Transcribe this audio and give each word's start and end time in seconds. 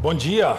Bom 0.00 0.14
dia. 0.14 0.56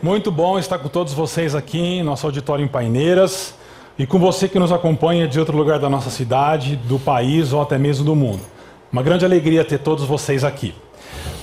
Muito 0.00 0.30
bom 0.30 0.56
estar 0.56 0.78
com 0.78 0.88
todos 0.88 1.12
vocês 1.12 1.56
aqui 1.56 1.80
em 1.80 2.02
nosso 2.04 2.24
auditório 2.26 2.64
em 2.64 2.68
Paineiras 2.68 3.56
e 3.98 4.06
com 4.06 4.20
você 4.20 4.48
que 4.48 4.56
nos 4.56 4.70
acompanha 4.70 5.26
de 5.26 5.40
outro 5.40 5.56
lugar 5.56 5.80
da 5.80 5.90
nossa 5.90 6.08
cidade, 6.08 6.76
do 6.76 6.96
país 7.00 7.52
ou 7.52 7.60
até 7.60 7.76
mesmo 7.76 8.04
do 8.04 8.14
mundo. 8.14 8.40
Uma 8.92 9.02
grande 9.02 9.24
alegria 9.24 9.64
ter 9.64 9.78
todos 9.78 10.04
vocês 10.04 10.44
aqui. 10.44 10.76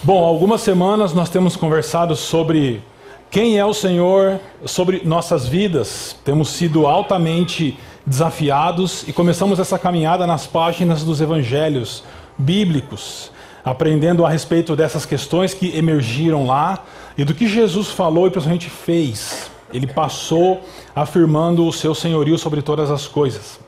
Bom, 0.02 0.24
algumas 0.24 0.62
semanas 0.62 1.14
nós 1.14 1.28
temos 1.28 1.58
conversado 1.58 2.16
sobre 2.16 2.82
quem 3.30 3.60
é 3.60 3.66
o 3.66 3.74
Senhor, 3.74 4.40
sobre 4.64 5.02
nossas 5.04 5.46
vidas. 5.46 6.16
Temos 6.24 6.52
sido 6.52 6.88
altamente 6.88 7.78
desafiados 8.06 9.06
e 9.06 9.12
começamos 9.12 9.60
essa 9.60 9.78
caminhada 9.78 10.26
nas 10.26 10.48
páginas 10.48 11.04
dos 11.04 11.20
evangelhos 11.20 12.02
bíblicos 12.38 13.35
aprendendo 13.66 14.24
a 14.24 14.30
respeito 14.30 14.76
dessas 14.76 15.08
questões 15.08 15.54
que 15.54 15.76
emergiram 15.76 16.46
lá 16.46 16.84
e 17.18 17.26
do 17.26 17.34
que 17.34 17.48
Jesus 17.48 17.88
falou 17.88 18.28
e 18.28 18.30
principalmente 18.30 18.70
fez. 18.70 19.50
Ele 19.74 19.88
passou 19.88 20.62
afirmando 20.96 21.66
o 21.66 21.74
seu 21.74 21.96
senhorio 21.96 22.38
sobre 22.38 22.62
todas 22.62 22.92
as 22.92 23.08
coisas. 23.08 23.60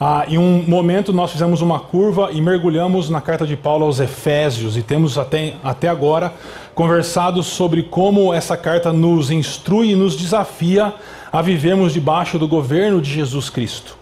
Ah, 0.00 0.24
em 0.28 0.36
um 0.38 0.62
momento 0.66 1.12
nós 1.12 1.32
fizemos 1.32 1.60
uma 1.62 1.80
curva 1.80 2.30
e 2.32 2.40
mergulhamos 2.40 3.08
na 3.08 3.20
carta 3.20 3.46
de 3.46 3.56
Paulo 3.56 3.84
aos 3.84 4.00
Efésios 4.00 4.76
e 4.76 4.82
temos 4.82 5.16
até, 5.16 5.54
até 5.62 5.88
agora 5.88 6.34
conversado 6.74 7.42
sobre 7.42 7.82
como 7.82 8.32
essa 8.32 8.56
carta 8.56 8.92
nos 8.92 9.30
instrui 9.30 9.92
e 9.92 9.96
nos 9.96 10.16
desafia 10.16 10.92
a 11.32 11.40
vivermos 11.40 11.94
debaixo 11.94 12.38
do 12.38 12.46
governo 12.46 13.00
de 13.00 13.10
Jesus 13.10 13.48
Cristo. 13.48 13.96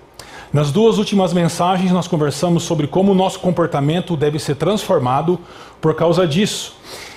Nas 0.54 0.70
duas 0.70 0.98
últimas 0.98 1.32
mensagens, 1.32 1.90
nós 1.90 2.06
conversamos 2.06 2.62
sobre 2.62 2.86
como 2.86 3.10
o 3.10 3.14
nosso 3.14 3.40
comportamento 3.40 4.16
deve 4.16 4.38
ser 4.38 4.54
transformado 4.54 5.36
por 5.80 5.96
causa 5.96 6.28
disso. 6.28 6.76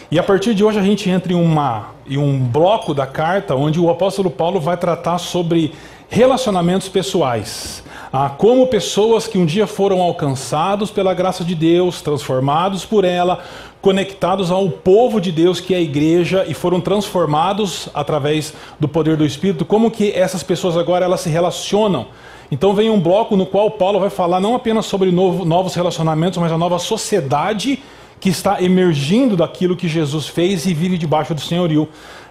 E 0.09 0.17
a 0.17 0.23
partir 0.23 0.55
de 0.55 0.63
hoje 0.63 0.79
a 0.79 0.81
gente 0.81 1.07
entra 1.07 1.31
em, 1.31 1.35
uma, 1.35 1.89
em 2.09 2.17
um 2.17 2.39
bloco 2.39 2.95
da 2.95 3.05
carta 3.05 3.53
onde 3.53 3.79
o 3.79 3.91
apóstolo 3.91 4.31
Paulo 4.31 4.59
vai 4.59 4.75
tratar 4.75 5.19
sobre 5.19 5.71
relacionamentos 6.09 6.89
pessoais. 6.89 7.83
Ah, 8.11 8.27
como 8.27 8.65
pessoas 8.65 9.27
que 9.27 9.37
um 9.37 9.45
dia 9.45 9.67
foram 9.67 10.01
alcançados 10.01 10.89
pela 10.89 11.13
graça 11.13 11.43
de 11.43 11.53
Deus, 11.53 12.01
transformados 12.01 12.85
por 12.85 13.05
ela, 13.05 13.43
conectados 13.83 14.49
ao 14.49 14.67
povo 14.67 15.21
de 15.21 15.31
Deus 15.31 15.59
que 15.59 15.75
é 15.75 15.77
a 15.77 15.81
igreja 15.81 16.43
e 16.47 16.55
foram 16.55 16.81
transformados 16.81 17.87
através 17.93 18.51
do 18.79 18.87
poder 18.87 19.15
do 19.15 19.23
Espírito, 19.23 19.63
como 19.63 19.91
que 19.91 20.11
essas 20.11 20.41
pessoas 20.41 20.75
agora 20.75 21.05
elas 21.05 21.21
se 21.21 21.29
relacionam 21.29 22.07
então 22.51 22.73
vem 22.73 22.89
um 22.89 22.99
bloco 22.99 23.35
no 23.35 23.45
qual 23.45 23.71
Paulo 23.71 23.99
vai 23.99 24.09
falar 24.09 24.39
não 24.39 24.55
apenas 24.55 24.85
sobre 24.85 25.11
novo, 25.11 25.43
novos 25.43 25.75
relacionamentos, 25.75 26.37
mas 26.37 26.51
a 26.51 26.57
nova 26.57 26.79
sociedade 26.79 27.81
que 28.19 28.29
está 28.29 28.61
emergindo 28.61 29.35
daquilo 29.35 29.75
que 29.75 29.87
Jesus 29.87 30.27
fez 30.27 30.65
e 30.65 30.73
vive 30.73 30.97
debaixo 30.97 31.33
do 31.33 31.41
senhorio 31.41 31.87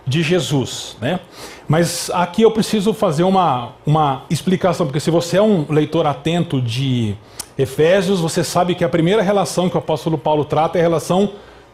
de 0.07 0.23
Jesus. 0.23 0.97
Né? 1.01 1.21
Mas 1.69 2.11
aqui 2.13 2.43
eu 2.43 2.51
preciso 2.51 2.93
fazer 2.93 3.25
uma, 3.25 3.73
uma 3.85 4.23
explicação, 4.31 4.87
porque 4.87 5.01
se 5.01 5.11
você 5.11 5.37
é 5.37 5.43
um 5.43 5.67
leitor 5.69 6.07
atento 6.07 6.61
de 6.61 7.15
Efésios, 7.59 8.21
você 8.21 8.45
sabe 8.45 8.75
que 8.75 8.85
a 8.85 8.89
primeira 8.89 9.23
relação 9.23 9.69
que 9.69 9.77
o 9.77 9.79
apóstolo 9.79 10.19
Paulo 10.19 10.45
trata 10.45 10.79
é 10.79 10.81
a 10.81 10.83
relação 10.83 11.33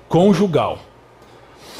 conjugal. 0.08 0.78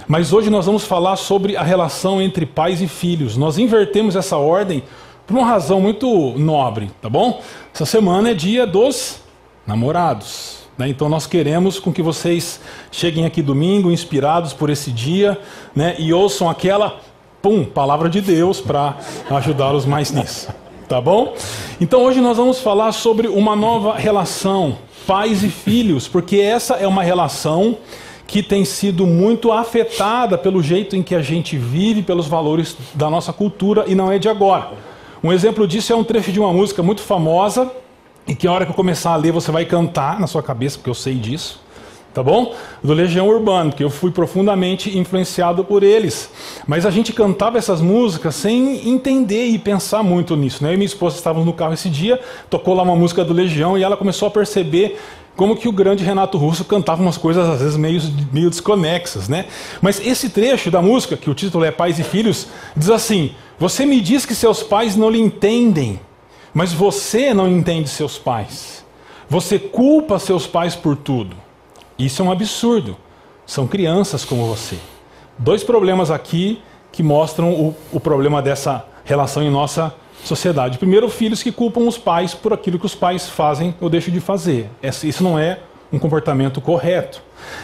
Mas 0.09 0.33
hoje 0.33 0.51
nós 0.51 0.67
vamos 0.67 0.85
falar 0.85 1.17
sobre 1.17 1.57
a 1.57 1.63
relação 1.63 2.21
entre 2.21 2.45
pais 2.45 2.81
e 2.81 2.89
filhos. 2.89 3.37
Nós 3.37 3.59
invertemos 3.59 4.17
essa 4.17 4.37
ordem 4.37 4.83
por 5.27 5.37
uma 5.37 5.47
razão 5.47 5.81
muito 5.81 6.35
nobre, 6.39 6.91
tá 7.01 7.09
bom? 7.09 7.41
Essa 7.75 7.87
semana 7.87 8.31
é 8.31 8.35
dia 8.35 8.67
dos 8.67 9.21
namorados. 9.67 10.63
Né? 10.77 10.89
Então 10.89 11.09
nós 11.09 11.27
queremos 11.27 11.79
com 11.79 11.93
que 11.93 12.03
vocês 12.03 12.61
cheguem 12.91 13.25
aqui 13.25 13.43
domingo 13.43 13.91
inspirados 13.91 14.53
por 14.53 14.71
esse 14.71 14.91
dia 14.91 15.39
né? 15.75 15.95
e 15.99 16.13
ouçam 16.13 16.49
aquela 16.49 17.01
pum, 17.41 17.65
palavra 17.65 18.09
de 18.09 18.21
Deus 18.21 18.61
para 18.61 18.97
ajudá-los 19.31 19.85
mais 19.85 20.11
nisso. 20.11 20.49
Tá 20.89 21.01
bom? 21.01 21.35
Então 21.81 22.03
hoje 22.03 22.21
nós 22.21 22.37
vamos 22.37 22.61
falar 22.61 22.93
sobre 22.93 23.27
uma 23.27 23.57
nova 23.57 23.95
relação, 23.95 24.77
pais 25.07 25.43
e 25.43 25.49
filhos, 25.49 26.07
porque 26.07 26.37
essa 26.37 26.75
é 26.75 26.87
uma 26.87 27.03
relação 27.03 27.79
que 28.27 28.43
tem 28.43 28.65
sido 28.65 29.07
muito 29.07 29.53
afetada 29.53 30.37
pelo 30.37 30.63
jeito 30.63 30.97
em 30.97 31.03
que 31.03 31.15
a 31.15 31.23
gente 31.23 31.57
vive, 31.57 32.03
pelos 32.03 32.27
valores 32.27 32.77
da 32.95 33.11
nossa 33.11 33.33
cultura 33.33 33.85
e 33.87 33.95
não 33.95 34.11
é 34.11 34.19
de 34.19 34.29
agora. 34.29 34.71
Um 35.23 35.33
exemplo 35.33 35.69
disso 35.69 35.93
é 35.93 35.97
um 35.97 36.03
trecho 36.03 36.33
de 36.33 36.41
uma 36.41 36.53
música 36.53 36.83
muito 36.83 37.01
famosa 37.01 37.71
e 38.27 38.35
que 38.35 38.47
a 38.47 38.53
hora 38.53 38.65
que 38.65 38.73
eu 38.73 38.75
começar 38.75 39.13
a 39.13 39.17
ler 39.17 39.31
você 39.31 39.53
vai 39.53 39.65
cantar 39.65 40.19
na 40.19 40.27
sua 40.27 40.43
cabeça, 40.43 40.79
porque 40.79 40.91
eu 40.91 40.95
sei 40.95 41.15
disso. 41.15 41.61
Tá 42.13 42.23
bom? 42.23 42.55
Do 42.83 42.93
Legião 42.93 43.27
Urbano, 43.27 43.73
que 43.73 43.83
eu 43.83 43.89
fui 43.89 44.11
profundamente 44.11 44.99
influenciado 44.99 45.65
por 45.65 45.83
eles. 45.83 46.29
Mas 46.67 46.85
a 46.85 46.91
gente 46.91 47.11
cantava 47.11 47.57
essas 47.57 47.81
músicas 47.81 48.35
sem 48.35 48.87
entender 48.91 49.47
e 49.47 49.59
pensar 49.59 50.03
muito 50.03 50.37
nisso. 50.37 50.63
Né? 50.63 50.71
Eu 50.71 50.75
e 50.75 50.77
minha 50.77 50.87
esposa 50.87 51.17
estávamos 51.17 51.47
no 51.47 51.55
carro 51.55 51.73
esse 51.73 51.89
dia, 51.89 52.21
tocou 52.51 52.75
lá 52.75 52.83
uma 52.83 52.97
música 52.97 53.25
do 53.25 53.33
Legião 53.33 53.79
e 53.79 53.83
ela 53.83 53.97
começou 53.97 54.29
a 54.29 54.31
perceber 54.31 54.99
como 55.37 55.57
que 55.57 55.69
o 55.69 55.73
grande 55.73 56.05
Renato 56.05 56.37
Russo 56.37 56.65
cantava 56.65 57.01
umas 57.03 57.17
coisas 57.17 57.49
às 57.49 57.61
vezes 57.61 57.77
meio, 57.77 58.01
meio 58.33 58.51
desconexas, 58.51 59.29
né? 59.29 59.47
Mas 59.81 60.01
esse 60.05 60.29
trecho 60.29 60.71
da 60.71 60.83
música, 60.83 61.17
que 61.17 61.31
o 61.31 61.35
título 61.35 61.65
é 61.65 61.71
Pais 61.71 61.99
e 61.99 62.03
Filhos, 62.03 62.49
diz 62.77 62.91
assim: 62.91 63.35
Você 63.59 63.87
me 63.87 64.01
diz 64.01 64.27
que 64.27 64.35
seus 64.35 64.63
pais 64.63 64.97
não 64.97 65.09
lhe 65.09 65.21
entendem, 65.21 65.99
mas 66.53 66.73
você 66.73 67.33
não 67.33 67.49
entende 67.49 67.89
seus 67.89 68.19
pais. 68.19 68.85
Você 69.29 69.59
culpa 69.59 70.19
seus 70.19 70.47
pais 70.47 70.77
por 70.77 70.97
tudo. 70.97 71.35
Isso 71.99 72.21
é 72.21 72.25
um 72.25 72.31
absurdo. 72.31 72.97
São 73.47 73.67
crianças 73.67 74.25
como 74.25 74.47
você. 74.47 74.77
Dois 75.39 75.65
problemas 75.65 76.11
aqui 76.11 76.61
que 76.91 77.03
mostram 77.03 77.51
o, 77.53 77.75
o 77.91 77.99
problema 77.99 78.43
dessa 78.43 78.85
relação 79.05 79.43
em 79.43 79.51
nossa 79.51 79.95
sociedade. 80.25 80.79
Primeiro, 80.79 81.09
filhos 81.09 81.43
que 81.43 81.51
culpam 81.51 81.83
os 81.83 81.99
pais 81.99 82.35
por 82.35 82.53
aquilo 82.53 82.79
que 82.79 82.87
os 82.87 82.95
pais 82.95 83.29
fazem 83.29 83.75
ou 83.81 83.91
deixam 83.91 84.13
de 84.13 84.21
fazer. 84.21 84.71
Isso 85.03 85.23
não 85.23 85.39
é 85.39 85.59
um 85.93 85.99
comportamento 85.99 86.61
correto. 86.61 87.23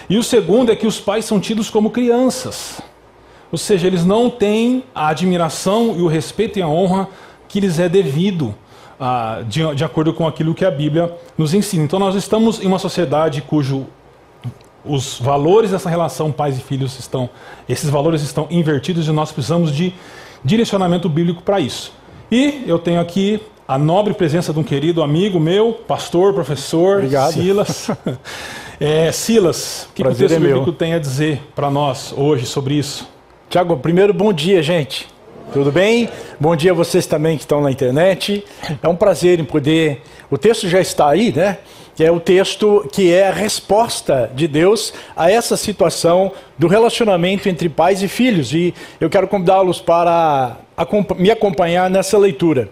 E 0.09 0.19
o 0.19 0.23
segundo 0.23 0.71
é 0.71 0.77
que 0.77 0.87
os 0.87 1.01
pais 1.01 1.25
são 1.25 1.41
tidos 1.41 1.71
como 1.71 1.91
crianças. 1.91 2.81
Ou 3.51 3.57
seja, 3.57 3.87
eles 3.87 4.05
não 4.05 4.29
têm 4.29 4.85
a 4.95 5.09
admiração 5.09 5.95
e 5.97 6.03
o 6.03 6.07
respeito 6.07 6.59
e 6.59 6.63
a 6.63 6.69
honra 6.69 7.09
que 7.49 7.61
lhes 7.61 7.79
é 7.79 7.89
devido 7.89 8.55
ah, 9.01 9.43
de, 9.47 9.75
de 9.75 9.85
acordo 9.85 10.13
com 10.13 10.27
aquilo 10.27 10.55
que 10.55 10.65
a 10.65 10.71
Bíblia 10.71 11.15
nos 11.37 11.55
ensina. 11.55 11.85
Então, 11.85 11.99
nós 11.99 12.15
estamos 12.15 12.61
em 12.61 12.67
uma 12.67 12.79
sociedade 12.79 13.41
cujo 13.41 13.87
os 14.85 15.19
valores 15.19 15.71
dessa 15.71 15.89
relação 15.89 16.31
pais 16.31 16.59
e 16.59 16.61
filhos 16.61 16.99
estão, 16.99 17.29
esses 17.69 17.89
valores 17.89 18.23
estão 18.23 18.47
invertidos 18.51 19.09
e 19.09 19.13
nós 19.13 19.33
precisamos 19.33 19.75
de 19.75 19.95
direcionamento 20.45 21.09
bíblico 21.09 21.43
para 21.43 21.61
isso. 21.61 21.93
E 22.31 22.65
eu 22.67 22.79
tenho 22.79 23.01
aqui 23.01 23.41
a 23.67 23.79
nobre 23.79 24.13
presença 24.13 24.53
de 24.53 24.59
um 24.59 24.63
querido 24.63 25.03
amigo 25.03 25.41
meu, 25.41 25.73
pastor, 25.73 26.35
professor, 26.35 26.99
Obrigado. 26.99 27.33
Silas. 27.33 27.91
É, 28.81 29.11
Silas, 29.11 29.89
o 29.91 29.93
que, 29.93 30.05
que 30.05 30.09
o 30.09 30.15
texto 30.15 30.37
é 30.37 30.39
bíblico 30.39 30.71
tem 30.71 30.95
a 30.95 31.01
dizer 31.01 31.43
para 31.53 31.69
nós 31.69 32.15
hoje 32.17 32.47
sobre 32.47 32.75
isso? 32.75 33.09
Tiago, 33.51 33.77
primeiro, 33.77 34.15
bom 34.15 34.33
dia, 34.33 34.63
gente. 34.63 35.09
Tudo 35.53 35.73
bem? 35.73 36.09
Bom 36.39 36.55
dia 36.55 36.71
a 36.71 36.75
vocês 36.75 37.05
também 37.05 37.37
que 37.37 37.43
estão 37.43 37.61
na 37.61 37.73
internet. 37.73 38.45
É 38.81 38.87
um 38.87 38.95
prazer 38.95 39.41
em 39.41 39.45
poder. 39.45 40.03
O 40.31 40.39
texto 40.39 40.69
já 40.69 40.79
está 40.79 41.09
aí, 41.09 41.33
né? 41.35 41.59
Que 41.97 42.05
é 42.05 42.13
o 42.13 42.21
texto 42.21 42.89
que 42.93 43.13
é 43.13 43.27
a 43.27 43.33
resposta 43.33 44.31
de 44.33 44.47
Deus 44.47 44.93
a 45.17 45.29
essa 45.29 45.57
situação 45.57 46.31
do 46.57 46.69
relacionamento 46.69 47.49
entre 47.49 47.69
pais 47.69 48.01
e 48.01 48.07
filhos. 48.07 48.53
E 48.55 48.73
eu 49.01 49.11
quero 49.11 49.27
convidá-los 49.27 49.81
para 49.81 50.57
me 51.17 51.31
acompanhar 51.31 51.91
nessa 51.91 52.19
leitura. 52.19 52.71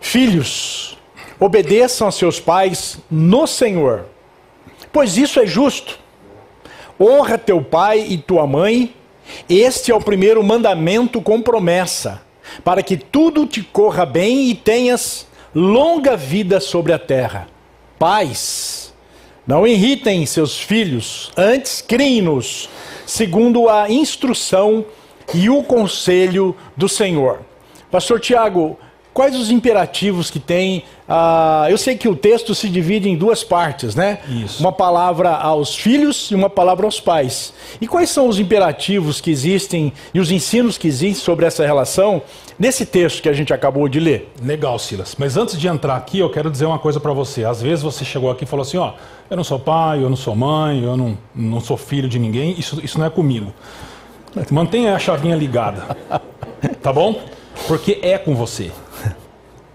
Filhos, 0.00 0.96
obedeçam 1.38 2.08
a 2.08 2.12
seus 2.12 2.40
pais 2.40 2.98
no 3.10 3.46
Senhor, 3.46 4.06
pois 4.92 5.16
isso 5.16 5.40
é 5.40 5.46
justo. 5.46 5.98
Honra 6.98 7.36
teu 7.36 7.60
pai 7.60 8.06
e 8.08 8.16
tua 8.16 8.46
mãe, 8.46 8.94
este 9.48 9.90
é 9.90 9.94
o 9.94 10.00
primeiro 10.00 10.42
mandamento 10.42 11.20
com 11.20 11.42
promessa, 11.42 12.22
para 12.64 12.82
que 12.82 12.96
tudo 12.96 13.46
te 13.46 13.62
corra 13.62 14.06
bem 14.06 14.48
e 14.50 14.54
tenhas 14.54 15.26
longa 15.54 16.16
vida 16.16 16.60
sobre 16.60 16.92
a 16.92 16.98
terra. 16.98 17.48
Pais, 17.98 18.94
não 19.46 19.66
irritem 19.66 20.24
seus 20.26 20.58
filhos, 20.58 21.30
antes 21.36 21.80
criem-nos, 21.80 22.68
segundo 23.06 23.68
a 23.68 23.90
instrução 23.90 24.84
e 25.34 25.48
o 25.50 25.62
conselho 25.62 26.56
do 26.76 26.88
Senhor. 26.88 27.40
Pastor 27.90 28.20
Tiago, 28.20 28.78
quais 29.16 29.34
os 29.34 29.50
imperativos 29.50 30.30
que 30.30 30.38
tem? 30.38 30.84
Ah, 31.08 31.66
eu 31.70 31.78
sei 31.78 31.96
que 31.96 32.06
o 32.06 32.14
texto 32.14 32.54
se 32.54 32.68
divide 32.68 33.08
em 33.08 33.16
duas 33.16 33.42
partes, 33.42 33.94
né? 33.94 34.18
Isso. 34.28 34.60
Uma 34.60 34.72
palavra 34.72 35.30
aos 35.30 35.74
filhos 35.74 36.30
e 36.30 36.34
uma 36.34 36.50
palavra 36.50 36.84
aos 36.84 37.00
pais. 37.00 37.54
E 37.80 37.88
quais 37.88 38.10
são 38.10 38.28
os 38.28 38.38
imperativos 38.38 39.18
que 39.18 39.30
existem 39.30 39.90
e 40.12 40.20
os 40.20 40.30
ensinos 40.30 40.76
que 40.76 40.86
existem 40.86 41.24
sobre 41.24 41.46
essa 41.46 41.64
relação 41.64 42.20
nesse 42.58 42.84
texto 42.84 43.22
que 43.22 43.28
a 43.30 43.32
gente 43.32 43.54
acabou 43.54 43.88
de 43.88 43.98
ler? 44.00 44.30
Legal, 44.42 44.78
Silas. 44.78 45.16
Mas 45.18 45.38
antes 45.38 45.58
de 45.58 45.66
entrar 45.66 45.96
aqui, 45.96 46.18
eu 46.18 46.28
quero 46.28 46.50
dizer 46.50 46.66
uma 46.66 46.78
coisa 46.78 47.00
para 47.00 47.14
você. 47.14 47.42
Às 47.44 47.62
vezes 47.62 47.82
você 47.82 48.04
chegou 48.04 48.30
aqui 48.30 48.44
e 48.44 48.46
falou 48.46 48.64
assim: 48.64 48.76
ó, 48.76 48.92
eu 49.30 49.36
não 49.36 49.44
sou 49.44 49.58
pai, 49.58 50.02
eu 50.02 50.10
não 50.10 50.16
sou 50.16 50.36
mãe, 50.36 50.84
eu 50.84 50.94
não, 50.94 51.16
não 51.34 51.60
sou 51.60 51.78
filho 51.78 52.06
de 52.08 52.18
ninguém, 52.18 52.54
isso, 52.58 52.84
isso 52.84 52.98
não 52.98 53.06
é 53.06 53.10
comigo. 53.10 53.54
Mantenha 54.50 54.94
a 54.94 54.98
chavinha 54.98 55.36
ligada. 55.36 55.96
Tá 56.82 56.92
bom? 56.92 57.20
Porque 57.66 57.98
é 58.02 58.18
com 58.18 58.34
você. 58.34 58.70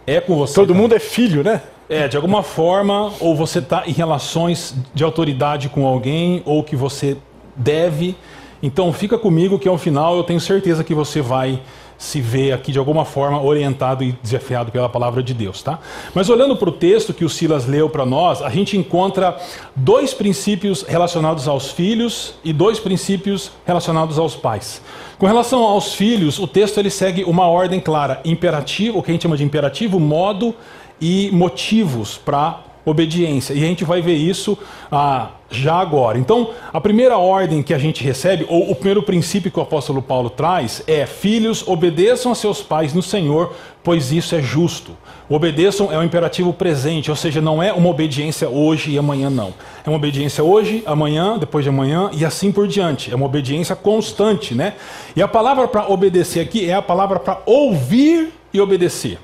É 0.05 0.19
com 0.19 0.35
você. 0.35 0.55
Todo 0.55 0.73
mundo 0.73 0.95
é 0.95 0.99
filho, 0.99 1.43
né? 1.43 1.61
É, 1.89 2.07
de 2.07 2.15
alguma 2.15 2.41
forma, 2.41 3.11
ou 3.19 3.35
você 3.35 3.59
está 3.59 3.83
em 3.85 3.91
relações 3.91 4.75
de 4.93 5.03
autoridade 5.03 5.69
com 5.69 5.85
alguém, 5.85 6.41
ou 6.45 6.63
que 6.63 6.75
você 6.75 7.17
deve. 7.55 8.15
Então 8.63 8.93
fica 8.93 9.17
comigo 9.17 9.59
que 9.59 9.67
ao 9.67 9.77
final 9.77 10.15
eu 10.15 10.23
tenho 10.23 10.39
certeza 10.39 10.83
que 10.83 10.93
você 10.93 11.21
vai 11.21 11.59
se 12.01 12.19
ver 12.19 12.51
aqui 12.51 12.71
de 12.71 12.79
alguma 12.79 13.05
forma 13.05 13.39
orientado 13.39 14.03
e 14.03 14.11
desafiado 14.23 14.71
pela 14.71 14.89
palavra 14.89 15.21
de 15.21 15.35
Deus, 15.35 15.61
tá? 15.61 15.77
Mas 16.15 16.31
olhando 16.31 16.55
para 16.55 16.67
o 16.67 16.71
texto 16.71 17.13
que 17.13 17.23
o 17.23 17.29
Silas 17.29 17.67
leu 17.67 17.87
para 17.91 18.07
nós, 18.07 18.41
a 18.41 18.49
gente 18.49 18.75
encontra 18.75 19.37
dois 19.75 20.11
princípios 20.11 20.81
relacionados 20.81 21.47
aos 21.47 21.69
filhos 21.69 22.33
e 22.43 22.51
dois 22.51 22.79
princípios 22.79 23.51
relacionados 23.67 24.17
aos 24.17 24.35
pais. 24.35 24.81
Com 25.19 25.27
relação 25.27 25.61
aos 25.61 25.93
filhos, 25.93 26.39
o 26.39 26.47
texto 26.47 26.79
ele 26.79 26.89
segue 26.89 27.23
uma 27.23 27.47
ordem 27.47 27.79
clara, 27.79 28.19
imperativo, 28.25 28.97
o 28.97 29.03
que 29.03 29.11
a 29.11 29.13
gente 29.13 29.21
chama 29.21 29.37
de 29.37 29.43
imperativo, 29.43 29.99
modo 29.99 30.55
e 30.99 31.29
motivos 31.31 32.17
para 32.17 32.63
obediência. 32.85 33.53
E 33.53 33.63
a 33.63 33.67
gente 33.67 33.83
vai 33.83 34.01
ver 34.01 34.15
isso 34.15 34.57
ah, 34.91 35.29
já 35.49 35.75
agora. 35.75 36.17
Então, 36.17 36.51
a 36.71 36.79
primeira 36.79 37.17
ordem 37.17 37.61
que 37.61 37.73
a 37.73 37.77
gente 37.77 38.03
recebe, 38.03 38.45
ou 38.49 38.71
o 38.71 38.75
primeiro 38.75 39.03
princípio 39.03 39.51
que 39.51 39.59
o 39.59 39.61
apóstolo 39.61 40.01
Paulo 40.01 40.29
traz, 40.29 40.83
é: 40.87 41.05
Filhos, 41.05 41.67
obedeçam 41.67 42.31
a 42.31 42.35
seus 42.35 42.61
pais 42.61 42.93
no 42.93 43.01
Senhor, 43.01 43.53
pois 43.83 44.11
isso 44.11 44.35
é 44.35 44.41
justo. 44.41 44.95
Obedeçam 45.29 45.91
é 45.91 45.97
um 45.97 46.03
imperativo 46.03 46.51
presente, 46.51 47.09
ou 47.09 47.15
seja, 47.15 47.39
não 47.39 47.63
é 47.63 47.71
uma 47.71 47.89
obediência 47.89 48.49
hoje 48.49 48.91
e 48.91 48.97
amanhã, 48.97 49.29
não. 49.29 49.53
É 49.85 49.89
uma 49.89 49.95
obediência 49.95 50.43
hoje, 50.43 50.83
amanhã, 50.85 51.37
depois 51.37 51.63
de 51.63 51.69
amanhã 51.69 52.09
e 52.13 52.25
assim 52.25 52.51
por 52.51 52.67
diante. 52.67 53.11
É 53.11 53.15
uma 53.15 53.25
obediência 53.25 53.75
constante, 53.75 54.53
né? 54.53 54.73
E 55.15 55.21
a 55.21 55.27
palavra 55.27 55.67
para 55.67 55.89
obedecer 55.89 56.41
aqui 56.41 56.69
é 56.69 56.73
a 56.73 56.81
palavra 56.81 57.19
para 57.19 57.39
ouvir 57.45 58.33
e 58.53 58.59
obedecer. 58.59 59.19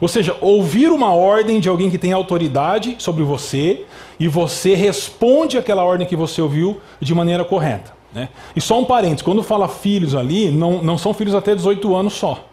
Ou 0.00 0.08
seja, 0.08 0.36
ouvir 0.40 0.90
uma 0.90 1.12
ordem 1.14 1.60
de 1.60 1.68
alguém 1.68 1.90
que 1.90 1.98
tem 1.98 2.12
autoridade 2.12 2.96
sobre 2.98 3.22
você 3.22 3.84
e 4.18 4.28
você 4.28 4.74
responde 4.74 5.58
aquela 5.58 5.84
ordem 5.84 6.06
que 6.06 6.16
você 6.16 6.40
ouviu 6.40 6.80
de 7.00 7.14
maneira 7.14 7.44
correta. 7.44 7.92
Né? 8.12 8.28
E 8.56 8.60
só 8.60 8.78
um 8.80 8.84
parênteses: 8.84 9.22
quando 9.22 9.42
fala 9.42 9.68
filhos 9.68 10.14
ali, 10.14 10.50
não, 10.50 10.82
não 10.82 10.98
são 10.98 11.12
filhos 11.12 11.34
até 11.34 11.54
18 11.54 11.94
anos 11.94 12.14
só. 12.14 12.47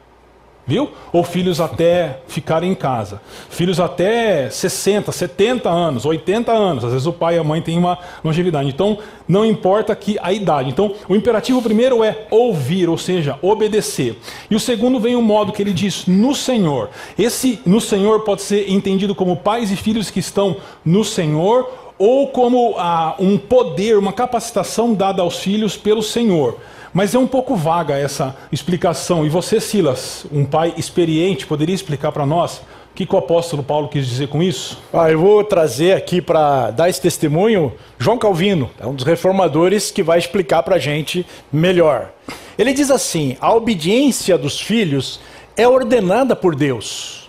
Viu? 0.68 0.90
Ou 1.14 1.24
filhos 1.24 1.62
até 1.62 2.22
ficarem 2.28 2.72
em 2.72 2.76
casa. 2.76 3.22
Filhos 3.50 3.80
até 3.80 4.50
60, 4.50 5.12
70 5.12 5.70
anos, 5.70 6.06
80 6.06 6.52
anos. 6.52 6.84
Às 6.84 6.92
vezes 6.92 7.06
o 7.06 7.14
pai 7.14 7.36
e 7.36 7.38
a 7.38 7.44
mãe 7.44 7.62
têm 7.62 7.78
uma 7.78 8.00
longevidade. 8.24 8.68
Então, 8.68 8.98
não 9.28 9.46
importa 9.46 9.94
aqui 9.94 10.18
a 10.24 10.34
idade. 10.34 10.70
Então, 10.70 10.96
o 11.08 11.16
imperativo 11.16 11.62
primeiro 11.62 12.04
é 12.04 12.26
ouvir, 12.32 12.90
ou 12.90 12.98
seja, 12.98 13.38
obedecer. 13.44 14.18
E 14.50 14.56
o 14.56 14.60
segundo 14.60 15.00
vem 15.00 15.16
o 15.16 15.22
modo 15.22 15.52
que 15.52 15.62
ele 15.62 15.74
diz 15.74 16.08
no 16.08 16.34
Senhor. 16.34 16.90
Esse 17.18 17.60
no 17.64 17.80
Senhor 17.80 18.22
pode 18.22 18.42
ser 18.42 18.72
entendido 18.72 19.14
como 19.14 19.38
pais 19.38 19.72
e 19.72 19.76
filhos 19.76 20.10
que 20.10 20.20
estão 20.20 20.58
no 20.84 21.04
Senhor 21.04 21.70
ou 21.98 22.28
como 22.28 22.76
ah, 22.78 23.16
um 23.20 23.38
poder, 23.38 23.98
uma 23.98 24.12
capacitação 24.12 24.94
dada 24.94 25.22
aos 25.22 25.38
filhos 25.38 25.78
pelo 25.78 26.02
Senhor. 26.02 26.58
Mas 26.96 27.14
é 27.14 27.20
um 27.20 27.28
pouco 27.28 27.58
vaga 27.58 28.00
essa 28.00 28.34
explicação. 28.54 29.26
E 29.26 29.30
você, 29.30 29.60
Silas, 29.60 30.26
um 30.32 30.46
pai 30.46 30.74
experiente, 30.78 31.46
poderia 31.46 31.76
explicar 31.76 32.14
para 32.14 32.26
nós 32.26 32.60
o 32.60 32.96
que, 32.96 33.06
que, 33.06 33.14
o 33.14 33.18
apóstolo 33.18 33.62
Paulo 33.62 33.90
quis 33.90 34.08
dizer 34.08 34.30
com 34.30 34.42
isso? 34.42 34.82
Ah, 34.94 35.12
eu 35.12 35.20
vou 35.20 35.44
trazer 35.44 35.92
aqui 35.92 36.22
para 36.22 36.72
dar 36.72 36.90
esse 36.90 37.02
testemunho 37.02 37.74
João 38.00 38.18
Calvino, 38.18 38.72
é 38.80 38.88
um 38.88 38.96
dos 38.96 39.04
reformadores 39.04 39.92
que 39.92 40.02
vai 40.02 40.18
explicar 40.18 40.64
para 40.64 40.78
a 40.78 40.80
gente 40.80 41.26
melhor. 41.52 42.14
Ele 42.58 42.72
diz 42.72 42.90
assim: 42.90 43.36
a 43.42 43.54
obediência 43.54 44.38
dos 44.38 44.62
filhos 44.62 45.20
é 45.58 45.68
ordenada 45.68 46.34
por 46.34 46.56
Deus. 46.56 47.25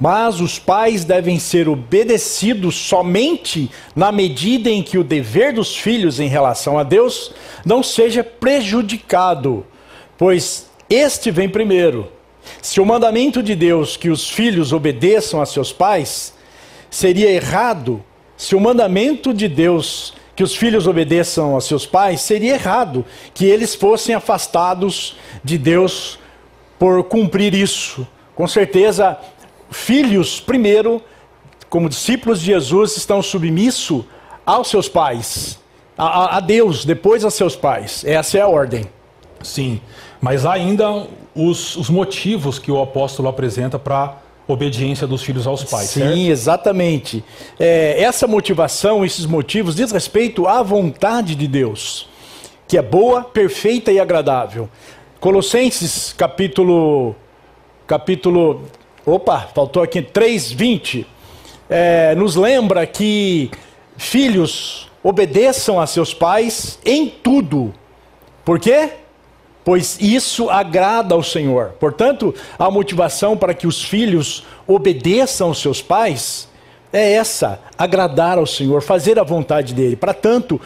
Mas 0.00 0.40
os 0.40 0.58
pais 0.58 1.04
devem 1.04 1.38
ser 1.38 1.68
obedecidos 1.68 2.74
somente 2.74 3.70
na 3.94 4.10
medida 4.10 4.68
em 4.68 4.82
que 4.82 4.98
o 4.98 5.04
dever 5.04 5.52
dos 5.52 5.76
filhos 5.76 6.18
em 6.18 6.28
relação 6.28 6.78
a 6.78 6.82
Deus 6.82 7.32
não 7.64 7.82
seja 7.82 8.24
prejudicado, 8.24 9.64
pois 10.18 10.68
este 10.90 11.30
vem 11.30 11.48
primeiro. 11.48 12.10
Se 12.60 12.80
o 12.80 12.86
mandamento 12.86 13.42
de 13.42 13.54
Deus 13.54 13.96
que 13.96 14.10
os 14.10 14.28
filhos 14.28 14.72
obedeçam 14.72 15.40
a 15.40 15.46
seus 15.46 15.72
pais 15.72 16.34
seria 16.90 17.30
errado, 17.30 18.04
se 18.36 18.54
o 18.54 18.60
mandamento 18.60 19.32
de 19.32 19.48
Deus 19.48 20.14
que 20.36 20.42
os 20.42 20.54
filhos 20.54 20.86
obedeçam 20.86 21.56
a 21.56 21.60
seus 21.60 21.86
pais 21.86 22.20
seria 22.20 22.54
errado 22.54 23.04
que 23.32 23.44
eles 23.44 23.74
fossem 23.74 24.14
afastados 24.14 25.16
de 25.42 25.56
Deus 25.56 26.18
por 26.78 27.04
cumprir 27.04 27.54
isso. 27.54 28.06
Com 28.34 28.48
certeza, 28.48 29.16
filhos, 29.74 30.40
primeiro, 30.40 31.02
como 31.68 31.88
discípulos 31.88 32.40
de 32.40 32.46
Jesus, 32.46 32.96
estão 32.96 33.20
submissos 33.20 34.04
aos 34.46 34.68
seus 34.68 34.88
pais, 34.88 35.58
a, 35.98 36.36
a, 36.36 36.40
Deus, 36.40 36.84
depois 36.84 37.24
aos 37.24 37.34
seus 37.34 37.56
pais. 37.56 38.04
Essa 38.04 38.38
é 38.38 38.40
a 38.40 38.48
ordem. 38.48 38.86
Sim, 39.42 39.80
mas 40.20 40.46
há 40.46 40.52
ainda 40.52 41.06
os, 41.34 41.76
os 41.76 41.90
motivos 41.90 42.58
que 42.58 42.70
o 42.70 42.80
apóstolo 42.80 43.28
apresenta 43.28 43.78
para 43.78 44.16
obediência 44.46 45.06
dos 45.06 45.22
filhos 45.22 45.46
aos 45.46 45.64
pais. 45.64 45.90
Sim, 45.90 46.00
certo? 46.00 46.18
exatamente. 46.18 47.24
É, 47.58 48.02
essa 48.02 48.26
motivação, 48.26 49.04
esses 49.04 49.26
motivos, 49.26 49.74
diz 49.74 49.90
respeito 49.90 50.46
à 50.46 50.62
vontade 50.62 51.34
de 51.34 51.48
Deus, 51.48 52.08
que 52.68 52.78
é 52.78 52.82
boa, 52.82 53.24
perfeita 53.24 53.90
e 53.90 53.98
agradável. 53.98 54.68
Colossenses 55.20 56.14
capítulo 56.16 57.14
capítulo 57.86 58.62
Opa, 59.06 59.50
faltou 59.54 59.82
aqui 59.82 60.00
3:20. 60.00 61.06
É, 61.68 62.14
nos 62.14 62.36
lembra 62.36 62.86
que 62.86 63.50
filhos 63.98 64.90
obedeçam 65.02 65.78
a 65.78 65.86
seus 65.86 66.14
pais 66.14 66.78
em 66.84 67.08
tudo. 67.08 67.74
Por 68.44 68.58
quê? 68.58 68.90
Pois 69.62 69.98
isso 70.00 70.48
agrada 70.48 71.14
ao 71.14 71.22
Senhor. 71.22 71.74
Portanto, 71.78 72.34
a 72.58 72.70
motivação 72.70 73.36
para 73.36 73.52
que 73.52 73.66
os 73.66 73.82
filhos 73.82 74.44
obedeçam 74.66 75.48
aos 75.48 75.58
seus 75.60 75.82
pais 75.82 76.48
é 76.90 77.12
essa: 77.12 77.60
agradar 77.76 78.38
ao 78.38 78.46
Senhor, 78.46 78.80
fazer 78.80 79.18
a 79.18 79.22
vontade 79.22 79.74
dele. 79.74 79.96
Para 79.96 80.14
tanto, 80.14 80.58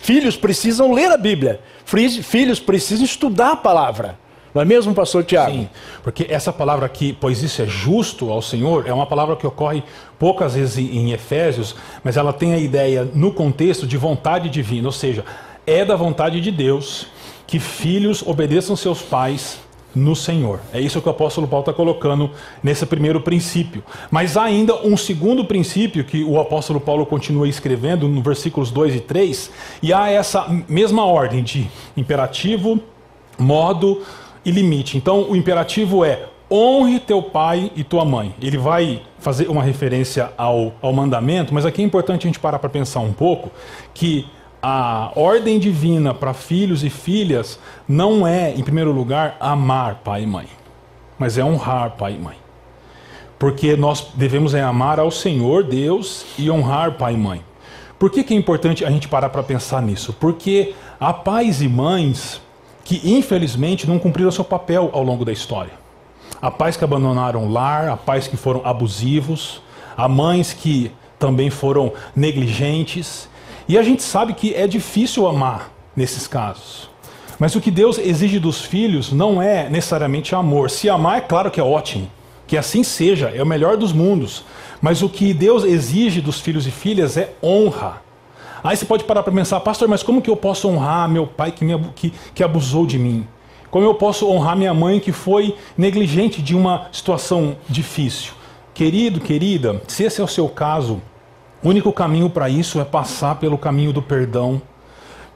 filhos 0.00 0.36
precisam 0.36 0.92
ler 0.92 1.10
a 1.10 1.18
Bíblia, 1.18 1.60
filhos 2.22 2.58
precisam 2.58 3.04
estudar 3.04 3.52
a 3.52 3.56
palavra. 3.56 4.18
Não 4.56 4.62
é 4.62 4.64
mesmo, 4.64 4.94
pastor 4.94 5.22
Tiago? 5.22 5.52
Sim, 5.52 5.68
porque 6.02 6.26
essa 6.30 6.50
palavra 6.50 6.86
aqui, 6.86 7.14
pois 7.20 7.42
isso 7.42 7.60
é 7.60 7.66
justo 7.66 8.30
ao 8.30 8.40
Senhor, 8.40 8.86
é 8.88 8.92
uma 8.94 9.04
palavra 9.04 9.36
que 9.36 9.46
ocorre 9.46 9.82
poucas 10.18 10.54
vezes 10.54 10.78
em 10.78 11.12
Efésios, 11.12 11.76
mas 12.02 12.16
ela 12.16 12.32
tem 12.32 12.54
a 12.54 12.58
ideia 12.58 13.06
no 13.12 13.30
contexto 13.30 13.86
de 13.86 13.98
vontade 13.98 14.48
divina, 14.48 14.88
ou 14.88 14.92
seja, 14.92 15.26
é 15.66 15.84
da 15.84 15.94
vontade 15.94 16.40
de 16.40 16.50
Deus 16.50 17.06
que 17.46 17.58
filhos 17.58 18.22
obedeçam 18.26 18.74
seus 18.76 19.02
pais 19.02 19.58
no 19.94 20.16
Senhor. 20.16 20.58
É 20.72 20.80
isso 20.80 21.02
que 21.02 21.08
o 21.08 21.10
apóstolo 21.10 21.46
Paulo 21.46 21.60
está 21.60 21.74
colocando 21.74 22.30
nesse 22.62 22.86
primeiro 22.86 23.20
princípio. 23.20 23.84
Mas 24.10 24.38
ainda 24.38 24.74
um 24.76 24.96
segundo 24.96 25.44
princípio 25.44 26.02
que 26.02 26.24
o 26.24 26.40
apóstolo 26.40 26.80
Paulo 26.80 27.04
continua 27.04 27.46
escrevendo 27.46 28.08
no 28.08 28.22
versículos 28.22 28.70
2 28.70 28.94
e 28.94 29.00
3, 29.00 29.50
e 29.82 29.92
há 29.92 30.10
essa 30.10 30.46
mesma 30.66 31.04
ordem 31.04 31.44
de 31.44 31.70
imperativo, 31.94 32.80
modo, 33.38 34.02
e 34.46 34.50
limite. 34.52 34.96
Então, 34.96 35.28
o 35.28 35.34
imperativo 35.34 36.04
é 36.04 36.28
honre 36.48 37.00
teu 37.00 37.20
pai 37.20 37.72
e 37.74 37.82
tua 37.82 38.04
mãe. 38.04 38.32
Ele 38.40 38.56
vai 38.56 39.02
fazer 39.18 39.48
uma 39.48 39.60
referência 39.60 40.30
ao, 40.38 40.72
ao 40.80 40.92
mandamento, 40.92 41.52
mas 41.52 41.66
aqui 41.66 41.82
é 41.82 41.84
importante 41.84 42.22
a 42.22 42.28
gente 42.28 42.38
parar 42.38 42.60
para 42.60 42.70
pensar 42.70 43.00
um 43.00 43.12
pouco 43.12 43.50
que 43.92 44.24
a 44.62 45.10
ordem 45.16 45.58
divina 45.58 46.14
para 46.14 46.32
filhos 46.32 46.84
e 46.84 46.90
filhas 46.90 47.58
não 47.88 48.24
é, 48.24 48.54
em 48.54 48.62
primeiro 48.62 48.92
lugar, 48.92 49.36
amar 49.40 49.96
pai 49.96 50.22
e 50.22 50.26
mãe, 50.26 50.46
mas 51.18 51.36
é 51.36 51.44
honrar 51.44 51.96
pai 51.96 52.14
e 52.14 52.18
mãe. 52.18 52.36
Porque 53.38 53.76
nós 53.76 54.12
devemos 54.14 54.54
é 54.54 54.62
amar 54.62 55.00
ao 55.00 55.10
Senhor 55.10 55.64
Deus 55.64 56.24
e 56.38 56.48
honrar 56.50 56.92
pai 56.92 57.14
e 57.14 57.18
mãe. 57.18 57.42
Por 57.98 58.10
que, 58.10 58.22
que 58.22 58.32
é 58.32 58.36
importante 58.36 58.84
a 58.84 58.90
gente 58.90 59.08
parar 59.08 59.28
para 59.28 59.42
pensar 59.42 59.82
nisso? 59.82 60.12
Porque 60.12 60.74
há 61.00 61.12
pais 61.12 61.60
e 61.60 61.68
mães 61.68 62.40
que 62.86 63.00
infelizmente 63.04 63.84
não 63.84 63.98
cumpriram 63.98 64.30
seu 64.30 64.44
papel 64.44 64.90
ao 64.92 65.02
longo 65.02 65.24
da 65.24 65.32
história. 65.32 65.72
Há 66.40 66.52
pais 66.52 66.76
que 66.76 66.84
abandonaram 66.84 67.44
o 67.44 67.52
lar, 67.52 67.88
há 67.88 67.96
pais 67.96 68.28
que 68.28 68.36
foram 68.36 68.62
abusivos, 68.64 69.60
há 69.96 70.08
mães 70.08 70.52
que 70.52 70.92
também 71.18 71.50
foram 71.50 71.92
negligentes. 72.14 73.28
E 73.68 73.76
a 73.76 73.82
gente 73.82 74.04
sabe 74.04 74.34
que 74.34 74.54
é 74.54 74.68
difícil 74.68 75.26
amar 75.26 75.72
nesses 75.96 76.28
casos. 76.28 76.88
Mas 77.40 77.56
o 77.56 77.60
que 77.60 77.72
Deus 77.72 77.98
exige 77.98 78.38
dos 78.38 78.60
filhos 78.60 79.10
não 79.10 79.42
é 79.42 79.68
necessariamente 79.68 80.32
amor. 80.36 80.70
Se 80.70 80.88
amar, 80.88 81.18
é 81.18 81.22
claro 81.22 81.50
que 81.50 81.58
é 81.58 81.64
ótimo, 81.64 82.08
que 82.46 82.56
assim 82.56 82.84
seja, 82.84 83.32
é 83.34 83.42
o 83.42 83.46
melhor 83.46 83.76
dos 83.76 83.92
mundos. 83.92 84.44
Mas 84.80 85.02
o 85.02 85.08
que 85.08 85.34
Deus 85.34 85.64
exige 85.64 86.20
dos 86.20 86.40
filhos 86.40 86.68
e 86.68 86.70
filhas 86.70 87.16
é 87.16 87.32
honra. 87.42 88.00
Aí 88.62 88.76
você 88.76 88.84
pode 88.84 89.04
parar 89.04 89.22
para 89.22 89.32
pensar, 89.32 89.60
pastor, 89.60 89.88
mas 89.88 90.02
como 90.02 90.22
que 90.22 90.30
eu 90.30 90.36
posso 90.36 90.68
honrar 90.68 91.08
meu 91.08 91.26
pai 91.26 91.52
que, 91.52 91.64
me, 91.64 91.78
que, 91.94 92.12
que 92.34 92.42
abusou 92.42 92.86
de 92.86 92.98
mim? 92.98 93.26
Como 93.70 93.84
eu 93.84 93.94
posso 93.94 94.28
honrar 94.30 94.56
minha 94.56 94.72
mãe 94.72 95.00
que 95.00 95.12
foi 95.12 95.56
negligente 95.76 96.40
de 96.40 96.54
uma 96.54 96.88
situação 96.92 97.56
difícil? 97.68 98.32
Querido, 98.72 99.20
querida, 99.20 99.82
se 99.88 100.04
esse 100.04 100.20
é 100.20 100.24
o 100.24 100.28
seu 100.28 100.48
caso, 100.48 101.00
o 101.62 101.68
único 101.68 101.92
caminho 101.92 102.30
para 102.30 102.48
isso 102.48 102.80
é 102.80 102.84
passar 102.84 103.36
pelo 103.36 103.58
caminho 103.58 103.92
do 103.92 104.02
perdão, 104.02 104.60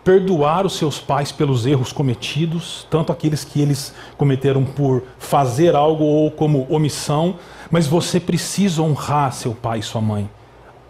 perdoar 0.05 0.65
os 0.65 0.75
seus 0.75 0.99
pais 0.99 1.33
pelos 1.33 1.67
erros 1.67 1.93
cometidos, 1.93 2.87
tanto 2.91 3.13
aqueles 3.13 3.45
que 3.45 3.61
eles 3.61 3.95
cometeram 4.17 4.65
por 4.65 5.03
fazer 5.19 5.75
algo 5.75 6.05
ou 6.05 6.31
como 6.31 6.67
omissão, 6.71 7.37
mas 7.71 7.87
você 7.87 8.19
precisa 8.19 8.83
honrar 8.83 9.33
seu 9.33 9.55
pai 9.55 9.81
e 9.81 9.83
sua 9.83 10.01
mãe, 10.01 10.29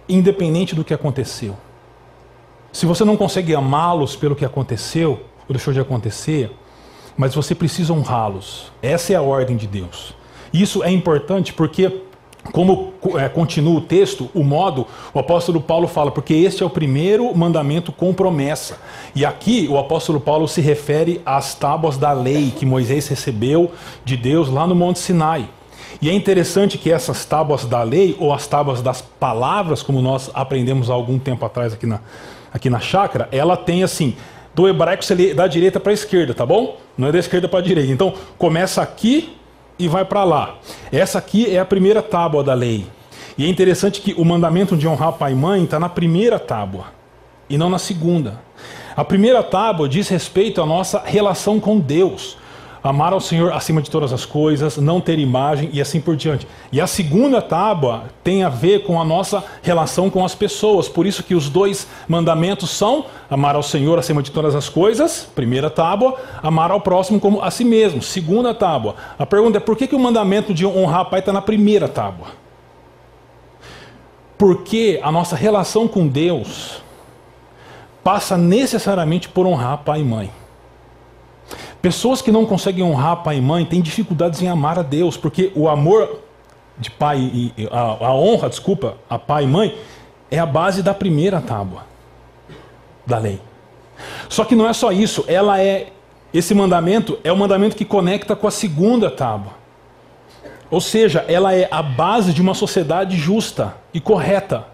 independente 0.08 0.74
do 0.74 0.84
que 0.84 0.94
aconteceu. 0.94 1.56
Se 2.72 2.86
você 2.86 3.04
não 3.04 3.16
consegue 3.16 3.54
amá-los 3.54 4.14
pelo 4.14 4.36
que 4.36 4.44
aconteceu, 4.44 5.20
ou 5.48 5.54
deixou 5.54 5.72
de 5.72 5.80
acontecer, 5.80 6.50
mas 7.16 7.34
você 7.34 7.54
precisa 7.54 7.92
honrá-los. 7.92 8.70
Essa 8.80 9.12
é 9.12 9.16
a 9.16 9.22
ordem 9.22 9.56
de 9.56 9.66
Deus. 9.66 10.14
Isso 10.52 10.82
é 10.82 10.90
importante 10.90 11.52
porque 11.52 12.02
como 12.52 12.94
é, 13.16 13.28
continua 13.28 13.78
o 13.78 13.80
texto, 13.80 14.30
o 14.34 14.42
modo, 14.42 14.86
o 15.12 15.18
apóstolo 15.18 15.60
Paulo 15.60 15.86
fala, 15.86 16.10
porque 16.10 16.32
este 16.32 16.62
é 16.62 16.66
o 16.66 16.70
primeiro 16.70 17.34
mandamento 17.36 17.92
com 17.92 18.14
promessa. 18.14 18.78
E 19.14 19.24
aqui 19.24 19.68
o 19.70 19.78
apóstolo 19.78 20.20
Paulo 20.20 20.48
se 20.48 20.60
refere 20.60 21.20
às 21.24 21.54
tábuas 21.54 21.96
da 21.96 22.12
lei 22.12 22.52
que 22.56 22.64
Moisés 22.64 23.06
recebeu 23.08 23.70
de 24.04 24.16
Deus 24.16 24.48
lá 24.48 24.66
no 24.66 24.74
Monte 24.74 24.98
Sinai. 24.98 25.48
E 26.00 26.08
é 26.08 26.14
interessante 26.14 26.78
que 26.78 26.90
essas 26.90 27.24
tábuas 27.24 27.66
da 27.66 27.82
lei, 27.82 28.16
ou 28.18 28.32
as 28.32 28.46
tábuas 28.46 28.80
das 28.80 29.02
palavras, 29.02 29.82
como 29.82 30.00
nós 30.00 30.30
aprendemos 30.32 30.88
há 30.88 30.94
algum 30.94 31.18
tempo 31.18 31.44
atrás 31.44 31.74
aqui 31.74 31.86
na, 31.86 32.00
aqui 32.52 32.68
na 32.68 32.80
chácara, 32.80 33.28
ela 33.30 33.56
tem 33.56 33.82
assim, 33.82 34.16
do 34.54 34.68
hebraico 34.68 35.04
você 35.04 35.14
lê 35.14 35.34
da 35.34 35.46
direita 35.46 35.78
para 35.78 35.92
a 35.92 35.94
esquerda, 35.94 36.34
tá 36.34 36.44
bom? 36.44 36.78
Não 36.96 37.08
é 37.08 37.12
da 37.12 37.18
esquerda 37.18 37.48
para 37.48 37.60
a 37.60 37.62
direita. 37.62 37.92
Então 37.92 38.14
começa 38.36 38.82
aqui 38.82 39.36
e 39.78 39.88
vai 39.88 40.04
para 40.04 40.24
lá. 40.24 40.56
Essa 40.92 41.18
aqui 41.18 41.54
é 41.54 41.58
a 41.58 41.64
primeira 41.64 42.02
tábua 42.02 42.42
da 42.42 42.54
lei. 42.54 42.86
E 43.38 43.44
é 43.44 43.48
interessante 43.48 44.00
que 44.00 44.12
o 44.14 44.24
mandamento 44.24 44.76
de 44.76 44.86
honrar 44.86 45.12
pai 45.12 45.32
e 45.32 45.34
mãe 45.34 45.64
está 45.64 45.78
na 45.78 45.88
primeira 45.88 46.38
tábua 46.38 46.86
e 47.48 47.56
não 47.56 47.70
na 47.70 47.78
segunda. 47.78 48.40
A 48.94 49.04
primeira 49.04 49.42
tábua 49.42 49.88
diz 49.88 50.08
respeito 50.08 50.60
à 50.60 50.66
nossa 50.66 51.00
relação 51.04 51.58
com 51.58 51.78
Deus 51.78 52.36
amar 52.82 53.12
ao 53.12 53.20
Senhor 53.20 53.52
acima 53.52 53.82
de 53.82 53.90
todas 53.90 54.12
as 54.12 54.24
coisas, 54.24 54.76
não 54.76 55.00
ter 55.00 55.18
imagem 55.18 55.68
e 55.72 55.80
assim 55.80 56.00
por 56.00 56.16
diante. 56.16 56.46
E 56.72 56.80
a 56.80 56.86
segunda 56.86 57.42
tábua 57.42 58.04
tem 58.24 58.42
a 58.42 58.48
ver 58.48 58.84
com 58.84 59.00
a 59.00 59.04
nossa 59.04 59.44
relação 59.62 60.08
com 60.08 60.24
as 60.24 60.34
pessoas. 60.34 60.88
Por 60.88 61.06
isso 61.06 61.22
que 61.22 61.34
os 61.34 61.48
dois 61.48 61.86
mandamentos 62.08 62.70
são 62.70 63.04
amar 63.30 63.54
ao 63.54 63.62
Senhor 63.62 63.98
acima 63.98 64.22
de 64.22 64.30
todas 64.30 64.54
as 64.54 64.68
coisas, 64.68 65.28
primeira 65.34 65.68
tábua, 65.68 66.16
amar 66.42 66.70
ao 66.70 66.80
próximo 66.80 67.20
como 67.20 67.42
a 67.42 67.50
si 67.50 67.64
mesmo, 67.64 68.02
segunda 68.02 68.54
tábua. 68.54 68.96
A 69.18 69.26
pergunta 69.26 69.58
é 69.58 69.60
por 69.60 69.76
que, 69.76 69.86
que 69.86 69.94
o 69.94 70.00
mandamento 70.00 70.54
de 70.54 70.66
honrar 70.66 71.10
pai 71.10 71.20
está 71.20 71.32
na 71.32 71.42
primeira 71.42 71.88
tábua? 71.88 72.28
Porque 74.38 74.98
a 75.02 75.12
nossa 75.12 75.36
relação 75.36 75.86
com 75.86 76.08
Deus 76.08 76.82
passa 78.02 78.38
necessariamente 78.38 79.28
por 79.28 79.46
honrar 79.46 79.78
pai 79.84 80.00
e 80.00 80.04
mãe. 80.04 80.39
Pessoas 81.82 82.20
que 82.20 82.30
não 82.30 82.44
conseguem 82.44 82.84
honrar 82.84 83.22
pai 83.22 83.38
e 83.38 83.40
mãe 83.40 83.64
têm 83.64 83.80
dificuldades 83.80 84.42
em 84.42 84.48
amar 84.48 84.78
a 84.78 84.82
Deus, 84.82 85.16
porque 85.16 85.50
o 85.54 85.68
amor 85.68 86.20
de 86.78 86.90
pai 86.90 87.18
e 87.18 87.68
a, 87.70 88.06
a 88.06 88.14
honra, 88.14 88.48
desculpa, 88.48 88.96
a 89.08 89.18
pai 89.18 89.44
e 89.44 89.46
mãe 89.46 89.78
é 90.30 90.38
a 90.38 90.46
base 90.46 90.82
da 90.82 90.92
primeira 90.92 91.40
tábua 91.40 91.84
da 93.06 93.18
lei. 93.18 93.40
Só 94.28 94.44
que 94.44 94.54
não 94.54 94.68
é 94.68 94.72
só 94.72 94.92
isso, 94.92 95.24
ela 95.26 95.60
é 95.60 95.88
esse 96.32 96.54
mandamento 96.54 97.18
é 97.24 97.32
o 97.32 97.36
mandamento 97.36 97.74
que 97.74 97.84
conecta 97.84 98.36
com 98.36 98.46
a 98.46 98.50
segunda 98.50 99.10
tábua. 99.10 99.52
Ou 100.70 100.80
seja, 100.80 101.24
ela 101.26 101.52
é 101.52 101.66
a 101.70 101.82
base 101.82 102.32
de 102.32 102.40
uma 102.40 102.54
sociedade 102.54 103.16
justa 103.16 103.74
e 103.92 104.00
correta. 104.00 104.66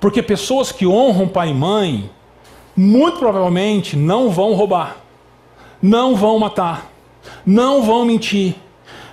Porque 0.00 0.22
pessoas 0.22 0.72
que 0.72 0.86
honram 0.86 1.28
pai 1.28 1.50
e 1.50 1.54
mãe, 1.54 2.10
muito 2.74 3.18
provavelmente 3.18 3.94
não 3.96 4.30
vão 4.30 4.54
roubar 4.54 4.96
não 5.82 6.14
vão 6.14 6.38
matar, 6.38 6.90
não 7.44 7.82
vão 7.82 8.04
mentir, 8.04 8.54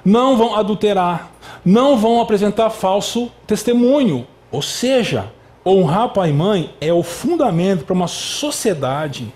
não 0.03 0.37
vão 0.37 0.55
adulterar, 0.55 1.31
não 1.63 1.97
vão 1.97 2.21
apresentar 2.21 2.69
falso 2.69 3.31
testemunho. 3.45 4.27
Ou 4.51 4.61
seja, 4.61 5.31
honrar 5.65 6.09
pai 6.09 6.29
e 6.29 6.33
mãe 6.33 6.73
é 6.79 6.91
o 6.93 7.03
fundamento 7.03 7.85
para 7.85 7.93
uma 7.93 8.07
sociedade 8.07 9.33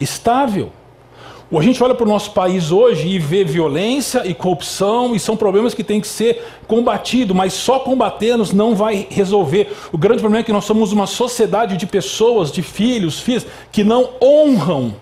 estável. 0.00 0.72
A 1.56 1.62
gente 1.62 1.82
olha 1.84 1.94
para 1.94 2.04
o 2.04 2.08
nosso 2.08 2.32
país 2.32 2.72
hoje 2.72 3.06
e 3.06 3.18
vê 3.18 3.44
violência 3.44 4.26
e 4.26 4.34
corrupção, 4.34 5.14
e 5.14 5.20
são 5.20 5.36
problemas 5.36 5.72
que 5.72 5.84
têm 5.84 6.00
que 6.00 6.08
ser 6.08 6.42
combatidos, 6.66 7.36
mas 7.36 7.52
só 7.52 7.78
combatê-los 7.78 8.52
não 8.52 8.74
vai 8.74 9.06
resolver. 9.08 9.72
O 9.92 9.98
grande 9.98 10.20
problema 10.20 10.40
é 10.40 10.44
que 10.44 10.52
nós 10.52 10.64
somos 10.64 10.90
uma 10.90 11.06
sociedade 11.06 11.76
de 11.76 11.86
pessoas, 11.86 12.50
de 12.50 12.60
filhos, 12.60 13.20
filhas, 13.20 13.46
que 13.70 13.84
não 13.84 14.10
honram 14.20 14.96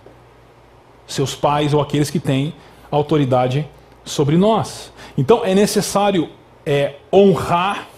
seus 1.13 1.35
pais 1.35 1.73
ou 1.73 1.81
aqueles 1.81 2.11
que 2.11 2.19
têm 2.19 2.55
autoridade 2.91 3.69
sobre 4.05 4.37
nós. 4.37 4.93
Então 5.17 5.45
é 5.45 5.55
necessário 5.55 6.29
é, 6.65 6.97
honrar, 7.13 7.89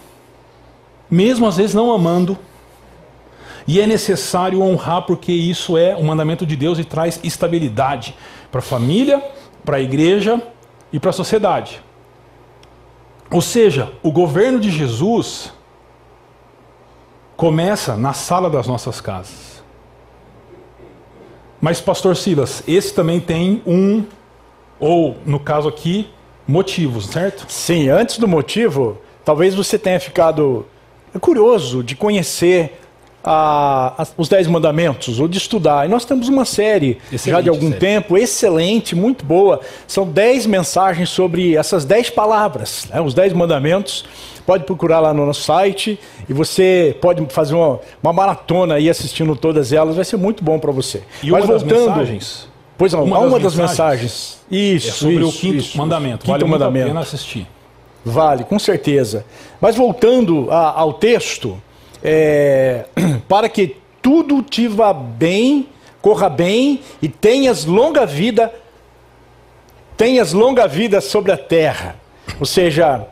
mesmo 1.10 1.46
às 1.46 1.56
vezes 1.56 1.74
não 1.74 1.92
amando, 1.92 2.38
e 3.66 3.80
é 3.80 3.86
necessário 3.86 4.60
honrar 4.60 5.02
porque 5.02 5.32
isso 5.32 5.78
é 5.78 5.96
um 5.96 6.04
mandamento 6.04 6.44
de 6.44 6.54
Deus 6.54 6.78
e 6.78 6.84
traz 6.84 7.18
estabilidade 7.24 8.14
para 8.50 8.58
a 8.58 8.62
família, 8.62 9.22
para 9.64 9.78
a 9.78 9.80
igreja 9.80 10.40
e 10.92 11.00
para 11.00 11.10
a 11.10 11.12
sociedade. 11.12 11.82
Ou 13.30 13.40
seja, 13.40 13.92
o 14.02 14.12
governo 14.12 14.60
de 14.60 14.70
Jesus 14.70 15.52
começa 17.36 17.96
na 17.96 18.12
sala 18.12 18.50
das 18.50 18.66
nossas 18.66 19.00
casas. 19.00 19.53
Mas, 21.64 21.80
pastor 21.80 22.14
Silas, 22.14 22.62
esse 22.68 22.92
também 22.92 23.18
tem 23.18 23.62
um, 23.66 24.04
ou 24.78 25.16
no 25.24 25.40
caso 25.40 25.66
aqui, 25.66 26.10
motivos, 26.46 27.06
certo? 27.06 27.46
Sim, 27.48 27.88
antes 27.88 28.18
do 28.18 28.28
motivo, 28.28 28.98
talvez 29.24 29.54
você 29.54 29.78
tenha 29.78 29.98
ficado 29.98 30.66
curioso 31.22 31.82
de 31.82 31.96
conhecer 31.96 32.78
a, 33.24 34.06
os 34.18 34.28
Dez 34.28 34.46
Mandamentos, 34.46 35.18
ou 35.18 35.26
de 35.26 35.38
estudar. 35.38 35.86
E 35.86 35.88
nós 35.88 36.04
temos 36.04 36.28
uma 36.28 36.44
série 36.44 36.98
excelente, 37.10 37.30
já 37.30 37.40
de 37.40 37.48
algum 37.48 37.68
série. 37.68 37.80
tempo, 37.80 38.18
excelente, 38.18 38.94
muito 38.94 39.24
boa. 39.24 39.62
São 39.86 40.06
dez 40.06 40.44
mensagens 40.44 41.08
sobre 41.08 41.56
essas 41.56 41.86
dez 41.86 42.10
palavras, 42.10 42.86
né? 42.90 43.00
os 43.00 43.14
Dez 43.14 43.32
Mandamentos. 43.32 44.04
Pode 44.46 44.64
procurar 44.64 45.00
lá 45.00 45.14
no 45.14 45.24
nosso 45.24 45.42
site 45.42 45.98
e 46.28 46.32
você 46.32 46.96
pode 47.00 47.24
fazer 47.32 47.54
uma, 47.54 47.80
uma 48.02 48.12
maratona 48.12 48.74
aí 48.74 48.90
assistindo 48.90 49.34
todas 49.34 49.72
elas, 49.72 49.96
vai 49.96 50.04
ser 50.04 50.16
muito 50.16 50.44
bom 50.44 50.58
para 50.58 50.70
você. 50.70 51.02
E 51.22 51.30
Mas 51.30 51.46
voltando, 51.46 51.68
das 51.68 51.78
mensagens? 51.86 52.48
Pois 52.76 52.92
não, 52.92 53.04
uma, 53.04 53.18
uma 53.20 53.38
das, 53.38 53.54
mensagens, 53.54 54.02
mensagens. 54.02 54.44
Isso, 54.50 54.88
é 54.88 54.92
sobre 54.92 55.14
isso, 55.14 55.28
o 55.28 55.32
quinto 55.32 55.56
isso, 55.56 55.78
mandamento. 55.78 56.18
Quinto 56.18 56.32
vale 56.32 56.44
mandamento. 56.44 56.86
a 56.86 56.88
pena 56.88 57.00
assistir. 57.00 57.46
Vale, 58.04 58.44
com 58.44 58.58
certeza. 58.58 59.24
Mas 59.60 59.76
voltando 59.76 60.50
a, 60.50 60.78
ao 60.78 60.92
texto, 60.92 61.60
é, 62.02 62.86
para 63.26 63.48
que 63.48 63.76
tudo 64.02 64.42
te 64.42 64.68
vá 64.68 64.92
bem, 64.92 65.68
corra 66.02 66.28
bem 66.28 66.80
e 67.00 67.08
tenhas 67.08 67.64
longa 67.64 68.04
vida, 68.04 68.52
tenhas 69.96 70.34
longa 70.34 70.68
vida 70.68 71.00
sobre 71.00 71.32
a 71.32 71.38
terra. 71.38 71.96
Ou 72.38 72.44
seja, 72.44 73.06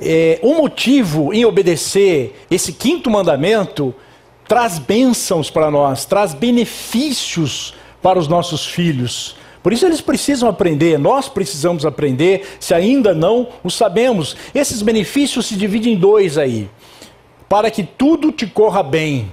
é, 0.00 0.38
o 0.42 0.54
motivo 0.54 1.32
em 1.32 1.44
obedecer 1.44 2.34
esse 2.50 2.72
quinto 2.72 3.10
mandamento 3.10 3.94
traz 4.46 4.78
bênçãos 4.78 5.50
para 5.50 5.70
nós, 5.70 6.04
traz 6.04 6.32
benefícios 6.32 7.74
para 8.00 8.18
os 8.18 8.28
nossos 8.28 8.64
filhos. 8.64 9.36
Por 9.62 9.72
isso 9.72 9.84
eles 9.84 10.00
precisam 10.00 10.48
aprender, 10.48 10.98
nós 10.98 11.28
precisamos 11.28 11.84
aprender, 11.84 12.46
se 12.58 12.72
ainda 12.72 13.14
não 13.14 13.48
o 13.62 13.70
sabemos. 13.70 14.36
Esses 14.54 14.80
benefícios 14.80 15.46
se 15.46 15.56
dividem 15.56 15.92
em 15.94 15.96
dois 15.96 16.38
aí. 16.38 16.70
Para 17.48 17.70
que 17.70 17.82
tudo 17.82 18.30
te 18.32 18.46
corra 18.46 18.82
bem. 18.82 19.30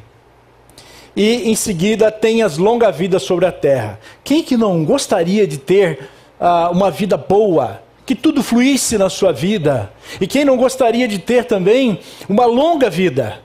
E 1.15 1.49
em 1.49 1.55
seguida 1.55 2.11
tenhas 2.11 2.57
longa 2.57 2.91
vida 2.91 3.19
sobre 3.19 3.45
a 3.45 3.51
terra. 3.51 3.99
Quem 4.23 4.43
que 4.43 4.57
não 4.57 4.83
gostaria 4.83 5.47
de 5.47 5.57
ter 5.57 6.09
uh, 6.39 6.71
uma 6.71 6.91
vida 6.91 7.15
boa, 7.15 7.81
que 8.05 8.13
tudo 8.13 8.43
fluísse 8.43 8.97
na 8.97 9.09
sua 9.09 9.31
vida. 9.31 9.91
E 10.21 10.27
quem 10.27 10.45
não 10.45 10.57
gostaria 10.57 11.07
de 11.07 11.19
ter 11.19 11.45
também 11.45 11.99
uma 12.29 12.45
longa 12.45 12.89
vida? 12.89 13.39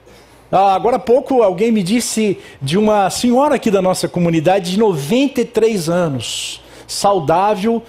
Ah, 0.52 0.74
agora 0.74 0.96
há 0.96 1.00
pouco 1.00 1.42
alguém 1.42 1.70
me 1.70 1.82
disse 1.82 2.38
de 2.60 2.76
uma 2.76 3.08
senhora 3.08 3.54
aqui 3.54 3.70
da 3.70 3.80
nossa 3.80 4.08
comunidade 4.08 4.72
de 4.72 4.78
93 4.78 5.88
anos, 5.88 6.60
saudável, 6.86 7.82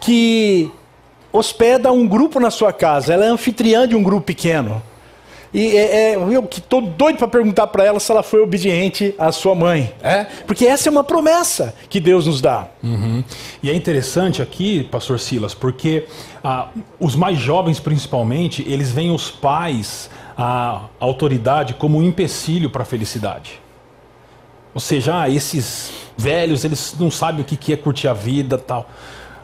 que 0.00 0.70
hospeda 1.32 1.92
um 1.92 2.06
grupo 2.06 2.40
na 2.40 2.50
sua 2.50 2.72
casa. 2.72 3.14
Ela 3.14 3.26
é 3.26 3.28
anfitriã 3.28 3.86
de 3.86 3.94
um 3.94 4.02
grupo 4.02 4.22
pequeno. 4.22 4.82
E 5.52 5.76
é, 5.76 6.12
é, 6.12 6.14
eu 6.14 6.42
que 6.44 6.60
estou 6.60 6.80
doido 6.80 7.18
para 7.18 7.26
perguntar 7.26 7.66
para 7.66 7.84
ela 7.84 7.98
se 7.98 8.10
ela 8.10 8.22
foi 8.22 8.40
obediente 8.40 9.14
à 9.18 9.32
sua 9.32 9.54
mãe. 9.54 9.92
É? 10.00 10.24
Porque 10.46 10.64
essa 10.64 10.88
é 10.88 10.90
uma 10.90 11.02
promessa 11.02 11.74
que 11.88 11.98
Deus 11.98 12.26
nos 12.26 12.40
dá. 12.40 12.68
Uhum. 12.82 13.24
E 13.62 13.68
é 13.68 13.74
interessante 13.74 14.40
aqui, 14.40 14.84
pastor 14.84 15.18
Silas, 15.18 15.52
porque 15.52 16.06
ah, 16.42 16.68
os 17.00 17.16
mais 17.16 17.36
jovens 17.36 17.80
principalmente, 17.80 18.64
eles 18.68 18.92
veem 18.92 19.10
os 19.10 19.30
pais, 19.30 20.08
a 20.38 20.82
autoridade, 21.00 21.74
como 21.74 21.98
um 21.98 22.02
empecilho 22.02 22.70
para 22.70 22.82
a 22.82 22.86
felicidade. 22.86 23.60
Ou 24.72 24.80
seja, 24.80 25.22
ah, 25.22 25.28
esses 25.28 25.90
velhos, 26.16 26.64
eles 26.64 26.94
não 26.98 27.10
sabem 27.10 27.40
o 27.40 27.44
que 27.44 27.72
é 27.72 27.76
curtir 27.76 28.06
a 28.06 28.12
vida 28.12 28.56
tal. 28.56 28.88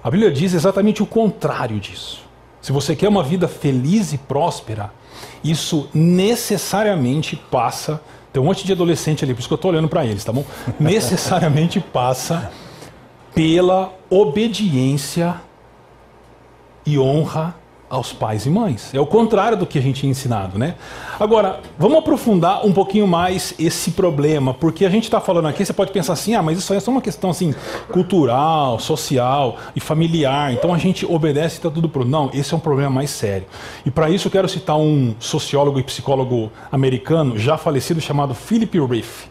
A 0.05 0.11
Bíblia 0.11 0.31
diz 0.31 0.55
exatamente 0.55 1.03
o 1.03 1.07
contrário 1.07 1.81
disso. 1.81 2.21
Se 2.61 2.71
você 2.71 2.95
quer 2.95 3.09
uma 3.09 3.25
vida 3.25 3.49
feliz 3.49 4.13
e 4.13 4.19
próspera, 4.19 4.93
isso 5.51 5.89
necessariamente 5.95 7.37
passa. 7.37 8.01
Tem 8.33 8.43
um 8.43 8.47
monte 8.47 8.67
de 8.67 8.73
adolescente 8.73 9.25
ali, 9.25 9.33
por 9.35 9.41
isso 9.41 9.49
que 9.49 9.55
eu 9.55 9.57
estou 9.57 9.71
olhando 9.71 9.89
para 9.89 10.05
eles, 10.05 10.25
tá 10.25 10.33
bom? 10.33 10.45
necessariamente 10.79 11.81
passa 11.93 12.51
pela 13.35 13.93
obediência 14.11 15.41
e 16.85 16.99
honra 16.99 17.55
aos 17.89 18.13
pais 18.13 18.47
e 18.47 18.51
mães. 18.51 18.93
É 18.93 19.01
o 19.01 19.07
contrário 19.07 19.57
do 19.57 19.67
que 19.67 19.79
a 19.79 19.83
gente 19.83 20.01
tinha 20.01 20.11
ensinado, 20.11 20.59
né? 20.59 20.75
Agora, 21.19 21.61
vamos 21.79 21.99
aprofundar 21.99 22.67
um 22.67 22.73
pouquinho 22.73 23.07
mais 23.07 23.55
esse 23.59 23.93
problema, 23.93 24.53
porque 24.53 24.85
a 24.85 24.91
gente 24.91 25.05
está 25.05 25.21
falando 25.21 25.47
aqui, 25.47 25.65
você 25.65 25.73
pode 25.73 25.93
pensar 25.93 26.13
assim, 26.13 26.35
ah, 26.35 26.43
mas 26.43 26.59
isso 26.59 26.73
aí 26.73 26.79
é 26.79 26.81
só 26.81 26.91
uma 26.91 27.01
questão 27.01 27.31
assim 27.31 27.55
cultural, 27.91 28.79
social 28.79 29.57
e 29.75 29.81
familiar, 29.81 30.53
então 30.53 30.75
a 30.75 30.79
gente 30.79 31.07
obedece 31.07 31.57
e 31.57 31.59
está 31.59 31.71
tudo 31.71 31.89
pronto. 31.89 32.09
Não, 32.09 32.31
esse 32.35 32.53
é 32.53 32.57
um 32.57 32.61
problema 32.61 32.91
mais 32.91 33.11
sério. 33.11 33.47
E 33.85 33.91
para 33.91 34.11
isso 34.11 34.29
eu 34.29 34.33
quero 34.33 34.49
citar 34.49 34.77
um 34.77 35.15
sociólogo 35.19 35.79
e 35.79 35.83
psicólogo 35.83 36.51
americano 36.71 37.39
já 37.39 37.57
falecido 37.57 38.01
chamado 38.01 38.35
Philip 38.35 38.79
Rieff. 38.81 39.29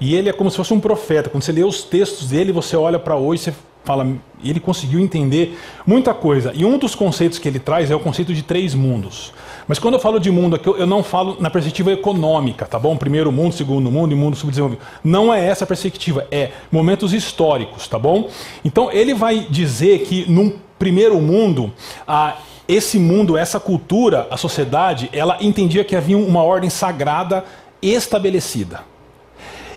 E 0.00 0.14
ele 0.14 0.28
é 0.28 0.32
como 0.32 0.50
se 0.50 0.56
fosse 0.56 0.72
um 0.72 0.80
profeta. 0.80 1.30
Quando 1.30 1.42
você 1.42 1.52
lê 1.52 1.64
os 1.64 1.82
textos 1.82 2.28
dele, 2.28 2.52
você 2.52 2.76
olha 2.76 2.98
para 2.98 3.16
hoje, 3.16 3.42
você 3.42 3.54
fala, 3.86 4.06
ele 4.44 4.58
conseguiu 4.58 4.98
entender 4.98 5.56
muita 5.86 6.12
coisa. 6.12 6.52
E 6.54 6.64
um 6.64 6.76
dos 6.76 6.94
conceitos 6.94 7.38
que 7.38 7.46
ele 7.46 7.60
traz 7.60 7.90
é 7.90 7.94
o 7.94 8.00
conceito 8.00 8.34
de 8.34 8.42
três 8.42 8.74
mundos. 8.74 9.32
Mas 9.68 9.78
quando 9.78 9.94
eu 9.94 10.00
falo 10.00 10.18
de 10.18 10.30
mundo 10.30 10.56
aqui, 10.56 10.68
eu 10.68 10.86
não 10.86 11.02
falo 11.02 11.36
na 11.40 11.48
perspectiva 11.48 11.92
econômica, 11.92 12.66
tá 12.66 12.78
bom? 12.78 12.96
Primeiro 12.96 13.30
mundo, 13.30 13.54
segundo 13.54 13.90
mundo 13.90 14.12
e 14.12 14.14
mundo 14.16 14.36
subdesenvolvido. 14.36 14.82
Não 15.02 15.32
é 15.32 15.46
essa 15.46 15.64
a 15.64 15.66
perspectiva, 15.66 16.26
é 16.30 16.50
momentos 16.70 17.14
históricos, 17.14 17.86
tá 17.86 17.98
bom? 17.98 18.28
Então 18.64 18.90
ele 18.90 19.14
vai 19.14 19.46
dizer 19.48 20.00
que 20.00 20.30
num 20.30 20.52
primeiro 20.78 21.20
mundo, 21.20 21.72
a 22.06 22.36
esse 22.68 22.98
mundo, 22.98 23.38
essa 23.38 23.60
cultura, 23.60 24.26
a 24.30 24.36
sociedade, 24.36 25.08
ela 25.12 25.38
entendia 25.40 25.84
que 25.84 25.94
havia 25.94 26.18
uma 26.18 26.42
ordem 26.42 26.68
sagrada 26.68 27.44
estabelecida. 27.80 28.80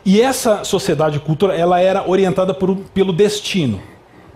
E 0.06 0.22
essa 0.22 0.64
sociedade 0.64 1.18
e 1.18 1.20
cultura, 1.20 1.56
ela 1.56 1.80
era 1.80 2.10
orientada 2.10 2.54
por, 2.54 2.76
pelo 2.94 3.14
destino. 3.14 3.80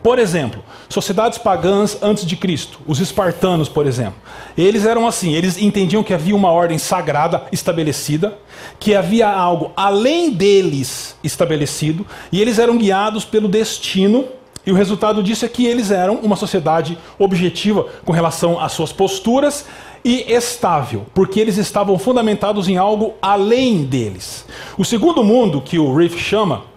Por 0.03 0.19
exemplo, 0.19 0.61
sociedades 0.89 1.37
pagãs 1.37 1.97
antes 2.01 2.25
de 2.25 2.35
Cristo, 2.35 2.79
os 2.85 2.99
espartanos, 2.99 3.69
por 3.69 3.87
exemplo, 3.87 4.15
eles 4.57 4.85
eram 4.85 5.07
assim, 5.07 5.33
eles 5.33 5.57
entendiam 5.57 6.03
que 6.03 6.13
havia 6.13 6.35
uma 6.35 6.51
ordem 6.51 6.77
sagrada 6.77 7.45
estabelecida, 7.53 8.37
que 8.77 8.93
havia 8.93 9.29
algo 9.29 9.71
além 9.77 10.31
deles 10.31 11.15
estabelecido, 11.23 12.05
e 12.33 12.41
eles 12.41 12.59
eram 12.59 12.77
guiados 12.77 13.23
pelo 13.23 13.47
destino, 13.47 14.25
e 14.65 14.73
o 14.73 14.75
resultado 14.75 15.23
disso 15.23 15.45
é 15.45 15.47
que 15.49 15.65
eles 15.65 15.89
eram 15.89 16.15
uma 16.15 16.35
sociedade 16.35 16.97
objetiva 17.17 17.87
com 18.03 18.11
relação 18.11 18.59
às 18.59 18.73
suas 18.73 18.91
posturas 18.91 19.65
e 20.03 20.33
estável, 20.33 21.05
porque 21.13 21.39
eles 21.39 21.57
estavam 21.57 21.97
fundamentados 21.97 22.67
em 22.67 22.75
algo 22.75 23.13
além 23.21 23.85
deles. 23.85 24.45
O 24.77 24.83
segundo 24.83 25.23
mundo, 25.23 25.61
que 25.61 25.79
o 25.79 25.95
Riff 25.95 26.19
chama, 26.19 26.72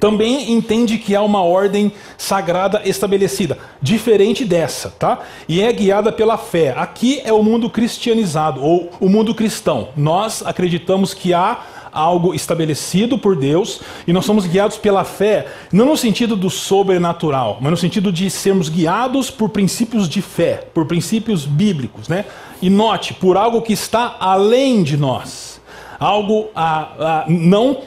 também 0.00 0.52
entende 0.52 0.98
que 0.98 1.14
há 1.14 1.22
uma 1.22 1.42
ordem 1.42 1.92
sagrada 2.18 2.82
estabelecida, 2.84 3.56
diferente 3.80 4.44
dessa, 4.44 4.90
tá? 4.90 5.20
E 5.48 5.62
é 5.62 5.72
guiada 5.72 6.10
pela 6.10 6.36
fé. 6.36 6.74
Aqui 6.76 7.20
é 7.24 7.32
o 7.32 7.42
mundo 7.42 7.70
cristianizado, 7.70 8.62
ou 8.62 8.90
o 9.00 9.08
mundo 9.08 9.34
cristão. 9.34 9.88
Nós 9.96 10.44
acreditamos 10.44 11.14
que 11.14 11.32
há 11.32 11.60
algo 11.92 12.34
estabelecido 12.34 13.16
por 13.16 13.34
Deus 13.34 13.80
e 14.06 14.12
nós 14.12 14.26
somos 14.26 14.46
guiados 14.46 14.76
pela 14.76 15.02
fé, 15.02 15.46
não 15.72 15.86
no 15.86 15.96
sentido 15.96 16.36
do 16.36 16.50
sobrenatural, 16.50 17.56
mas 17.60 17.70
no 17.70 17.76
sentido 17.76 18.12
de 18.12 18.28
sermos 18.28 18.68
guiados 18.68 19.30
por 19.30 19.48
princípios 19.48 20.06
de 20.06 20.20
fé, 20.20 20.68
por 20.74 20.84
princípios 20.84 21.46
bíblicos, 21.46 22.06
né? 22.06 22.26
E 22.60 22.68
note, 22.68 23.14
por 23.14 23.36
algo 23.36 23.62
que 23.62 23.72
está 23.72 24.16
além 24.20 24.82
de 24.82 24.96
nós, 24.96 25.60
algo 25.98 26.48
a, 26.54 27.22
a 27.22 27.24
não 27.28 27.78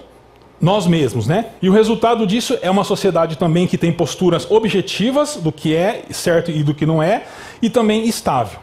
nós 0.62 0.86
mesmos, 0.86 1.28
né? 1.28 1.48
E 1.62 1.70
o 1.70 1.74
resultado 1.74 2.28
disso 2.28 2.58
é 2.62 2.70
uma 2.70 2.84
sociedade 2.84 3.38
também 3.38 3.68
que 3.68 3.78
tem 3.78 3.92
posturas 3.92 4.50
objetivas 4.50 5.38
do 5.38 5.52
que 5.52 5.76
é 5.76 6.04
certo 6.12 6.52
e 6.52 6.64
do 6.64 6.74
que 6.74 6.86
não 6.86 7.02
é, 7.02 7.24
e 7.62 7.70
também 7.70 8.08
estável. 8.08 8.60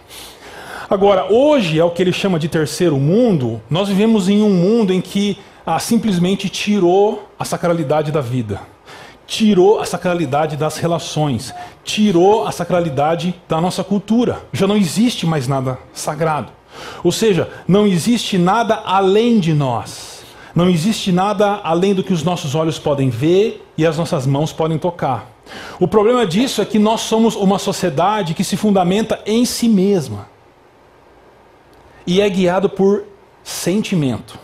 Agora, 0.88 1.32
hoje 1.32 1.80
é 1.80 1.84
o 1.84 1.90
que 1.90 2.00
ele 2.00 2.12
chama 2.12 2.38
de 2.38 2.48
terceiro 2.48 2.96
mundo. 2.96 3.60
Nós 3.68 3.88
vivemos 3.88 4.28
em 4.28 4.42
um 4.42 4.50
mundo 4.50 4.92
em 4.92 5.00
que 5.00 5.36
ah, 5.64 5.80
simplesmente 5.80 6.48
tirou 6.48 7.28
a 7.36 7.44
sacralidade 7.44 8.12
da 8.12 8.20
vida, 8.20 8.60
tirou 9.26 9.80
a 9.80 9.84
sacralidade 9.84 10.56
das 10.56 10.76
relações, 10.76 11.52
tirou 11.82 12.46
a 12.46 12.52
sacralidade 12.52 13.34
da 13.48 13.60
nossa 13.60 13.82
cultura. 13.82 14.42
Já 14.52 14.66
não 14.68 14.76
existe 14.76 15.26
mais 15.26 15.48
nada 15.48 15.76
sagrado. 15.92 16.52
Ou 17.02 17.10
seja, 17.10 17.48
não 17.66 17.86
existe 17.86 18.38
nada 18.38 18.80
além 18.84 19.40
de 19.40 19.52
nós. 19.52 20.15
Não 20.56 20.70
existe 20.70 21.12
nada 21.12 21.60
além 21.62 21.94
do 21.94 22.02
que 22.02 22.14
os 22.14 22.22
nossos 22.22 22.54
olhos 22.54 22.78
podem 22.78 23.10
ver 23.10 23.62
e 23.76 23.84
as 23.84 23.98
nossas 23.98 24.26
mãos 24.26 24.54
podem 24.54 24.78
tocar. 24.78 25.30
O 25.78 25.86
problema 25.86 26.26
disso 26.26 26.62
é 26.62 26.64
que 26.64 26.78
nós 26.78 27.02
somos 27.02 27.36
uma 27.36 27.58
sociedade 27.58 28.32
que 28.32 28.42
se 28.42 28.56
fundamenta 28.56 29.20
em 29.26 29.44
si 29.44 29.68
mesma 29.68 30.26
e 32.06 32.22
é 32.22 32.30
guiado 32.30 32.70
por 32.70 33.04
sentimento. 33.44 34.38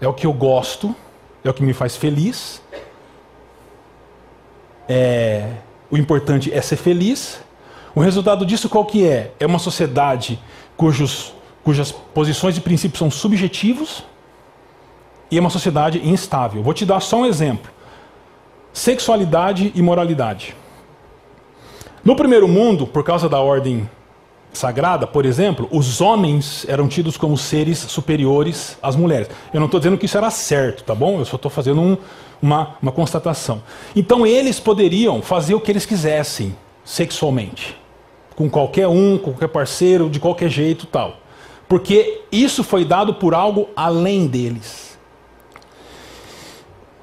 É 0.00 0.06
o 0.06 0.14
que 0.14 0.24
eu 0.24 0.32
gosto, 0.32 0.94
é 1.42 1.50
o 1.50 1.54
que 1.54 1.64
me 1.64 1.72
faz 1.72 1.96
feliz. 1.96 2.62
É, 4.88 5.54
o 5.90 5.98
importante 5.98 6.54
é 6.54 6.62
ser 6.62 6.76
feliz. 6.76 7.40
O 7.96 8.00
resultado 8.00 8.46
disso 8.46 8.68
qual 8.68 8.84
que 8.84 9.04
é? 9.04 9.32
É 9.40 9.46
uma 9.46 9.58
sociedade 9.58 10.38
cujos, 10.76 11.34
cujas 11.64 11.90
posições 11.90 12.56
e 12.56 12.60
princípios 12.60 13.00
são 13.00 13.10
subjetivos 13.10 14.04
e 15.30 15.36
é 15.36 15.40
uma 15.40 15.50
sociedade 15.50 16.00
instável. 16.06 16.62
Vou 16.62 16.72
te 16.72 16.84
dar 16.84 17.00
só 17.00 17.18
um 17.18 17.26
exemplo: 17.26 17.70
sexualidade 18.72 19.72
e 19.74 19.82
moralidade. 19.82 20.54
No 22.04 22.16
primeiro 22.16 22.48
mundo, 22.48 22.86
por 22.86 23.04
causa 23.04 23.28
da 23.28 23.40
ordem 23.40 23.88
sagrada, 24.52 25.06
por 25.06 25.26
exemplo, 25.26 25.68
os 25.70 26.00
homens 26.00 26.64
eram 26.68 26.88
tidos 26.88 27.16
como 27.16 27.36
seres 27.36 27.78
superiores 27.78 28.78
às 28.82 28.96
mulheres. 28.96 29.28
Eu 29.52 29.60
não 29.60 29.66
estou 29.66 29.78
dizendo 29.78 29.98
que 29.98 30.06
isso 30.06 30.16
era 30.16 30.30
certo, 30.30 30.84
tá 30.84 30.94
bom? 30.94 31.18
Eu 31.18 31.24
só 31.24 31.36
estou 31.36 31.50
fazendo 31.50 31.80
um, 31.80 31.96
uma, 32.40 32.76
uma 32.80 32.90
constatação. 32.90 33.62
Então 33.94 34.26
eles 34.26 34.58
poderiam 34.58 35.20
fazer 35.20 35.54
o 35.54 35.60
que 35.60 35.70
eles 35.70 35.84
quisessem 35.84 36.56
sexualmente, 36.82 37.76
com 38.34 38.48
qualquer 38.48 38.88
um, 38.88 39.18
com 39.18 39.32
qualquer 39.32 39.48
parceiro, 39.48 40.08
de 40.08 40.18
qualquer 40.18 40.48
jeito, 40.48 40.86
tal, 40.86 41.18
porque 41.68 42.22
isso 42.32 42.64
foi 42.64 42.84
dado 42.84 43.14
por 43.14 43.34
algo 43.34 43.68
além 43.76 44.26
deles 44.26 44.87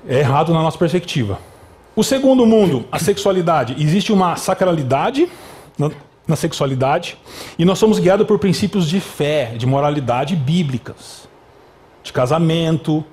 é 0.07 0.19
errado 0.19 0.53
na 0.53 0.61
nossa 0.61 0.77
perspectiva. 0.77 1.39
O 1.95 2.03
segundo 2.03 2.45
mundo, 2.45 2.85
a 2.91 2.99
sexualidade. 2.99 3.75
Existe 3.79 4.11
uma 4.11 4.35
sacralidade 4.35 5.29
na, 5.77 5.91
na 6.27 6.35
sexualidade 6.35 7.17
e 7.57 7.65
nós 7.65 7.79
somos 7.79 7.99
guiados 7.99 8.27
por 8.27 8.37
princípios 8.37 8.87
de 8.87 8.99
fé, 8.99 9.53
de 9.57 9.65
moralidade 9.65 10.35
bíblicas, 10.35 11.27
de 12.03 12.11
casamento, 12.11 13.03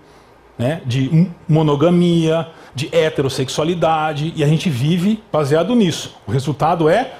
né, 0.58 0.82
de 0.84 1.28
monogamia, 1.48 2.48
de 2.74 2.88
heterossexualidade 2.94 4.32
e 4.36 4.42
a 4.42 4.46
gente 4.46 4.68
vive 4.68 5.22
baseado 5.30 5.74
nisso. 5.74 6.16
O 6.26 6.32
resultado 6.32 6.88
é 6.88 7.14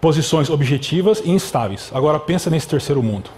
posições 0.00 0.50
objetivas 0.50 1.22
e 1.24 1.30
instáveis. 1.30 1.90
Agora 1.94 2.18
pensa 2.18 2.50
nesse 2.50 2.68
terceiro 2.68 3.02
mundo, 3.02 3.30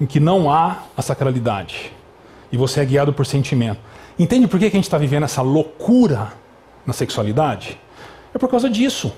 em 0.00 0.06
que 0.06 0.20
não 0.20 0.50
há 0.50 0.78
a 0.96 1.02
sacralidade 1.02 1.92
e 2.50 2.56
você 2.56 2.80
é 2.80 2.84
guiado 2.84 3.12
por 3.12 3.26
sentimento. 3.26 3.80
Entende 4.18 4.48
por 4.48 4.58
que 4.58 4.66
a 4.66 4.70
gente 4.70 4.84
está 4.84 4.98
vivendo 4.98 5.24
essa 5.24 5.42
loucura 5.42 6.32
na 6.84 6.92
sexualidade? 6.92 7.78
É 8.34 8.38
por 8.38 8.48
causa 8.48 8.68
disso. 8.68 9.12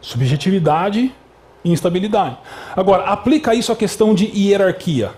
Subjetividade 0.00 1.14
e 1.62 1.70
instabilidade. 1.70 2.38
Agora, 2.74 3.04
aplica 3.04 3.54
isso 3.54 3.70
à 3.72 3.76
questão 3.76 4.14
de 4.14 4.26
hierarquia, 4.26 5.12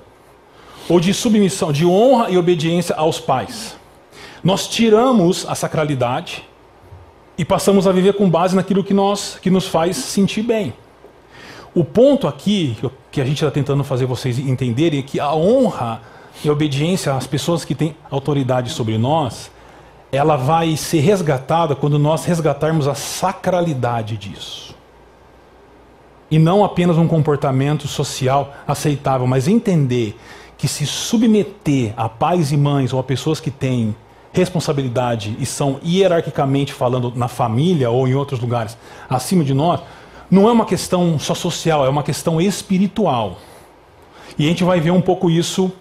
ou 0.89 0.99
de 0.99 1.15
submissão, 1.15 1.73
de 1.73 1.87
honra 1.87 2.31
e 2.31 2.39
obediência 2.39 2.95
aos 2.97 3.21
pais. 3.21 3.77
Nós 4.43 4.69
tiramos 4.69 5.47
a 5.49 5.55
sacralidade 5.55 6.45
e 7.39 7.45
passamos 7.45 7.87
a 7.87 7.93
viver 7.93 8.15
com 8.15 8.29
base 8.29 8.55
naquilo 8.57 8.83
que, 8.83 8.95
nós, 8.95 9.39
que 9.41 9.51
nos 9.51 9.67
faz 9.67 9.97
sentir 9.97 10.43
bem. 10.43 10.73
O 11.75 11.85
ponto 11.85 12.27
aqui 12.27 12.77
que 13.11 13.21
a 13.21 13.25
gente 13.25 13.37
está 13.37 13.51
tentando 13.51 13.85
fazer 13.85 14.07
vocês 14.07 14.39
entenderem 14.39 15.01
é 15.01 15.03
que 15.03 15.21
a 15.21 15.35
honra 15.35 16.01
e 16.45 16.51
obediência 16.51 17.15
às 17.15 17.27
pessoas 17.27 17.65
que 17.65 17.75
têm 17.75 17.97
autoridade 18.11 18.71
sobre 18.71 18.99
nós, 18.99 19.51
ela 20.13 20.37
vai 20.37 20.77
ser 20.77 21.01
resgatada 21.01 21.75
quando 21.75 21.99
nós 21.99 22.25
resgatarmos 22.25 22.87
a 22.87 22.95
sacralidade 22.95 24.17
disso. 24.17 24.75
E 26.31 26.39
não 26.39 26.65
apenas 26.65 26.99
um 26.99 27.07
comportamento 27.07 27.87
social 27.87 28.53
aceitável, 28.67 29.27
mas 29.27 29.47
entender 29.47 30.19
que 30.59 30.67
se 30.67 30.87
submeter 30.87 31.93
a 31.97 32.09
pais 32.09 32.51
e 32.51 32.57
mães 32.57 32.93
ou 32.93 32.99
a 32.99 33.05
pessoas 33.05 33.41
que 33.41 33.51
têm 33.51 33.95
responsabilidade 34.33 35.37
e 35.39 35.47
são 35.47 35.81
hierarquicamente 35.85 36.73
falando 36.73 37.13
na 37.15 37.29
família 37.29 37.91
ou 37.91 38.07
em 38.07 38.15
outros 38.15 38.41
lugares 38.41 38.77
acima 39.09 39.45
de 39.45 39.55
nós, 39.55 39.81
não 40.31 40.49
é 40.49 40.53
uma 40.53 40.65
questão 40.67 41.19
só 41.19 41.35
social, 41.35 41.87
é 41.87 41.89
uma 41.89 42.03
questão 42.03 42.41
espiritual. 42.41 43.39
E 44.39 44.45
a 44.45 44.49
gente 44.49 44.65
vai 44.65 44.81
ver 44.81 44.91
um 44.91 45.01
pouco 45.01 45.31
isso 45.31 45.73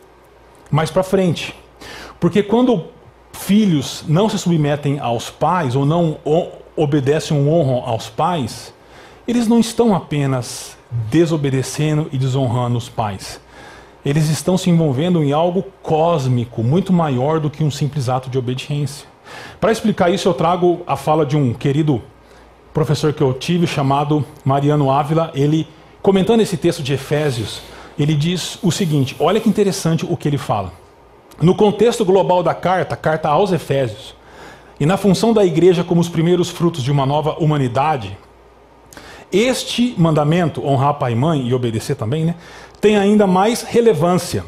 mais 0.75 0.91
para 0.91 1.03
frente. 1.03 1.55
Porque 2.19 2.43
quando 2.43 2.83
filhos 3.31 4.03
não 4.09 4.27
se 4.27 4.37
submetem 4.37 4.99
aos 4.99 5.29
pais 5.29 5.73
ou 5.73 5.85
não 5.85 6.17
obedecem 6.75 7.37
ou 7.37 7.47
honram 7.47 7.89
aos 7.89 8.09
pais, 8.09 8.73
eles 9.25 9.47
não 9.47 9.61
estão 9.61 9.95
apenas 9.95 10.77
desobedecendo 11.09 12.09
e 12.11 12.17
desonrando 12.17 12.77
os 12.77 12.89
pais. 12.89 13.39
Eles 14.05 14.29
estão 14.29 14.57
se 14.57 14.69
envolvendo 14.69 15.23
em 15.23 15.31
algo 15.31 15.63
cósmico, 15.81 16.61
muito 16.61 16.91
maior 16.91 17.39
do 17.39 17.49
que 17.49 17.63
um 17.63 17.71
simples 17.71 18.09
ato 18.09 18.29
de 18.29 18.37
obediência. 18.37 19.07
Para 19.61 19.71
explicar 19.71 20.13
isso, 20.13 20.27
eu 20.27 20.33
trago 20.33 20.81
a 20.85 20.97
fala 20.97 21.25
de 21.25 21.37
um 21.37 21.53
querido 21.53 22.03
professor 22.73 23.13
que 23.13 23.23
eu 23.23 23.33
tive, 23.33 23.65
chamado 23.65 24.25
Mariano 24.43 24.91
Ávila. 24.91 25.31
Ele, 25.33 25.65
comentando 26.01 26.41
esse 26.41 26.57
texto 26.57 26.83
de 26.83 26.93
Efésios, 26.93 27.61
ele 27.97 28.13
diz 28.13 28.59
o 28.61 28.71
seguinte: 28.71 29.15
olha 29.19 29.39
que 29.39 29.49
interessante 29.49 30.05
o 30.05 30.17
que 30.17 30.27
ele 30.27 30.37
fala. 30.37 30.71
No 31.41 31.55
contexto 31.55 32.05
global 32.05 32.41
da 32.41 32.53
carta, 32.53 32.95
carta 32.95 33.29
aos 33.29 33.51
Efésios, 33.51 34.15
e 34.79 34.85
na 34.85 34.97
função 34.97 35.33
da 35.33 35.45
igreja 35.45 35.83
como 35.83 36.01
os 36.01 36.09
primeiros 36.09 36.49
frutos 36.49 36.83
de 36.83 36.91
uma 36.91 37.05
nova 37.05 37.35
humanidade, 37.39 38.17
este 39.31 39.95
mandamento, 39.97 40.65
honrar 40.65 40.95
pai 40.95 41.13
e 41.13 41.15
mãe 41.15 41.47
e 41.47 41.53
obedecer 41.53 41.95
também, 41.95 42.25
né, 42.25 42.35
tem 42.79 42.97
ainda 42.97 43.25
mais 43.25 43.63
relevância. 43.63 44.45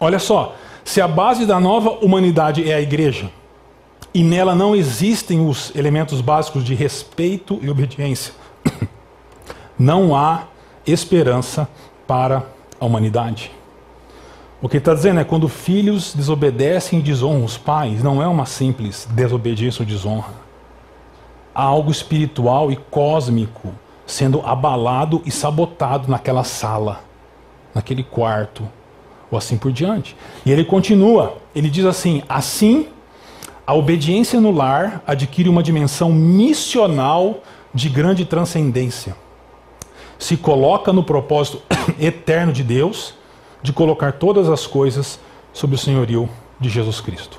Olha 0.00 0.18
só, 0.18 0.56
se 0.84 1.00
a 1.00 1.08
base 1.08 1.46
da 1.46 1.60
nova 1.60 1.90
humanidade 2.04 2.68
é 2.68 2.74
a 2.74 2.80
igreja, 2.80 3.30
e 4.12 4.22
nela 4.22 4.54
não 4.54 4.74
existem 4.74 5.46
os 5.46 5.74
elementos 5.74 6.20
básicos 6.20 6.64
de 6.64 6.74
respeito 6.74 7.58
e 7.62 7.68
obediência, 7.68 8.32
não 9.78 10.14
há 10.14 10.44
esperança 10.86 11.68
para 12.06 12.44
a 12.80 12.84
humanidade. 12.84 13.50
O 14.60 14.68
que 14.68 14.78
está 14.78 14.94
dizendo 14.94 15.20
é 15.20 15.24
quando 15.24 15.48
filhos 15.48 16.14
desobedecem 16.14 16.98
e 16.98 17.02
desonram 17.02 17.44
os 17.44 17.58
pais, 17.58 18.02
não 18.02 18.22
é 18.22 18.26
uma 18.26 18.46
simples 18.46 19.06
desobediência 19.10 19.82
ou 19.82 19.86
desonra. 19.86 20.32
Há 21.54 21.62
algo 21.62 21.90
espiritual 21.90 22.72
e 22.72 22.76
cósmico 22.76 23.72
sendo 24.06 24.40
abalado 24.40 25.22
e 25.24 25.30
sabotado 25.30 26.10
naquela 26.10 26.44
sala 26.44 27.00
naquele 27.74 28.04
quarto, 28.04 28.66
ou 29.30 29.36
assim 29.36 29.58
por 29.58 29.72
diante. 29.72 30.16
E 30.46 30.52
ele 30.52 30.64
continua, 30.64 31.38
ele 31.54 31.68
diz 31.68 31.84
assim: 31.84 32.22
assim, 32.28 32.86
a 33.66 33.74
obediência 33.74 34.40
no 34.40 34.52
lar 34.52 35.02
adquire 35.06 35.48
uma 35.48 35.62
dimensão 35.62 36.12
missional 36.12 37.42
de 37.74 37.88
grande 37.88 38.24
transcendência. 38.24 39.16
Se 40.18 40.36
coloca 40.36 40.92
no 40.92 41.02
propósito 41.02 41.62
eterno 41.98 42.52
de 42.52 42.62
Deus 42.62 43.14
de 43.62 43.72
colocar 43.72 44.12
todas 44.12 44.48
as 44.48 44.66
coisas 44.66 45.18
sob 45.52 45.74
o 45.74 45.78
senhorio 45.78 46.28
de 46.60 46.68
Jesus 46.68 47.00
Cristo. 47.00 47.38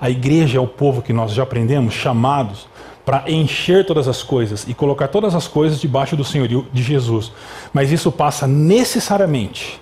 A 0.00 0.10
igreja 0.10 0.58
é 0.58 0.60
o 0.60 0.66
povo 0.66 1.00
que 1.00 1.12
nós 1.12 1.32
já 1.32 1.44
aprendemos, 1.44 1.94
chamados 1.94 2.66
para 3.04 3.30
encher 3.30 3.84
todas 3.84 4.06
as 4.06 4.22
coisas 4.22 4.66
e 4.68 4.74
colocar 4.74 5.08
todas 5.08 5.34
as 5.34 5.48
coisas 5.48 5.80
debaixo 5.80 6.16
do 6.16 6.24
senhorio 6.24 6.66
de 6.72 6.82
Jesus. 6.82 7.32
Mas 7.72 7.90
isso 7.90 8.12
passa 8.12 8.46
necessariamente 8.46 9.80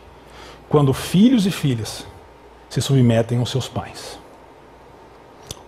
quando 0.69 0.93
filhos 0.93 1.47
e 1.47 1.51
filhas 1.51 2.07
se 2.69 2.81
submetem 2.81 3.39
aos 3.39 3.51
seus 3.51 3.69
pais. 3.69 4.19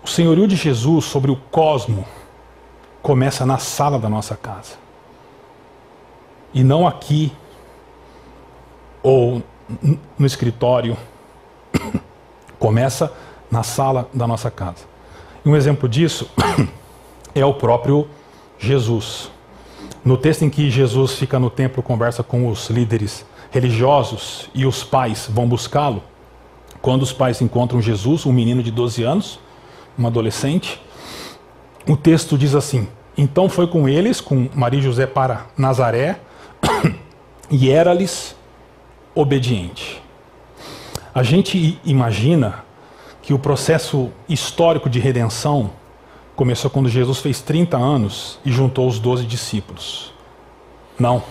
O 0.04 0.08
senhorio 0.08 0.46
de 0.46 0.56
Jesus 0.56 1.04
sobre 1.04 1.30
o 1.30 1.36
cosmo 1.50 2.06
começa 3.02 3.44
na 3.44 3.58
sala 3.58 3.98
da 3.98 4.08
nossa 4.08 4.36
casa. 4.36 4.81
E 6.54 6.62
não 6.62 6.86
aqui 6.86 7.32
ou 9.02 9.42
no 10.18 10.26
escritório. 10.26 10.96
Começa 12.58 13.12
na 13.50 13.62
sala 13.62 14.08
da 14.14 14.26
nossa 14.26 14.50
casa. 14.50 14.84
E 15.44 15.48
um 15.48 15.56
exemplo 15.56 15.88
disso 15.88 16.30
é 17.34 17.44
o 17.44 17.54
próprio 17.54 18.08
Jesus. 18.58 19.30
No 20.04 20.16
texto 20.16 20.42
em 20.42 20.50
que 20.50 20.70
Jesus 20.70 21.12
fica 21.12 21.38
no 21.38 21.50
templo, 21.50 21.82
conversa 21.82 22.22
com 22.22 22.48
os 22.48 22.68
líderes 22.70 23.24
religiosos 23.50 24.48
e 24.54 24.64
os 24.64 24.82
pais 24.82 25.28
vão 25.30 25.46
buscá-lo, 25.46 26.02
quando 26.80 27.02
os 27.02 27.12
pais 27.12 27.40
encontram 27.40 27.80
Jesus, 27.80 28.26
um 28.26 28.32
menino 28.32 28.62
de 28.62 28.70
12 28.70 29.02
anos, 29.04 29.38
um 29.98 30.06
adolescente, 30.06 30.80
o 31.88 31.96
texto 31.96 32.38
diz 32.38 32.54
assim: 32.54 32.88
Então 33.16 33.48
foi 33.48 33.66
com 33.66 33.88
eles, 33.88 34.20
com 34.20 34.48
Maria 34.54 34.80
e 34.80 34.82
José, 34.82 35.06
para 35.06 35.46
Nazaré, 35.56 36.18
e 37.50 37.70
era-lhes 37.70 38.36
obediente. 39.14 40.02
A 41.14 41.22
gente 41.22 41.78
imagina 41.84 42.64
que 43.20 43.34
o 43.34 43.38
processo 43.38 44.10
histórico 44.28 44.88
de 44.88 44.98
redenção 44.98 45.70
começou 46.34 46.70
quando 46.70 46.88
Jesus 46.88 47.18
fez 47.18 47.40
30 47.40 47.76
anos 47.76 48.38
e 48.44 48.50
juntou 48.50 48.88
os 48.88 48.98
12 48.98 49.26
discípulos. 49.26 50.12
Não. 50.98 51.22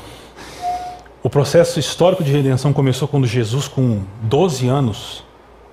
O 1.24 1.30
processo 1.30 1.80
histórico 1.80 2.24
de 2.24 2.32
redenção 2.32 2.74
começou 2.74 3.08
quando 3.08 3.28
Jesus, 3.28 3.68
com 3.68 4.04
12 4.24 4.68
anos, 4.68 5.24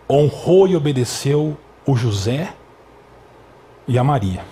honrou 0.09 0.67
e 0.67 0.77
obedeceu 0.77 1.57
o 1.87 1.97
José 1.97 2.53
e 3.87 3.99
a 3.99 4.05
Maria. 4.05 4.43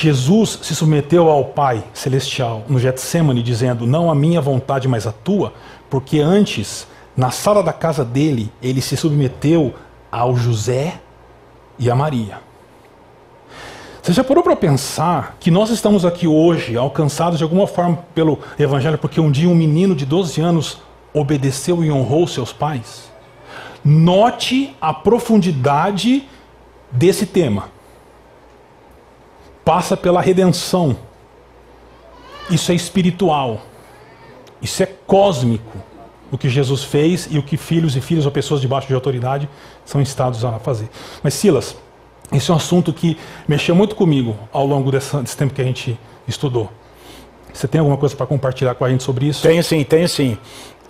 Jesus 0.00 0.60
se 0.62 0.74
submeteu 0.74 1.28
ao 1.28 1.44
Pai 1.44 1.82
Celestial 1.92 2.64
no 2.68 2.78
Getsemane, 2.78 3.42
dizendo: 3.42 3.86
Não 3.86 4.10
a 4.10 4.14
minha 4.14 4.40
vontade, 4.40 4.86
mas 4.86 5.06
a 5.06 5.12
tua, 5.12 5.52
porque 5.90 6.20
antes, 6.20 6.86
na 7.16 7.30
sala 7.30 7.62
da 7.62 7.72
casa 7.72 8.04
dele, 8.04 8.52
ele 8.62 8.80
se 8.80 8.96
submeteu 8.96 9.74
ao 10.10 10.36
José 10.36 11.00
e 11.78 11.90
a 11.90 11.94
Maria. 11.94 12.40
Você 14.02 14.12
já 14.12 14.24
parou 14.24 14.42
para 14.42 14.56
pensar 14.56 15.36
que 15.38 15.50
nós 15.50 15.68
estamos 15.68 16.04
aqui 16.04 16.26
hoje, 16.26 16.76
alcançados 16.76 17.36
de 17.36 17.44
alguma 17.44 17.66
forma 17.66 17.98
pelo 18.14 18.38
Evangelho, 18.58 18.96
porque 18.96 19.20
um 19.20 19.30
dia 19.30 19.48
um 19.48 19.54
menino 19.54 19.94
de 19.94 20.06
12 20.06 20.40
anos 20.40 20.78
obedeceu 21.12 21.84
e 21.84 21.90
honrou 21.90 22.26
seus 22.26 22.52
pais? 22.52 23.10
Note 23.84 24.74
a 24.80 24.94
profundidade 24.94 26.26
desse 26.90 27.26
tema. 27.26 27.77
Passa 29.68 29.98
pela 29.98 30.22
redenção. 30.22 30.96
Isso 32.50 32.72
é 32.72 32.74
espiritual. 32.74 33.60
Isso 34.62 34.82
é 34.82 34.86
cósmico. 34.86 35.76
O 36.32 36.38
que 36.38 36.48
Jesus 36.48 36.82
fez 36.82 37.28
e 37.30 37.38
o 37.38 37.42
que 37.42 37.58
filhos 37.58 37.94
e 37.94 38.00
filhas 38.00 38.24
ou 38.24 38.32
pessoas 38.32 38.62
debaixo 38.62 38.88
de 38.88 38.94
autoridade 38.94 39.46
são 39.84 40.00
instados 40.00 40.42
a 40.42 40.58
fazer. 40.58 40.88
Mas 41.22 41.34
Silas, 41.34 41.76
esse 42.32 42.50
é 42.50 42.54
um 42.54 42.56
assunto 42.56 42.94
que 42.94 43.18
mexeu 43.46 43.74
muito 43.74 43.94
comigo 43.94 44.34
ao 44.50 44.66
longo 44.66 44.90
desse 44.90 45.36
tempo 45.36 45.52
que 45.52 45.60
a 45.60 45.64
gente 45.66 46.00
estudou. 46.26 46.72
Você 47.52 47.68
tem 47.68 47.78
alguma 47.78 47.98
coisa 47.98 48.16
para 48.16 48.24
compartilhar 48.24 48.74
com 48.74 48.86
a 48.86 48.88
gente 48.88 49.02
sobre 49.02 49.26
isso? 49.26 49.42
Tenho 49.42 49.62
sim, 49.62 49.84
tenho 49.84 50.08
sim. 50.08 50.38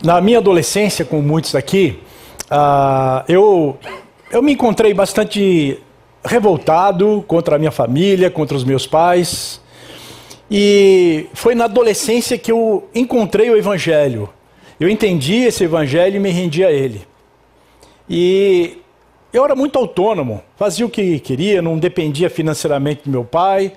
Na 0.05 0.21
minha 0.21 0.39
adolescência, 0.39 1.05
com 1.05 1.21
muitos 1.21 1.57
aqui, 1.57 2.01
uh, 2.45 3.25
eu, 3.27 3.77
eu 4.31 4.41
me 4.41 4.53
encontrei 4.53 4.95
bastante 4.95 5.83
revoltado 6.25 7.25
contra 7.27 7.57
a 7.57 7.59
minha 7.59 7.71
família, 7.71 8.31
contra 8.31 8.57
os 8.57 8.65
meus 8.65 8.87
pais. 8.87 9.61
E 10.51 11.27
foi 11.35 11.55
na 11.55 11.65
adolescência 11.65 12.39
que 12.39 12.51
eu 12.51 12.89
encontrei 12.95 13.51
o 13.51 13.57
Evangelho. 13.57 14.29
Eu 14.81 14.89
entendi 14.89 15.37
esse 15.37 15.65
Evangelho 15.65 16.17
e 16.17 16.21
me 16.21 16.31
rendi 16.31 16.65
a 16.65 16.71
ele. 16.71 17.07
E 18.09 18.79
eu 19.33 19.45
era 19.45 19.55
muito 19.55 19.79
autônomo, 19.79 20.43
fazia 20.57 20.87
o 20.87 20.91
que 20.91 21.19
queria, 21.21 21.61
não 21.61 21.79
dependia 21.79 22.31
financeiramente 22.31 23.03
do 23.05 23.11
meu 23.11 23.25
pai 23.25 23.73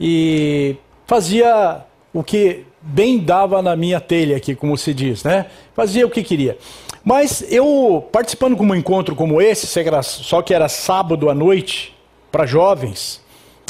e 0.00 0.76
fazia 1.06 1.84
o 2.12 2.22
que 2.22 2.64
bem 2.80 3.18
dava 3.18 3.60
na 3.60 3.74
minha 3.74 4.00
telha 4.00 4.36
aqui, 4.36 4.54
como 4.54 4.76
se 4.76 4.94
diz, 4.94 5.24
né? 5.24 5.46
Fazia 5.74 6.06
o 6.06 6.10
que 6.10 6.22
queria. 6.22 6.56
Mas 7.04 7.44
eu, 7.50 8.06
participando 8.12 8.56
de 8.56 8.62
um 8.62 8.74
encontro 8.74 9.16
como 9.16 9.40
esse, 9.40 9.66
só 10.02 10.40
que 10.40 10.54
era 10.54 10.68
sábado 10.68 11.28
à 11.28 11.34
noite, 11.34 11.96
para 12.30 12.46
jovens, 12.46 13.20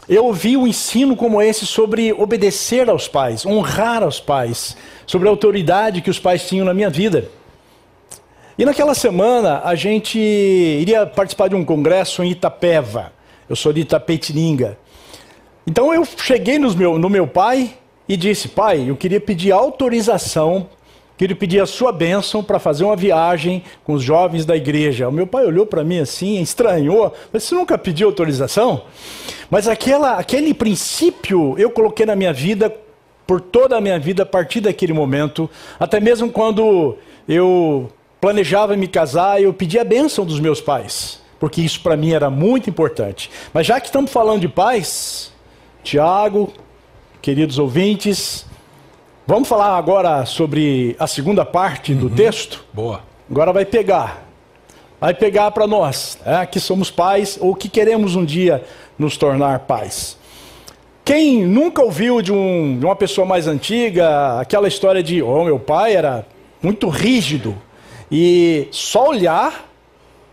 eu 0.08 0.26
ouvi 0.26 0.56
um 0.56 0.66
ensino 0.66 1.16
como 1.16 1.40
esse 1.40 1.66
sobre 1.66 2.12
obedecer 2.12 2.90
aos 2.90 3.08
pais, 3.08 3.46
honrar 3.46 4.02
aos 4.02 4.20
pais, 4.20 4.76
sobre 5.06 5.28
a 5.28 5.30
autoridade 5.30 6.02
que 6.02 6.10
os 6.10 6.18
pais 6.18 6.46
tinham 6.46 6.66
na 6.66 6.74
minha 6.74 6.90
vida. 6.90 7.30
E 8.58 8.64
naquela 8.64 8.94
semana 8.94 9.62
a 9.64 9.74
gente 9.74 10.18
iria 10.18 11.06
participar 11.06 11.48
de 11.48 11.54
um 11.54 11.64
congresso 11.64 12.22
em 12.22 12.30
Itapeva. 12.30 13.12
Eu 13.48 13.56
sou 13.56 13.72
de 13.72 13.80
Itapetininga. 13.80 14.78
Então 15.66 15.94
eu 15.94 16.04
cheguei 16.04 16.58
no 16.58 16.74
meu, 16.74 16.98
no 16.98 17.08
meu 17.08 17.26
pai 17.26 17.74
e 18.08 18.16
disse: 18.16 18.48
Pai, 18.48 18.90
eu 18.90 18.96
queria 18.96 19.20
pedir 19.20 19.52
autorização, 19.52 20.68
queria 21.22 21.36
pedir 21.36 21.60
a 21.60 21.66
sua 21.66 21.92
bênção 21.92 22.42
para 22.42 22.58
fazer 22.58 22.82
uma 22.82 22.96
viagem 22.96 23.62
com 23.84 23.92
os 23.92 24.02
jovens 24.02 24.44
da 24.44 24.56
igreja. 24.56 25.08
O 25.08 25.12
meu 25.12 25.24
pai 25.24 25.46
olhou 25.46 25.64
para 25.64 25.84
mim 25.84 26.00
assim, 26.00 26.42
estranhou. 26.42 27.14
Você 27.32 27.54
nunca 27.54 27.78
pediu 27.78 28.08
autorização? 28.08 28.82
Mas 29.48 29.68
aquela, 29.68 30.14
aquele 30.14 30.52
princípio 30.52 31.54
eu 31.56 31.70
coloquei 31.70 32.04
na 32.04 32.16
minha 32.16 32.32
vida 32.32 32.74
por 33.24 33.40
toda 33.40 33.76
a 33.76 33.80
minha 33.80 34.00
vida 34.00 34.24
a 34.24 34.26
partir 34.26 34.62
daquele 34.62 34.92
momento, 34.92 35.48
até 35.78 36.00
mesmo 36.00 36.28
quando 36.28 36.98
eu 37.28 37.88
planejava 38.20 38.76
me 38.76 38.88
casar, 38.88 39.40
eu 39.40 39.54
pedi 39.54 39.78
a 39.78 39.84
bênção 39.84 40.26
dos 40.26 40.40
meus 40.40 40.60
pais, 40.60 41.20
porque 41.38 41.60
isso 41.60 41.80
para 41.82 41.96
mim 41.96 42.12
era 42.12 42.30
muito 42.30 42.68
importante. 42.68 43.30
Mas 43.54 43.64
já 43.64 43.78
que 43.80 43.86
estamos 43.86 44.10
falando 44.10 44.40
de 44.40 44.48
pais, 44.48 45.32
Tiago, 45.84 46.52
queridos 47.20 47.60
ouvintes, 47.60 48.44
vamos 49.26 49.48
falar 49.48 49.76
agora 49.76 50.24
sobre 50.26 50.96
a 50.98 51.06
segunda 51.06 51.44
parte 51.44 51.94
do 51.94 52.06
uhum. 52.06 52.14
texto? 52.14 52.64
Boa. 52.72 53.02
Agora 53.30 53.52
vai 53.52 53.64
pegar. 53.64 54.26
Vai 55.00 55.14
pegar 55.14 55.50
para 55.50 55.66
nós, 55.66 56.18
é, 56.24 56.46
que 56.46 56.60
somos 56.60 56.90
pais 56.90 57.36
ou 57.40 57.54
que 57.56 57.68
queremos 57.68 58.14
um 58.14 58.24
dia 58.24 58.64
nos 58.96 59.16
tornar 59.16 59.60
pais. 59.60 60.16
Quem 61.04 61.44
nunca 61.44 61.82
ouviu 61.82 62.22
de, 62.22 62.32
um, 62.32 62.78
de 62.78 62.84
uma 62.84 62.94
pessoa 62.94 63.26
mais 63.26 63.48
antiga 63.48 64.38
aquela 64.38 64.68
história 64.68 65.02
de, 65.02 65.20
oh, 65.20 65.44
meu 65.44 65.58
pai 65.58 65.96
era 65.96 66.24
muito 66.62 66.88
rígido 66.88 67.56
e 68.10 68.68
só 68.70 69.08
olhar, 69.08 69.68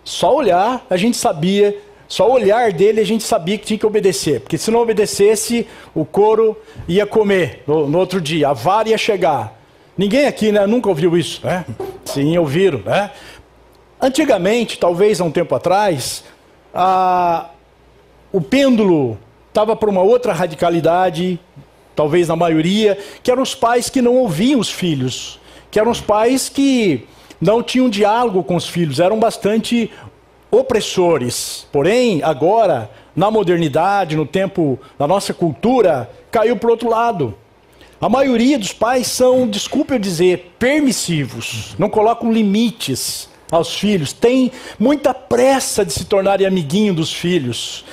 só 0.04 0.36
olhar, 0.36 0.86
a 0.88 0.98
gente 0.98 1.18
sabia, 1.18 1.76
só 2.10 2.28
olhar 2.28 2.74
dele 2.74 3.00
a 3.00 3.06
gente 3.06 3.24
sabia 3.24 3.56
que 3.56 3.68
tinha 3.68 3.78
que 3.78 3.86
obedecer, 3.86 4.42
porque 4.42 4.58
se 4.58 4.72
não 4.72 4.80
obedecesse, 4.80 5.68
o 5.94 6.04
couro 6.04 6.58
ia 6.88 7.06
comer 7.06 7.62
no, 7.68 7.88
no 7.88 8.00
outro 8.00 8.20
dia, 8.20 8.50
a 8.50 8.54
vara 8.54 8.90
ia 8.90 8.98
chegar. 8.98 9.56
Ninguém 9.96 10.26
aqui 10.26 10.52
né, 10.52 10.66
nunca 10.66 10.90
ouviu 10.90 11.16
isso, 11.16 11.46
né? 11.46 11.64
Sim, 12.04 12.36
ouviram, 12.40 12.80
né? 12.80 13.12
Antigamente, 14.02 14.80
talvez 14.80 15.22
há 15.22 15.24
um 15.24 15.30
tempo 15.30 15.54
atrás, 15.54 16.24
a, 16.74 17.52
o 18.32 18.42
pêndulo 18.42 19.16
estava 19.50 19.76
para 19.76 19.90
uma 19.90 20.02
outra 20.02 20.34
radicalidade, 20.34 21.40
talvez 21.96 22.28
na 22.28 22.36
maioria, 22.36 22.98
que 23.22 23.30
eram 23.30 23.44
os 23.44 23.54
pais 23.54 23.88
que 23.88 24.02
não 24.02 24.16
ouviam 24.16 24.60
os 24.60 24.72
filhos, 24.72 25.40
que 25.70 25.80
eram 25.80 25.92
os 25.92 26.02
pais 26.02 26.50
que 26.50 27.08
não 27.40 27.62
tinham 27.62 27.88
diálogo 27.88 28.44
com 28.44 28.56
os 28.56 28.68
filhos, 28.68 29.00
eram 29.00 29.20
bastante 29.20 29.92
opressores. 30.52 31.68
Porém, 31.72 32.22
agora, 32.24 32.90
na 33.16 33.30
modernidade, 33.30 34.16
no 34.16 34.26
tempo 34.26 34.80
da 34.98 35.08
nossa 35.08 35.34
cultura, 35.34 36.10
caiu 36.32 36.56
para 36.58 36.68
o 36.68 36.72
outro 36.72 36.90
lado. 36.90 37.36
A 38.02 38.08
maioria 38.08 38.58
dos 38.58 38.72
pais 38.72 39.08
são, 39.08 39.48
desculpe 39.48 39.94
eu 39.94 40.00
dizer, 40.00 40.54
permissivos, 40.58 41.76
não 41.78 41.90
colocam 41.90 42.32
limites 42.32 43.28
aos 43.52 43.76
filhos, 43.76 44.14
têm 44.14 44.52
muita 44.80 45.14
pressa 45.14 45.84
de 45.84 45.92
se 45.92 46.06
tornarem 46.06 46.48
amiguinho 46.48 46.94
dos 46.94 47.12
filhos. 47.12 47.84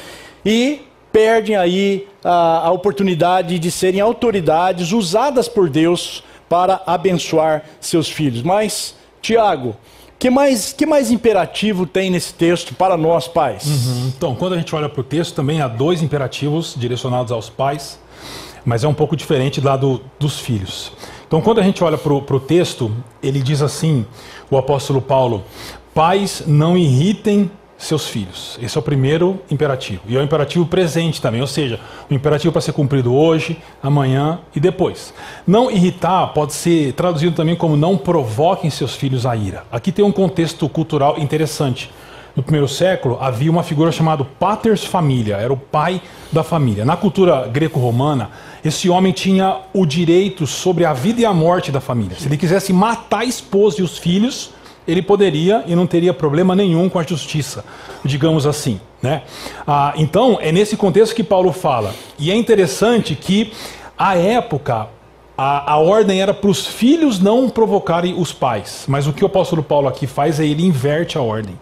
E 0.45 0.83
perdem 1.11 1.57
aí 1.57 2.07
a, 2.23 2.67
a 2.67 2.71
oportunidade 2.71 3.59
de 3.59 3.71
serem 3.71 4.01
autoridades 4.01 4.93
usadas 4.93 5.49
por 5.49 5.69
Deus 5.69 6.23
para 6.49 6.83
abençoar 6.87 7.65
seus 7.81 8.09
filhos. 8.09 8.43
Mas, 8.43 8.95
Tiago, 9.21 9.75
que 10.19 10.31
mais, 10.31 10.73
que 10.73 10.87
mais 10.87 11.11
imperativo 11.11 11.87
tem 11.87 12.11
nesse 12.11 12.33
texto 12.33 12.75
para 12.75 12.97
nós 12.97 13.29
pais? 13.29 13.67
Uhum. 13.67 14.13
Então, 14.17 14.35
quando 14.35 14.55
a 14.55 14.57
gente 14.57 14.75
olha 14.75 14.89
para 14.89 15.01
o 15.01 15.05
texto, 15.05 15.35
também 15.35 15.61
há 15.61 15.69
dois 15.69 16.03
imperativos 16.03 16.75
direcionados 16.77 17.31
aos 17.31 17.51
pais, 17.51 17.99
mas 18.65 18.83
é 18.83 18.89
um 18.89 18.95
pouco 18.95 19.17
diferente 19.17 19.61
lá 19.61 19.77
do, 19.77 20.01
dos 20.19 20.41
filhos. 20.41 20.93
Então, 21.27 21.41
quando 21.41 21.61
a 21.61 21.63
gente 21.63 21.83
olha 21.85 21.99
para 21.99 22.13
o 22.13 22.41
texto, 22.41 22.91
ele 23.23 23.43
diz 23.43 23.61
assim: 23.61 24.07
o 24.51 24.57
apóstolo 24.57 25.03
Paulo, 25.03 25.45
pais 25.95 26.43
não 26.47 26.77
irritem 26.79 27.51
seus 27.79 28.09
filhos. 28.09 28.59
Esse 28.61 28.77
é 28.77 28.81
o 28.81 28.83
primeiro 28.83 29.41
imperativo. 29.51 30.01
E 30.09 30.17
é 30.17 30.21
o 30.21 30.23
imperativo 30.23 30.67
presente 30.67 31.21
também, 31.21 31.41
ou 31.41 31.47
seja, 31.47 31.79
o 32.11 32.15
imperativo 32.15 32.53
para 32.53 32.61
ser 32.61 32.73
cumprido 32.73 33.15
hoje, 33.15 33.59
amanhã 33.83 34.41
e 34.55 34.61
depois. 34.61 35.13
Não 35.47 35.71
irritar 35.71 36.29
pode 36.29 36.55
ser 36.55 36.93
traduzido 36.95 37.37
também 37.37 37.55
como 37.55 37.77
não 37.77 37.97
provoquem 37.97 38.71
seus 38.71 38.95
filhos 38.95 39.27
a 39.27 39.37
ira. 39.37 39.65
Aqui 39.71 39.93
tem 39.93 40.05
um 40.05 40.13
contexto 40.13 40.69
cultural 40.69 41.19
interessante. 41.19 41.91
No 42.35 42.43
primeiro 42.43 42.69
século 42.69 43.17
havia 43.19 43.51
uma 43.51 43.63
figura 43.63 43.91
chamada 43.91 44.23
paters 44.23 44.85
familia, 44.85 45.37
era 45.37 45.51
o 45.51 45.57
pai 45.57 46.03
da 46.31 46.45
família. 46.45 46.85
Na 46.85 46.95
cultura 46.95 47.49
greco-romana, 47.49 48.31
esse 48.63 48.91
homem 48.91 49.11
tinha 49.11 49.61
o 49.73 49.87
direito 49.87 50.47
sobre 50.47 50.85
a 50.85 50.93
vida 50.93 51.23
e 51.23 51.25
a 51.25 51.33
morte 51.33 51.73
da 51.73 51.81
família. 51.81 52.15
Se 52.19 52.29
ele 52.29 52.37
quisesse 52.37 52.75
matar 52.75 53.21
a 53.21 53.25
esposa 53.25 53.81
e 53.81 53.83
os 53.83 53.97
filhos, 53.97 54.51
ele 54.87 55.03
poderia 55.03 55.65
e 55.67 55.75
não 55.75 55.87
teria 55.87 56.15
problema 56.15 56.55
nenhum 56.55 56.89
com 56.89 56.99
a 56.99 57.03
justiça, 57.03 57.65
digamos 58.05 58.47
assim. 58.47 58.81
Né? 59.03 59.23
Ah, 59.67 59.93
então, 59.97 60.39
é 60.41 60.51
nesse 60.53 60.77
contexto 60.77 61.15
que 61.15 61.25
Paulo 61.25 61.53
fala. 61.53 61.95
E 62.19 62.31
é 62.31 62.35
interessante 62.35 63.15
que, 63.15 63.53
à 63.99 64.17
época, 64.17 64.89
a, 65.37 65.73
a 65.73 65.77
ordem 65.77 66.23
era 66.23 66.33
para 66.33 66.51
os 66.51 66.67
filhos 66.67 67.21
não 67.21 67.49
provocarem 67.49 68.15
os 68.19 68.33
pais. 68.33 68.85
Mas 68.89 69.07
o 69.07 69.13
que 69.13 69.23
o 69.23 69.27
apóstolo 69.27 69.63
Paulo 69.63 69.89
aqui 69.89 70.07
faz 70.07 70.41
é 70.41 70.47
ele 70.47 70.65
inverte 70.65 71.19
a 71.19 71.21
ordem, 71.21 71.59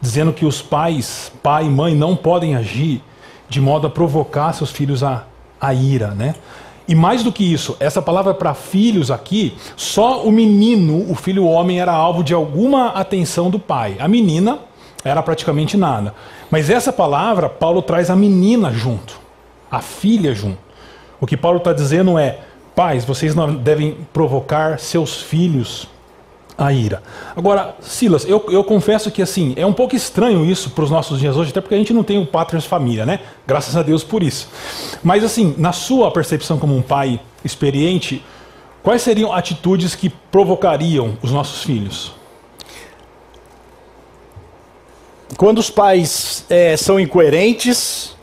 dizendo 0.00 0.32
que 0.32 0.46
os 0.46 0.62
pais, 0.62 1.32
pai 1.42 1.66
e 1.66 1.70
mãe, 1.70 1.94
não 1.94 2.14
podem 2.14 2.54
agir 2.54 3.02
de 3.48 3.60
modo 3.60 3.86
a 3.86 3.90
provocar 3.90 4.52
seus 4.52 4.70
filhos 4.70 5.02
a, 5.02 5.24
a 5.60 5.74
ira. 5.74 6.08
Né? 6.08 6.34
E 6.88 6.94
mais 6.94 7.22
do 7.22 7.30
que 7.30 7.44
isso, 7.44 7.76
essa 7.78 8.00
palavra 8.00 8.32
para 8.32 8.54
filhos 8.54 9.10
aqui, 9.10 9.54
só 9.76 10.24
o 10.24 10.32
menino, 10.32 11.04
o 11.10 11.14
filho 11.14 11.44
homem, 11.44 11.78
era 11.80 11.92
alvo 11.92 12.24
de 12.24 12.32
alguma 12.32 12.88
atenção 12.88 13.50
do 13.50 13.58
pai. 13.58 13.96
A 14.00 14.08
menina 14.08 14.60
era 15.04 15.22
praticamente 15.22 15.76
nada. 15.76 16.14
Mas 16.50 16.70
essa 16.70 16.90
palavra, 16.90 17.46
Paulo 17.46 17.82
traz 17.82 18.08
a 18.08 18.16
menina 18.16 18.72
junto, 18.72 19.20
a 19.70 19.80
filha 19.80 20.34
junto. 20.34 20.58
O 21.20 21.26
que 21.26 21.36
Paulo 21.36 21.58
está 21.58 21.74
dizendo 21.74 22.18
é: 22.18 22.38
pais, 22.74 23.04
vocês 23.04 23.34
não 23.34 23.54
devem 23.54 23.98
provocar 24.10 24.78
seus 24.78 25.20
filhos 25.20 25.88
a 26.58 26.72
ira. 26.72 27.00
Agora, 27.36 27.76
Silas, 27.80 28.28
eu, 28.28 28.44
eu 28.48 28.64
confesso 28.64 29.12
que 29.12 29.22
assim, 29.22 29.54
é 29.56 29.64
um 29.64 29.72
pouco 29.72 29.94
estranho 29.94 30.44
isso 30.44 30.70
para 30.70 30.82
os 30.82 30.90
nossos 30.90 31.20
dias 31.20 31.36
hoje, 31.36 31.50
até 31.50 31.60
porque 31.60 31.76
a 31.76 31.78
gente 31.78 31.92
não 31.92 32.02
tem 32.02 32.18
o 32.18 32.26
Patrias 32.26 32.66
Família, 32.66 33.06
né? 33.06 33.20
Graças 33.46 33.76
a 33.76 33.82
Deus 33.82 34.02
por 34.02 34.24
isso. 34.24 34.48
Mas 35.04 35.22
assim, 35.22 35.54
na 35.56 35.70
sua 35.72 36.10
percepção 36.10 36.58
como 36.58 36.76
um 36.76 36.82
pai 36.82 37.20
experiente, 37.44 38.24
quais 38.82 39.02
seriam 39.02 39.32
atitudes 39.32 39.94
que 39.94 40.08
provocariam 40.08 41.16
os 41.22 41.30
nossos 41.30 41.62
filhos? 41.62 42.12
Quando 45.36 45.58
os 45.58 45.70
pais 45.70 46.44
é, 46.50 46.76
são 46.76 46.98
incoerentes, 46.98 48.16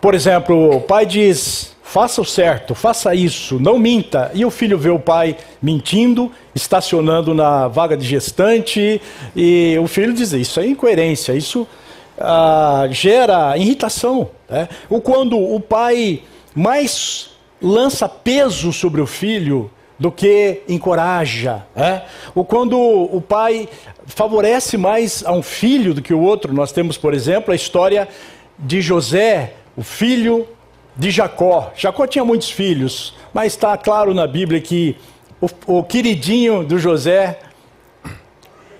por 0.00 0.14
exemplo, 0.14 0.76
o 0.76 0.80
pai 0.80 1.04
diz: 1.04 1.76
faça 1.90 2.20
o 2.20 2.24
certo, 2.24 2.72
faça 2.72 3.12
isso, 3.16 3.58
não 3.58 3.76
minta. 3.76 4.30
E 4.32 4.44
o 4.44 4.50
filho 4.50 4.78
vê 4.78 4.90
o 4.90 4.98
pai 4.98 5.36
mentindo, 5.60 6.30
estacionando 6.54 7.34
na 7.34 7.66
vaga 7.66 7.96
de 7.96 8.06
gestante, 8.06 9.02
e 9.34 9.76
o 9.76 9.88
filho 9.88 10.12
diz: 10.12 10.30
Isso 10.32 10.60
é 10.60 10.66
incoerência, 10.68 11.32
isso 11.32 11.66
ah, 12.16 12.86
gera 12.92 13.58
irritação. 13.58 14.30
Né? 14.48 14.68
Ou 14.88 15.00
quando 15.00 15.36
o 15.36 15.58
pai 15.58 16.22
mais 16.54 17.30
lança 17.60 18.08
peso 18.08 18.72
sobre 18.72 19.00
o 19.00 19.06
filho 19.06 19.68
do 19.98 20.12
que 20.12 20.62
encoraja. 20.68 21.66
Né? 21.74 22.04
Ou 22.36 22.44
quando 22.44 22.78
o 22.78 23.20
pai 23.20 23.68
favorece 24.06 24.76
mais 24.76 25.24
a 25.26 25.32
um 25.32 25.42
filho 25.42 25.92
do 25.92 26.00
que 26.00 26.14
o 26.14 26.20
outro. 26.20 26.54
Nós 26.54 26.70
temos, 26.70 26.96
por 26.96 27.14
exemplo, 27.14 27.52
a 27.52 27.56
história 27.56 28.08
de 28.56 28.80
José, 28.80 29.54
o 29.76 29.82
filho 29.82 30.46
de 30.96 31.10
Jacó. 31.10 31.72
Jacó 31.76 32.06
tinha 32.06 32.24
muitos 32.24 32.50
filhos, 32.50 33.14
mas 33.32 33.52
está 33.52 33.76
claro 33.76 34.12
na 34.14 34.26
Bíblia 34.26 34.60
que 34.60 34.96
o, 35.40 35.78
o 35.78 35.82
queridinho 35.82 36.64
do 36.64 36.78
José, 36.78 37.38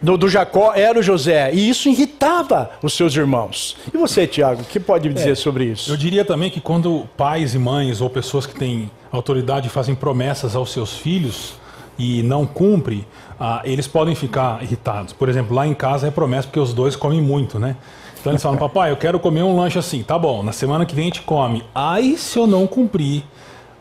do, 0.03 0.17
do, 0.17 0.29
Jacó, 0.29 0.73
era 0.75 0.99
o 0.99 1.03
José. 1.03 1.53
E 1.53 1.69
isso 1.69 1.89
irritava 1.89 2.71
os 2.83 2.93
seus 2.95 3.15
irmãos. 3.17 3.77
E 3.93 3.97
você, 3.97 4.27
Tiago, 4.27 4.63
o 4.63 4.65
que 4.65 4.79
pode 4.79 5.09
dizer 5.09 5.33
é, 5.33 5.35
sobre 5.35 5.65
isso? 5.65 5.91
Eu 5.91 5.97
diria 5.97 6.25
também 6.25 6.51
que 6.51 6.61
quando 6.61 7.09
pais 7.17 7.55
e 7.55 7.59
mães 7.59 8.01
ou 8.01 8.11
pessoas 8.11 8.47
que 8.47 8.55
têm 8.55 8.91
autoridade 9.11 9.69
fazem 9.69 9.95
promessas 9.95 10.55
aos 10.55 10.73
seus 10.73 10.97
filhos 10.97 11.55
e 11.99 12.23
não 12.23 12.47
cumprem, 12.47 13.05
ah, 13.39 13.63
eles 13.65 13.87
podem 13.87 14.15
ficar 14.15 14.63
irritados. 14.63 15.13
Por 15.13 15.29
exemplo, 15.29 15.55
lá 15.55 15.67
em 15.67 15.75
casa 15.75 16.09
é 16.09 16.11
promessa 16.11 16.49
porque 16.49 16.61
os 16.61 16.73
dois 16.73 16.97
comem 16.97 17.21
muito, 17.21 17.59
né? 17.59 17.77
Então 18.21 18.33
eles 18.33 18.43
falam, 18.43 18.59
papai, 18.59 18.91
eu 18.91 18.97
quero 18.97 19.19
comer 19.19 19.43
um 19.43 19.57
lanche 19.57 19.79
assim. 19.79 20.03
Tá 20.03 20.19
bom, 20.19 20.43
na 20.43 20.53
semana 20.53 20.85
que 20.85 20.95
vem 20.95 21.05
a 21.05 21.07
gente 21.07 21.23
come. 21.23 21.65
Aí 21.75 22.19
se 22.19 22.39
eu 22.39 22.47
não 22.47 22.67
cumprir 22.67 23.25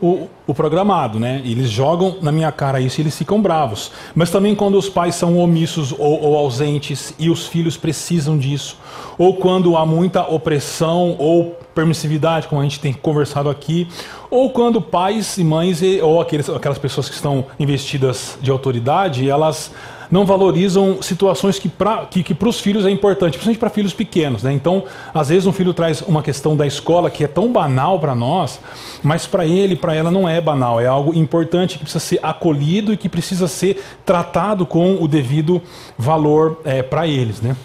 o, 0.00 0.28
o 0.46 0.54
programado, 0.54 1.20
né? 1.20 1.42
Eles 1.44 1.68
jogam 1.68 2.16
na 2.22 2.32
minha 2.32 2.50
cara 2.50 2.80
isso 2.80 3.00
e 3.00 3.02
eles 3.02 3.16
ficam 3.16 3.40
bravos. 3.40 3.92
Mas 4.14 4.30
também 4.30 4.54
quando 4.54 4.78
os 4.78 4.88
pais 4.88 5.14
são 5.14 5.38
omissos 5.38 5.92
ou, 5.92 6.22
ou 6.22 6.36
ausentes 6.36 7.14
e 7.18 7.28
os 7.28 7.46
filhos 7.46 7.76
precisam 7.76 8.38
disso. 8.38 8.78
Ou 9.18 9.34
quando 9.34 9.76
há 9.76 9.84
muita 9.84 10.22
opressão 10.22 11.16
ou 11.18 11.56
permissividade, 11.74 12.48
como 12.48 12.60
a 12.60 12.64
gente 12.64 12.80
tem 12.80 12.92
conversado 12.92 13.50
aqui, 13.50 13.86
ou 14.30 14.50
quando 14.50 14.80
pais 14.80 15.36
e 15.36 15.44
mães 15.44 15.80
ou 16.02 16.20
aqueles, 16.20 16.48
aquelas 16.48 16.78
pessoas 16.78 17.08
que 17.08 17.14
estão 17.14 17.44
investidas 17.58 18.38
de 18.40 18.50
autoridade, 18.50 19.28
elas 19.28 19.70
não 20.10 20.26
valorizam 20.26 21.00
situações 21.00 21.58
que 21.58 21.68
para 21.68 22.06
que, 22.06 22.22
que 22.22 22.36
os 22.44 22.60
filhos 22.60 22.84
é 22.84 22.90
importante, 22.90 23.32
principalmente 23.32 23.58
para 23.58 23.70
filhos 23.70 23.92
pequenos. 23.92 24.42
Né? 24.42 24.52
Então, 24.52 24.84
às 25.14 25.28
vezes 25.28 25.46
um 25.46 25.52
filho 25.52 25.72
traz 25.72 26.02
uma 26.02 26.22
questão 26.22 26.56
da 26.56 26.66
escola 26.66 27.10
que 27.10 27.22
é 27.22 27.28
tão 27.28 27.52
banal 27.52 27.98
para 28.00 28.14
nós, 28.14 28.58
mas 29.02 29.26
para 29.26 29.46
ele, 29.46 29.76
para 29.76 29.94
ela 29.94 30.10
não 30.10 30.28
é 30.28 30.40
banal, 30.40 30.80
é 30.80 30.86
algo 30.86 31.14
importante 31.14 31.78
que 31.78 31.84
precisa 31.84 32.00
ser 32.00 32.18
acolhido 32.22 32.92
e 32.92 32.96
que 32.96 33.08
precisa 33.08 33.46
ser 33.46 33.82
tratado 34.04 34.66
com 34.66 34.96
o 35.00 35.06
devido 35.06 35.62
valor 35.96 36.60
é, 36.64 36.82
para 36.82 37.06
eles. 37.06 37.40
Né? 37.40 37.56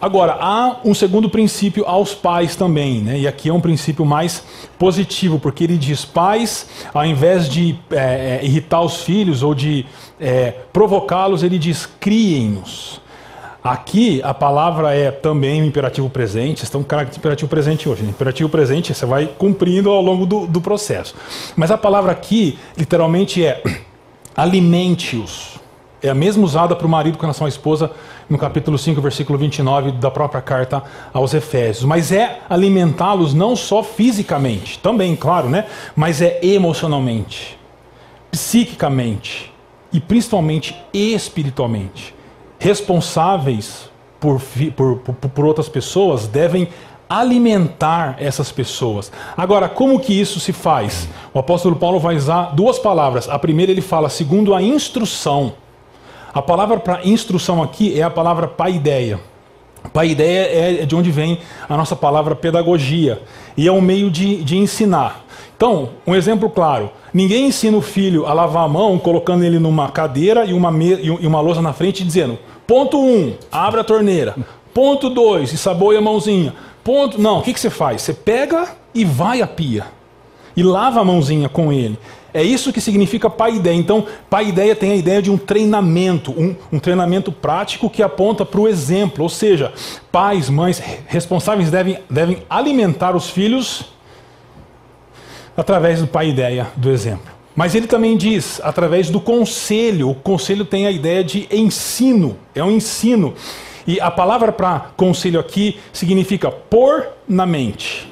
Agora, 0.00 0.38
há 0.40 0.76
um 0.82 0.94
segundo 0.94 1.28
princípio 1.28 1.84
aos 1.84 2.14
pais 2.14 2.56
também, 2.56 3.02
né? 3.02 3.18
e 3.18 3.28
aqui 3.28 3.50
é 3.50 3.52
um 3.52 3.60
princípio 3.60 4.02
mais 4.02 4.42
positivo, 4.78 5.38
porque 5.38 5.62
ele 5.62 5.76
diz: 5.76 6.06
pais, 6.06 6.66
ao 6.94 7.04
invés 7.04 7.46
de 7.46 7.78
é, 7.90 8.40
irritar 8.42 8.80
os 8.80 9.02
filhos 9.02 9.42
ou 9.42 9.54
de 9.54 9.84
é, 10.20 10.54
provocá-los, 10.72 11.42
ele 11.42 11.58
diz: 11.58 11.86
criem-nos. 11.98 13.00
Aqui 13.62 14.22
a 14.24 14.32
palavra 14.32 14.94
é 14.94 15.10
também 15.10 15.60
o 15.60 15.66
imperativo 15.66 16.08
presente, 16.08 16.64
estão 16.64 16.82
com 16.82 16.96
imperativo 16.96 17.48
presente 17.48 17.88
hoje. 17.88 18.02
Né? 18.02 18.10
Imperativo 18.10 18.48
presente 18.48 18.94
você 18.94 19.04
vai 19.04 19.26
cumprindo 19.26 19.90
ao 19.90 20.00
longo 20.00 20.24
do, 20.24 20.46
do 20.46 20.62
processo. 20.62 21.14
Mas 21.54 21.70
a 21.70 21.76
palavra 21.76 22.10
aqui, 22.10 22.58
literalmente, 22.76 23.44
é 23.44 23.62
alimente-os. 24.34 25.60
É 26.02 26.08
a 26.08 26.14
mesma 26.14 26.42
usada 26.42 26.74
para 26.74 26.86
o 26.86 26.88
marido 26.88 27.18
com 27.18 27.22
relação 27.22 27.44
à 27.44 27.48
esposa 27.50 27.90
no 28.30 28.38
capítulo 28.38 28.78
5, 28.78 28.98
versículo 29.02 29.38
29 29.38 29.92
da 29.92 30.10
própria 30.10 30.40
carta 30.40 30.82
aos 31.12 31.34
Efésios. 31.34 31.84
Mas 31.84 32.10
é 32.10 32.38
alimentá-los 32.48 33.34
não 33.34 33.54
só 33.54 33.82
fisicamente, 33.82 34.78
também, 34.78 35.14
claro, 35.14 35.50
né? 35.50 35.66
Mas 35.94 36.22
é 36.22 36.40
emocionalmente, 36.42 37.58
psiquicamente 38.30 39.50
e 39.92 40.00
principalmente 40.00 40.76
espiritualmente. 40.92 42.14
Responsáveis 42.58 43.90
por, 44.18 44.40
por, 44.76 44.98
por, 44.98 45.44
outras 45.44 45.68
pessoas 45.68 46.26
devem 46.26 46.68
alimentar 47.08 48.16
essas 48.20 48.52
pessoas. 48.52 49.10
Agora, 49.36 49.68
como 49.68 49.98
que 49.98 50.12
isso 50.12 50.38
se 50.38 50.52
faz? 50.52 51.08
O 51.34 51.38
apóstolo 51.38 51.74
Paulo 51.74 51.98
vai 51.98 52.16
usar 52.16 52.54
duas 52.54 52.78
palavras. 52.78 53.28
A 53.28 53.38
primeira 53.38 53.72
ele 53.72 53.80
fala 53.80 54.08
segundo 54.08 54.54
a 54.54 54.62
instrução. 54.62 55.54
A 56.32 56.40
palavra 56.40 56.78
para 56.78 57.04
instrução 57.04 57.62
aqui 57.62 57.98
é 57.98 58.02
a 58.02 58.10
palavra 58.10 58.46
paideia. 58.46 59.18
Paideia 59.92 60.82
é 60.82 60.86
de 60.86 60.94
onde 60.94 61.10
vem 61.10 61.38
a 61.68 61.76
nossa 61.76 61.96
palavra 61.96 62.36
pedagogia 62.36 63.20
e 63.56 63.66
é 63.66 63.72
um 63.72 63.80
meio 63.80 64.10
de, 64.10 64.42
de 64.42 64.56
ensinar. 64.56 65.24
Então, 65.56 65.90
um 66.06 66.14
exemplo 66.14 66.48
claro: 66.48 66.90
ninguém 67.12 67.46
ensina 67.46 67.76
o 67.76 67.82
filho 67.82 68.26
a 68.26 68.32
lavar 68.32 68.64
a 68.64 68.68
mão 68.68 68.98
colocando 68.98 69.44
ele 69.44 69.58
numa 69.58 69.90
cadeira 69.90 70.44
e 70.44 70.52
uma, 70.52 70.72
e 70.82 71.26
uma 71.26 71.40
lousa 71.40 71.60
na 71.60 71.72
frente 71.72 72.04
dizendo: 72.04 72.38
ponto 72.66 72.98
1, 72.98 73.04
um, 73.04 73.34
abre 73.50 73.80
a 73.80 73.84
torneira. 73.84 74.36
Ponto 74.72 75.10
2, 75.10 75.52
ensaboe 75.52 75.96
a 75.96 76.00
mãozinha. 76.00 76.54
Ponto. 76.84 77.20
Não, 77.20 77.38
o 77.38 77.42
que, 77.42 77.52
que 77.52 77.60
você 77.60 77.70
faz? 77.70 78.02
Você 78.02 78.14
pega 78.14 78.68
e 78.94 79.04
vai 79.04 79.42
à 79.42 79.46
pia 79.46 79.84
e 80.56 80.62
lava 80.62 81.00
a 81.00 81.04
mãozinha 81.04 81.48
com 81.48 81.72
ele. 81.72 81.98
É 82.32 82.42
isso 82.42 82.72
que 82.72 82.80
significa 82.80 83.28
paideia. 83.28 83.74
Então, 83.74 84.06
paideia 84.28 84.76
tem 84.76 84.92
a 84.92 84.96
ideia 84.96 85.20
de 85.20 85.30
um 85.30 85.36
treinamento, 85.36 86.30
um, 86.32 86.54
um 86.72 86.78
treinamento 86.78 87.32
prático 87.32 87.90
que 87.90 88.02
aponta 88.02 88.44
para 88.44 88.60
o 88.60 88.68
exemplo. 88.68 89.22
Ou 89.22 89.28
seja, 89.28 89.72
pais, 90.12 90.48
mães 90.48 90.82
responsáveis 91.06 91.70
devem, 91.70 91.98
devem 92.08 92.42
alimentar 92.48 93.16
os 93.16 93.28
filhos 93.28 93.84
através 95.56 96.00
do 96.00 96.06
paideia, 96.06 96.68
do 96.76 96.90
exemplo. 96.90 97.30
Mas 97.54 97.74
ele 97.74 97.86
também 97.86 98.16
diz 98.16 98.60
através 98.62 99.10
do 99.10 99.20
conselho. 99.20 100.10
O 100.10 100.14
conselho 100.14 100.64
tem 100.64 100.86
a 100.86 100.90
ideia 100.90 101.22
de 101.24 101.48
ensino, 101.50 102.38
é 102.54 102.62
um 102.62 102.70
ensino. 102.70 103.34
E 103.86 104.00
a 104.00 104.10
palavra 104.10 104.52
para 104.52 104.92
conselho 104.96 105.40
aqui 105.40 105.78
significa 105.92 106.50
pôr 106.50 107.08
na 107.28 107.44
mente. 107.44 108.10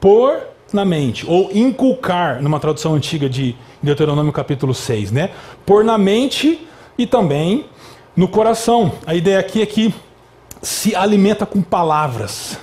Pôr 0.00 0.51
na 0.72 0.84
mente, 0.84 1.24
ou 1.28 1.50
inculcar, 1.52 2.42
numa 2.42 2.58
tradução 2.58 2.94
antiga 2.94 3.28
de 3.28 3.54
Deuteronômio 3.82 4.32
capítulo 4.32 4.74
6, 4.74 5.12
né? 5.12 5.30
Pôr 5.66 5.84
na 5.84 5.98
mente 5.98 6.66
e 6.96 7.06
também 7.06 7.66
no 8.16 8.28
coração. 8.28 8.92
A 9.06 9.14
ideia 9.14 9.38
aqui 9.38 9.62
é 9.62 9.66
que 9.66 9.94
se 10.60 10.94
alimenta 10.94 11.44
com 11.44 11.60
palavras, 11.60 12.58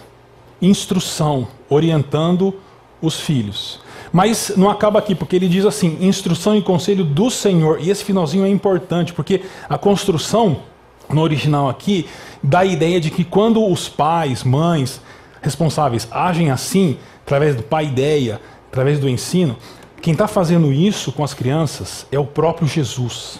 instrução, 0.62 1.48
orientando 1.70 2.56
os 3.02 3.20
filhos. 3.20 3.82
Mas 4.12 4.54
não 4.56 4.70
acaba 4.70 5.00
aqui, 5.00 5.14
porque 5.14 5.36
ele 5.36 5.48
diz 5.48 5.66
assim: 5.66 5.98
instrução 6.02 6.56
e 6.56 6.62
conselho 6.62 7.04
do 7.04 7.30
Senhor. 7.30 7.80
E 7.82 7.90
esse 7.90 8.04
finalzinho 8.04 8.46
é 8.46 8.50
importante, 8.50 9.14
porque 9.14 9.42
a 9.70 9.78
construção, 9.78 10.62
no 11.10 11.22
original 11.22 11.70
aqui, 11.70 12.08
dá 12.42 12.60
a 12.60 12.66
ideia 12.66 13.00
de 13.00 13.12
que 13.12 13.24
quando 13.24 13.64
os 13.66 13.88
pais, 13.88 14.44
mães 14.44 15.02
responsáveis 15.42 16.08
agem 16.12 16.52
assim, 16.52 16.98
através 17.30 17.56
do 17.56 17.62
pai 17.62 17.86
ideia, 17.86 18.42
através 18.72 18.98
do 18.98 19.08
ensino, 19.08 19.56
quem 20.02 20.14
está 20.14 20.28
fazendo 20.28 20.74
isso 20.74 21.12
com 21.12 21.24
as 21.24 21.32
crianças 21.32 22.08
é 22.12 22.18
o 22.18 22.26
próprio 22.26 22.68
Jesus. 22.68 23.40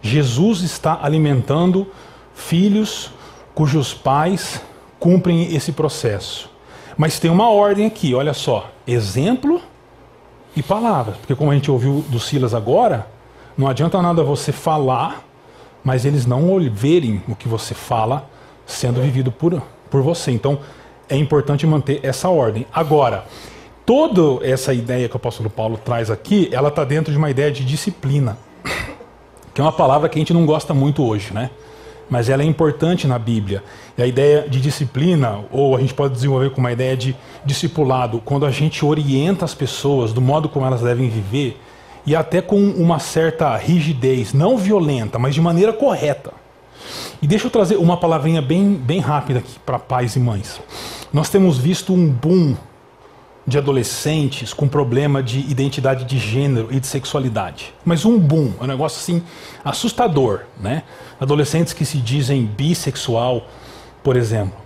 Jesus 0.00 0.60
está 0.60 1.00
alimentando 1.02 1.88
filhos 2.34 3.10
cujos 3.52 3.92
pais 3.92 4.62
cumprem 5.00 5.52
esse 5.56 5.72
processo. 5.72 6.48
Mas 6.96 7.18
tem 7.18 7.28
uma 7.28 7.50
ordem 7.50 7.86
aqui, 7.86 8.14
olha 8.14 8.32
só: 8.32 8.70
exemplo 8.86 9.60
e 10.54 10.62
palavras. 10.62 11.16
Porque, 11.16 11.34
como 11.34 11.50
a 11.50 11.54
gente 11.54 11.68
ouviu 11.68 12.04
do 12.08 12.20
Silas 12.20 12.54
agora, 12.54 13.08
não 13.58 13.66
adianta 13.66 14.00
nada 14.00 14.22
você 14.22 14.52
falar, 14.52 15.24
mas 15.82 16.04
eles 16.04 16.26
não 16.26 16.46
verem 16.70 17.20
o 17.26 17.34
que 17.34 17.48
você 17.48 17.74
fala 17.74 18.30
sendo 18.64 19.00
vivido 19.00 19.32
por, 19.32 19.60
por 19.90 20.00
você. 20.00 20.30
Então, 20.30 20.60
é 21.12 21.16
importante 21.16 21.66
manter 21.66 22.00
essa 22.02 22.30
ordem. 22.30 22.66
Agora, 22.72 23.26
toda 23.84 24.44
essa 24.46 24.72
ideia 24.72 25.06
que 25.10 25.14
o 25.14 25.18
apóstolo 25.18 25.50
Paulo 25.50 25.76
traz 25.76 26.10
aqui, 26.10 26.48
ela 26.50 26.70
está 26.70 26.84
dentro 26.84 27.12
de 27.12 27.18
uma 27.18 27.30
ideia 27.30 27.52
de 27.52 27.62
disciplina, 27.66 28.38
que 29.52 29.60
é 29.60 29.64
uma 29.64 29.72
palavra 29.72 30.08
que 30.08 30.18
a 30.18 30.20
gente 30.20 30.32
não 30.32 30.46
gosta 30.46 30.72
muito 30.72 31.04
hoje, 31.04 31.34
né? 31.34 31.50
Mas 32.08 32.30
ela 32.30 32.42
é 32.42 32.46
importante 32.46 33.06
na 33.06 33.18
Bíblia. 33.18 33.62
E 33.96 34.02
a 34.02 34.06
ideia 34.06 34.48
de 34.48 34.58
disciplina, 34.58 35.40
ou 35.50 35.76
a 35.76 35.80
gente 35.80 35.92
pode 35.92 36.14
desenvolver 36.14 36.48
com 36.50 36.60
uma 36.60 36.72
ideia 36.72 36.96
de 36.96 37.14
discipulado, 37.44 38.22
quando 38.24 38.46
a 38.46 38.50
gente 38.50 38.82
orienta 38.82 39.44
as 39.44 39.54
pessoas 39.54 40.14
do 40.14 40.20
modo 40.20 40.48
como 40.48 40.64
elas 40.64 40.80
devem 40.80 41.10
viver, 41.10 41.60
e 42.06 42.16
até 42.16 42.40
com 42.40 42.56
uma 42.56 42.98
certa 42.98 43.54
rigidez, 43.54 44.32
não 44.32 44.56
violenta, 44.56 45.18
mas 45.18 45.34
de 45.34 45.42
maneira 45.42 45.74
correta. 45.74 46.32
E 47.20 47.26
deixa 47.26 47.46
eu 47.46 47.50
trazer 47.50 47.76
uma 47.76 47.98
palavrinha 47.98 48.42
bem, 48.42 48.74
bem 48.74 48.98
rápida 48.98 49.40
aqui 49.40 49.58
para 49.64 49.78
pais 49.78 50.16
e 50.16 50.18
mães. 50.18 50.60
Nós 51.12 51.28
temos 51.28 51.58
visto 51.58 51.92
um 51.92 52.08
boom 52.08 52.56
de 53.46 53.58
adolescentes 53.58 54.54
com 54.54 54.66
problema 54.66 55.22
de 55.22 55.40
identidade 55.40 56.04
de 56.04 56.18
gênero 56.18 56.68
e 56.70 56.80
de 56.80 56.86
sexualidade. 56.86 57.74
Mas 57.84 58.06
um 58.06 58.18
boom, 58.18 58.52
é 58.58 58.64
um 58.64 58.66
negócio 58.66 58.98
assim 58.98 59.22
assustador, 59.62 60.44
né? 60.58 60.84
Adolescentes 61.20 61.74
que 61.74 61.84
se 61.84 61.98
dizem 61.98 62.46
bissexual, 62.46 63.46
por 64.02 64.16
exemplo. 64.16 64.56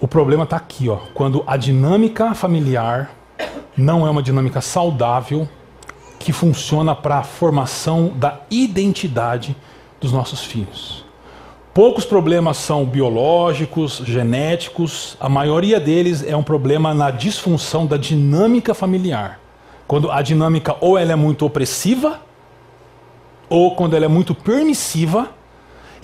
O 0.00 0.08
problema 0.08 0.42
está 0.42 0.56
aqui, 0.56 0.88
ó, 0.88 0.96
quando 1.14 1.44
a 1.46 1.56
dinâmica 1.56 2.34
familiar 2.34 3.12
não 3.76 4.04
é 4.04 4.10
uma 4.10 4.22
dinâmica 4.22 4.60
saudável 4.60 5.48
que 6.18 6.32
funciona 6.32 6.96
para 6.96 7.18
a 7.18 7.22
formação 7.22 8.08
da 8.08 8.40
identidade 8.50 9.54
dos 10.00 10.10
nossos 10.10 10.42
filhos. 10.42 11.01
Poucos 11.74 12.04
problemas 12.04 12.58
são 12.58 12.84
biológicos, 12.84 14.02
genéticos, 14.04 15.16
a 15.18 15.26
maioria 15.26 15.80
deles 15.80 16.22
é 16.22 16.36
um 16.36 16.42
problema 16.42 16.92
na 16.92 17.10
disfunção 17.10 17.86
da 17.86 17.96
dinâmica 17.96 18.74
familiar. 18.74 19.40
Quando 19.88 20.10
a 20.10 20.20
dinâmica 20.20 20.76
ou 20.82 20.98
ela 20.98 21.12
é 21.12 21.16
muito 21.16 21.46
opressiva, 21.46 22.20
ou 23.48 23.74
quando 23.74 23.96
ela 23.96 24.04
é 24.04 24.08
muito 24.08 24.34
permissiva, 24.34 25.30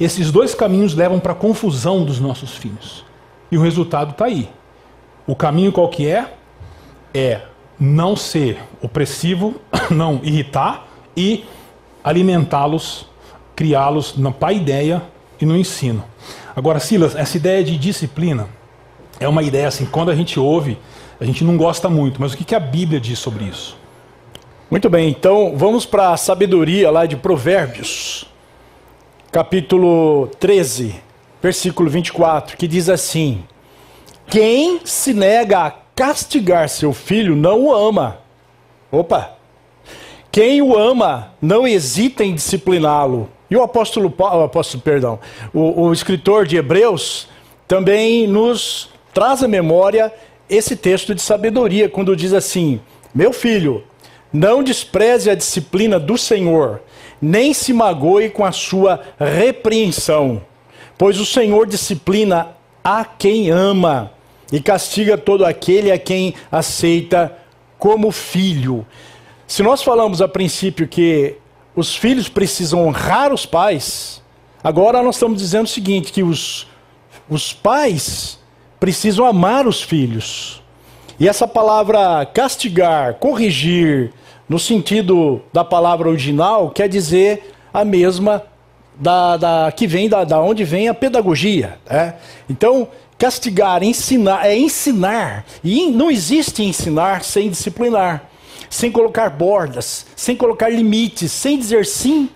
esses 0.00 0.32
dois 0.32 0.54
caminhos 0.54 0.94
levam 0.94 1.20
para 1.20 1.32
a 1.32 1.34
confusão 1.34 2.02
dos 2.02 2.18
nossos 2.18 2.56
filhos. 2.56 3.04
E 3.52 3.58
o 3.58 3.60
resultado 3.60 4.12
está 4.12 4.24
aí. 4.24 4.48
O 5.26 5.36
caminho 5.36 5.70
qual 5.70 5.90
que 5.90 6.06
é? 6.06 6.32
É 7.12 7.42
não 7.78 8.16
ser 8.16 8.58
opressivo, 8.80 9.56
não 9.90 10.18
irritar 10.22 10.88
e 11.14 11.44
alimentá-los, 12.02 13.06
criá-los 13.54 14.16
na 14.16 14.32
paideia 14.32 15.02
e 15.40 15.46
no 15.46 15.56
ensino. 15.56 16.04
Agora, 16.54 16.80
Silas, 16.80 17.14
essa 17.14 17.36
ideia 17.36 17.62
de 17.62 17.76
disciplina 17.76 18.48
é 19.20 19.28
uma 19.28 19.42
ideia 19.42 19.68
assim, 19.68 19.86
quando 19.86 20.10
a 20.10 20.14
gente 20.14 20.38
ouve, 20.38 20.78
a 21.20 21.24
gente 21.24 21.44
não 21.44 21.56
gosta 21.56 21.88
muito, 21.88 22.20
mas 22.20 22.32
o 22.32 22.36
que 22.36 22.54
a 22.54 22.60
Bíblia 22.60 23.00
diz 23.00 23.18
sobre 23.18 23.44
isso? 23.44 23.76
Muito 24.70 24.90
bem, 24.90 25.08
então 25.08 25.54
vamos 25.56 25.86
para 25.86 26.12
a 26.12 26.16
sabedoria 26.16 26.90
lá 26.90 27.06
de 27.06 27.16
Provérbios, 27.16 28.26
capítulo 29.32 30.28
13, 30.38 30.94
versículo 31.42 31.88
24, 31.88 32.56
que 32.56 32.68
diz 32.68 32.88
assim: 32.88 33.44
Quem 34.26 34.80
se 34.84 35.14
nega 35.14 35.60
a 35.60 35.70
castigar 35.70 36.68
seu 36.68 36.92
filho 36.92 37.34
não 37.34 37.64
o 37.64 37.74
ama. 37.74 38.18
Opa! 38.92 39.32
Quem 40.30 40.62
o 40.62 40.76
ama 40.76 41.32
não 41.40 41.66
hesita 41.66 42.22
em 42.22 42.34
discipliná-lo. 42.34 43.28
E 43.50 43.56
o 43.56 43.62
apóstolo, 43.62 44.10
Paulo, 44.10 44.44
apóstolo, 44.44 44.82
perdão, 44.82 45.18
o, 45.54 45.82
o 45.82 45.92
escritor 45.92 46.46
de 46.46 46.56
Hebreus 46.56 47.28
também 47.66 48.26
nos 48.26 48.90
traz 49.12 49.42
à 49.42 49.48
memória 49.48 50.12
esse 50.48 50.76
texto 50.76 51.14
de 51.14 51.22
sabedoria, 51.22 51.88
quando 51.88 52.16
diz 52.16 52.32
assim: 52.32 52.80
Meu 53.14 53.32
filho, 53.32 53.84
não 54.32 54.62
despreze 54.62 55.30
a 55.30 55.34
disciplina 55.34 55.98
do 55.98 56.18
Senhor, 56.18 56.82
nem 57.20 57.54
se 57.54 57.72
magoe 57.72 58.30
com 58.30 58.44
a 58.44 58.52
sua 58.52 59.00
repreensão, 59.18 60.42
pois 60.96 61.18
o 61.18 61.26
Senhor 61.26 61.66
disciplina 61.66 62.48
a 62.84 63.04
quem 63.04 63.50
ama 63.50 64.12
e 64.52 64.60
castiga 64.60 65.16
todo 65.16 65.44
aquele 65.44 65.90
a 65.90 65.98
quem 65.98 66.34
aceita 66.50 67.36
como 67.78 68.10
filho. 68.10 68.86
Se 69.46 69.62
nós 69.62 69.82
falamos 69.82 70.20
a 70.20 70.28
princípio 70.28 70.86
que 70.86 71.36
os 71.78 71.94
filhos 71.94 72.28
precisam 72.28 72.86
honrar 72.86 73.32
os 73.32 73.46
pais, 73.46 74.20
agora 74.64 75.00
nós 75.00 75.14
estamos 75.14 75.38
dizendo 75.38 75.66
o 75.66 75.68
seguinte: 75.68 76.10
que 76.10 76.24
os, 76.24 76.66
os 77.30 77.52
pais 77.52 78.38
precisam 78.80 79.24
amar 79.24 79.66
os 79.66 79.80
filhos. 79.80 80.60
E 81.20 81.28
essa 81.28 81.46
palavra 81.46 82.26
castigar, 82.26 83.14
corrigir, 83.14 84.12
no 84.48 84.58
sentido 84.58 85.40
da 85.52 85.64
palavra 85.64 86.08
original, 86.08 86.70
quer 86.70 86.88
dizer 86.88 87.54
a 87.72 87.84
mesma 87.84 88.42
da, 88.98 89.36
da 89.36 89.72
que 89.72 89.86
vem 89.86 90.08
da, 90.08 90.24
da 90.24 90.40
onde 90.40 90.64
vem 90.64 90.88
a 90.88 90.94
pedagogia. 90.94 91.78
Né? 91.88 92.14
Então, 92.50 92.88
castigar, 93.16 93.84
ensinar, 93.84 94.46
é 94.46 94.56
ensinar. 94.56 95.44
E 95.62 95.90
não 95.90 96.10
existe 96.10 96.62
ensinar 96.64 97.22
sem 97.22 97.50
disciplinar, 97.50 98.28
sem 98.70 98.90
colocar 98.90 99.30
bordas, 99.30 100.06
sem 100.14 100.36
colocar 100.36 100.68
limites, 100.68 101.32
sem 101.32 101.58
dizer 101.58 101.86
sim 101.86 102.30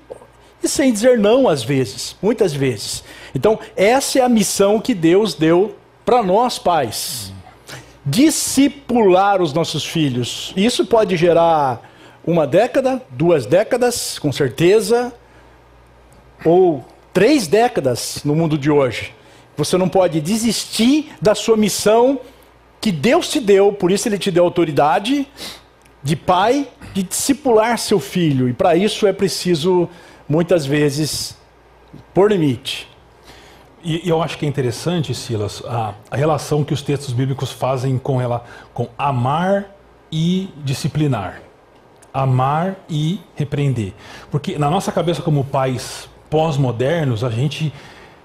e 0.62 0.68
sem 0.68 0.93
dizer 0.93 1.18
não 1.18 1.49
às 1.49 1.62
vezes, 1.62 2.16
muitas 2.22 2.53
vezes. 2.53 3.03
Então, 3.35 3.59
essa 3.76 4.18
é 4.18 4.22
a 4.22 4.28
missão 4.28 4.80
que 4.80 4.95
Deus 4.95 5.35
deu 5.35 5.76
para 6.05 6.22
nós 6.22 6.59
pais. 6.59 7.33
Discipular 8.05 9.41
os 9.41 9.53
nossos 9.53 9.85
filhos. 9.85 10.53
Isso 10.57 10.85
pode 10.85 11.16
gerar 11.16 11.91
uma 12.24 12.47
década, 12.47 13.03
duas 13.11 13.47
décadas, 13.47 14.18
com 14.18 14.33
certeza, 14.33 15.12
ou 16.45 16.85
três 17.12 17.47
décadas 17.47 18.20
no 18.24 18.35
mundo 18.35 18.57
de 18.57 18.70
hoje. 18.70 19.14
Você 19.57 19.76
não 19.76 19.89
pode 19.89 20.20
desistir 20.20 21.12
da 21.20 21.35
sua 21.35 21.57
missão 21.57 22.20
que 22.80 22.91
Deus 22.91 23.28
te 23.28 23.39
deu, 23.39 23.72
por 23.72 23.93
isso 23.93 24.09
Ele 24.09 24.18
te 24.18 24.30
deu 24.30 24.45
autoridade 24.45 25.28
de 26.03 26.16
pai, 26.16 26.68
de 26.92 27.03
discipular 27.03 27.78
seu 27.78 28.00
filho. 28.00 28.48
E 28.48 28.53
para 28.53 28.76
isso 28.76 29.07
é 29.07 29.12
preciso, 29.12 29.88
muitas 30.28 30.66
vezes, 30.66 31.36
pôr 32.12 32.30
limite. 32.30 32.88
E 33.84 34.09
eu 34.09 34.22
acho 34.22 34.38
que 34.38 34.46
é 34.46 34.48
interessante, 34.48 35.14
Silas, 35.14 35.62
a, 35.66 35.94
a 36.11 36.16
relação 36.16 36.62
que 36.64 36.72
os 36.72 36.82
textos 36.82 37.12
bíblicos 37.12 37.50
fazem 37.50 37.98
com 37.98 38.20
ela, 38.20 38.44
com 38.72 38.88
amar 38.96 39.74
e 40.11 40.48
disciplinar 40.64 41.42
amar 42.12 42.76
e 42.88 43.20
repreender. 43.34 43.94
Porque 44.30 44.59
na 44.59 44.68
nossa 44.68 44.92
cabeça 44.92 45.22
como 45.22 45.44
pais 45.44 46.09
pós-modernos, 46.28 47.24
a 47.24 47.30
gente 47.30 47.72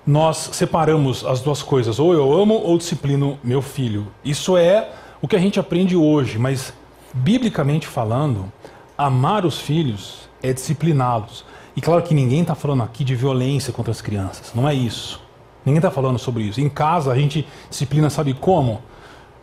nós 0.05 0.51
separamos 0.53 1.25
as 1.25 1.41
duas 1.41 1.61
coisas, 1.61 1.99
ou 1.99 2.13
eu 2.13 2.33
amo 2.33 2.53
ou 2.53 2.77
disciplino 2.77 3.37
meu 3.43 3.61
filho. 3.61 4.07
Isso 4.23 4.55
é 4.55 4.89
o 5.21 5.27
que 5.27 5.35
a 5.35 5.39
gente 5.39 5.59
aprende 5.59 5.97
hoje, 5.97 6.37
mas 6.37 6.73
biblicamente 7.17 7.87
falando, 7.87 8.51
amar 8.97 9.45
os 9.45 9.59
filhos 9.59 10.29
é 10.41 10.53
discipliná-los. 10.53 11.45
E 11.75 11.81
claro 11.81 12.01
que 12.01 12.13
ninguém 12.13 12.41
está 12.41 12.55
falando 12.55 12.83
aqui 12.83 13.03
de 13.03 13.15
violência 13.15 13.71
contra 13.73 13.91
as 13.91 14.01
crianças, 14.01 14.51
não 14.55 14.67
é 14.67 14.73
isso. 14.73 15.21
Ninguém 15.65 15.79
está 15.79 15.91
falando 15.91 16.17
sobre 16.17 16.43
isso. 16.43 16.61
Em 16.61 16.69
casa 16.69 17.11
a 17.11 17.15
gente 17.15 17.45
disciplina, 17.69 18.09
sabe 18.09 18.33
como? 18.33 18.81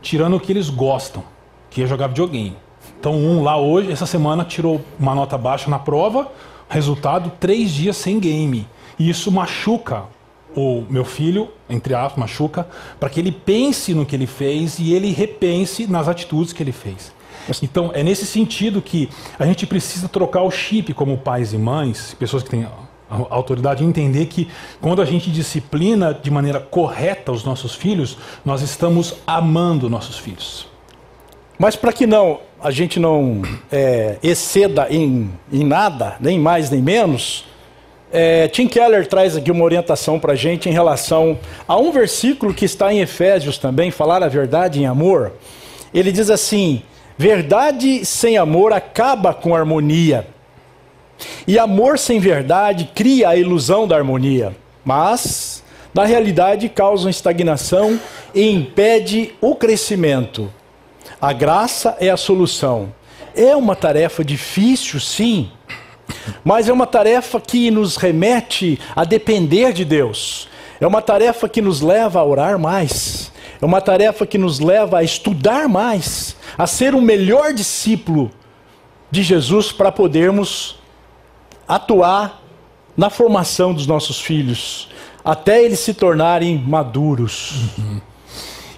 Tirando 0.00 0.36
o 0.36 0.40
que 0.40 0.50
eles 0.50 0.70
gostam, 0.70 1.22
que 1.68 1.82
é 1.82 1.86
jogar 1.86 2.08
videogame. 2.08 2.56
Então, 2.98 3.14
um 3.14 3.42
lá 3.42 3.58
hoje, 3.58 3.92
essa 3.92 4.06
semana, 4.06 4.44
tirou 4.44 4.80
uma 4.98 5.14
nota 5.14 5.36
baixa 5.36 5.68
na 5.68 5.78
prova, 5.78 6.32
resultado, 6.68 7.30
três 7.38 7.70
dias 7.70 7.96
sem 7.98 8.18
game. 8.18 8.66
E 8.98 9.10
isso 9.10 9.30
machuca 9.30 10.04
o 10.56 10.84
meu 10.88 11.04
filho, 11.04 11.48
entre 11.68 11.94
aspas, 11.94 12.18
machuca, 12.18 12.66
para 12.98 13.10
que 13.10 13.20
ele 13.20 13.32
pense 13.32 13.92
no 13.92 14.06
que 14.06 14.16
ele 14.16 14.26
fez 14.26 14.78
e 14.78 14.94
ele 14.94 15.12
repense 15.12 15.86
nas 15.86 16.08
atitudes 16.08 16.52
que 16.52 16.62
ele 16.62 16.72
fez. 16.72 17.12
Então, 17.62 17.90
é 17.94 18.02
nesse 18.02 18.26
sentido 18.26 18.80
que 18.80 19.08
a 19.38 19.46
gente 19.46 19.66
precisa 19.66 20.08
trocar 20.08 20.42
o 20.42 20.50
chip 20.50 20.92
como 20.94 21.18
pais 21.18 21.52
e 21.52 21.58
mães, 21.58 22.14
pessoas 22.18 22.42
que 22.42 22.50
têm 22.50 22.66
autoridade, 23.08 23.84
entender 23.84 24.26
que 24.26 24.48
quando 24.80 25.00
a 25.00 25.04
gente 25.04 25.30
disciplina 25.30 26.12
de 26.14 26.30
maneira 26.30 26.58
correta 26.58 27.32
os 27.32 27.44
nossos 27.44 27.74
filhos, 27.74 28.16
nós 28.44 28.62
estamos 28.62 29.16
amando 29.26 29.90
nossos 29.90 30.18
filhos. 30.18 30.66
Mas 31.58 31.76
para 31.76 31.92
que 31.92 32.06
não 32.06 32.40
a 32.60 32.70
gente 32.70 32.98
não 32.98 33.42
é, 33.70 34.16
exceda 34.22 34.86
em, 34.88 35.30
em 35.52 35.64
nada, 35.64 36.16
nem 36.18 36.38
mais 36.38 36.70
nem 36.70 36.80
menos, 36.80 37.44
é, 38.10 38.48
Tim 38.48 38.66
Keller 38.66 39.06
traz 39.06 39.36
aqui 39.36 39.50
uma 39.50 39.64
orientação 39.64 40.18
para 40.18 40.32
a 40.32 40.36
gente 40.36 40.68
em 40.68 40.72
relação 40.72 41.38
a 41.68 41.76
um 41.76 41.92
versículo 41.92 42.54
que 42.54 42.64
está 42.64 42.90
em 42.90 43.00
Efésios 43.00 43.58
também, 43.58 43.90
falar 43.90 44.22
a 44.22 44.28
verdade 44.28 44.80
em 44.80 44.86
amor. 44.86 45.32
Ele 45.92 46.10
diz 46.10 46.30
assim: 46.30 46.82
verdade 47.16 48.04
sem 48.04 48.36
amor 48.36 48.72
acaba 48.72 49.32
com 49.32 49.54
harmonia, 49.54 50.26
e 51.46 51.58
amor 51.58 51.98
sem 51.98 52.18
verdade 52.18 52.90
cria 52.94 53.30
a 53.30 53.36
ilusão 53.36 53.86
da 53.86 53.96
harmonia, 53.96 54.54
mas 54.84 55.62
na 55.92 56.04
realidade 56.04 56.68
causa 56.68 57.08
estagnação 57.08 58.00
e 58.34 58.50
impede 58.50 59.32
o 59.40 59.54
crescimento. 59.54 60.52
A 61.20 61.32
graça 61.32 61.96
é 62.00 62.10
a 62.10 62.16
solução. 62.16 62.92
É 63.36 63.54
uma 63.54 63.76
tarefa 63.76 64.24
difícil, 64.24 65.00
sim, 65.00 65.50
mas 66.44 66.68
é 66.68 66.72
uma 66.72 66.86
tarefa 66.86 67.40
que 67.40 67.70
nos 67.70 67.96
remete 67.96 68.78
a 68.94 69.04
depender 69.04 69.72
de 69.72 69.84
Deus. 69.84 70.48
É 70.80 70.86
uma 70.86 71.00
tarefa 71.00 71.48
que 71.48 71.62
nos 71.62 71.80
leva 71.80 72.20
a 72.20 72.24
orar 72.24 72.58
mais. 72.58 73.32
É 73.60 73.64
uma 73.64 73.80
tarefa 73.80 74.26
que 74.26 74.38
nos 74.38 74.60
leva 74.60 74.98
a 74.98 75.02
estudar 75.02 75.68
mais, 75.68 76.36
a 76.56 76.66
ser 76.66 76.94
o 76.94 77.00
melhor 77.00 77.52
discípulo 77.52 78.30
de 79.10 79.22
Jesus 79.22 79.70
para 79.72 79.92
podermos 79.92 80.76
atuar 81.66 82.42
na 82.96 83.10
formação 83.10 83.72
dos 83.72 83.86
nossos 83.86 84.20
filhos, 84.20 84.88
até 85.24 85.62
eles 85.62 85.80
se 85.80 85.94
tornarem 85.94 86.58
maduros. 86.58 87.70
Uhum. 87.78 88.00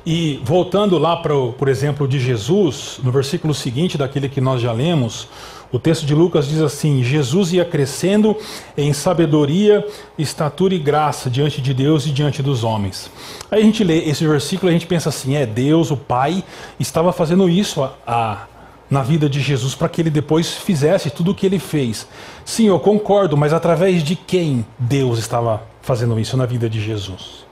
E 0.05 0.41
voltando 0.45 0.99
lá 0.99 1.17
para, 1.17 1.35
por 1.59 1.69
exemplo, 1.69 2.07
de 2.07 2.21
Jesus, 2.21 3.01
no 3.03 3.11
versículo 3.11 3.53
seguinte 3.53 3.99
daquele 3.99 4.29
que 4.29 4.41
nós 4.41 4.63
já 4.63 4.73
lemos, 4.73 5.29
o 5.73 5.79
texto 5.79 6.07
de 6.07 6.15
Lucas 6.15 6.47
diz 6.47 6.61
assim: 6.61 7.03
Jesus 7.03 7.53
ia 7.53 7.65
crescendo 7.65 8.37
em 8.77 8.93
sabedoria, 8.93 9.87
estatura 10.19 10.75
e 10.75 10.79
graça 10.79 11.29
diante 11.29 11.61
de 11.61 11.75
Deus 11.75 12.07
e 12.07 12.11
diante 12.11 12.43
dos 12.43 12.65
homens. 12.65 13.11
Aí 13.51 13.61
a 13.61 13.65
gente 13.65 13.83
lê 13.83 13.99
esse 14.05 14.27
versículo 14.27 14.71
e 14.71 14.71
a 14.71 14.73
gente 14.73 14.87
pensa 14.87 15.09
assim: 15.09 15.37
é 15.37 15.45
Deus, 15.45 15.91
o 15.91 15.97
Pai, 15.97 16.45
estava 16.79 17.13
fazendo 17.13 17.49
isso 17.49 17.83
a, 17.83 17.95
a 18.07 18.47
na 18.89 19.03
vida 19.03 19.29
de 19.29 19.41
Jesus 19.41 19.75
para 19.75 19.89
que 19.89 20.01
ele 20.01 20.11
depois 20.11 20.55
fizesse 20.55 21.11
tudo 21.11 21.33
o 21.33 21.35
que 21.35 21.45
ele 21.45 21.59
fez. 21.59 22.07
Sim, 22.45 22.69
eu 22.69 22.79
concordo, 22.79 23.37
mas 23.37 23.53
através 23.53 24.03
de 24.03 24.15
quem 24.15 24.65
Deus 24.79 25.19
estava 25.19 25.63
fazendo 25.83 26.19
isso 26.19 26.37
na 26.37 26.47
vida 26.47 26.71
de 26.71 26.81
Jesus? 26.81 27.45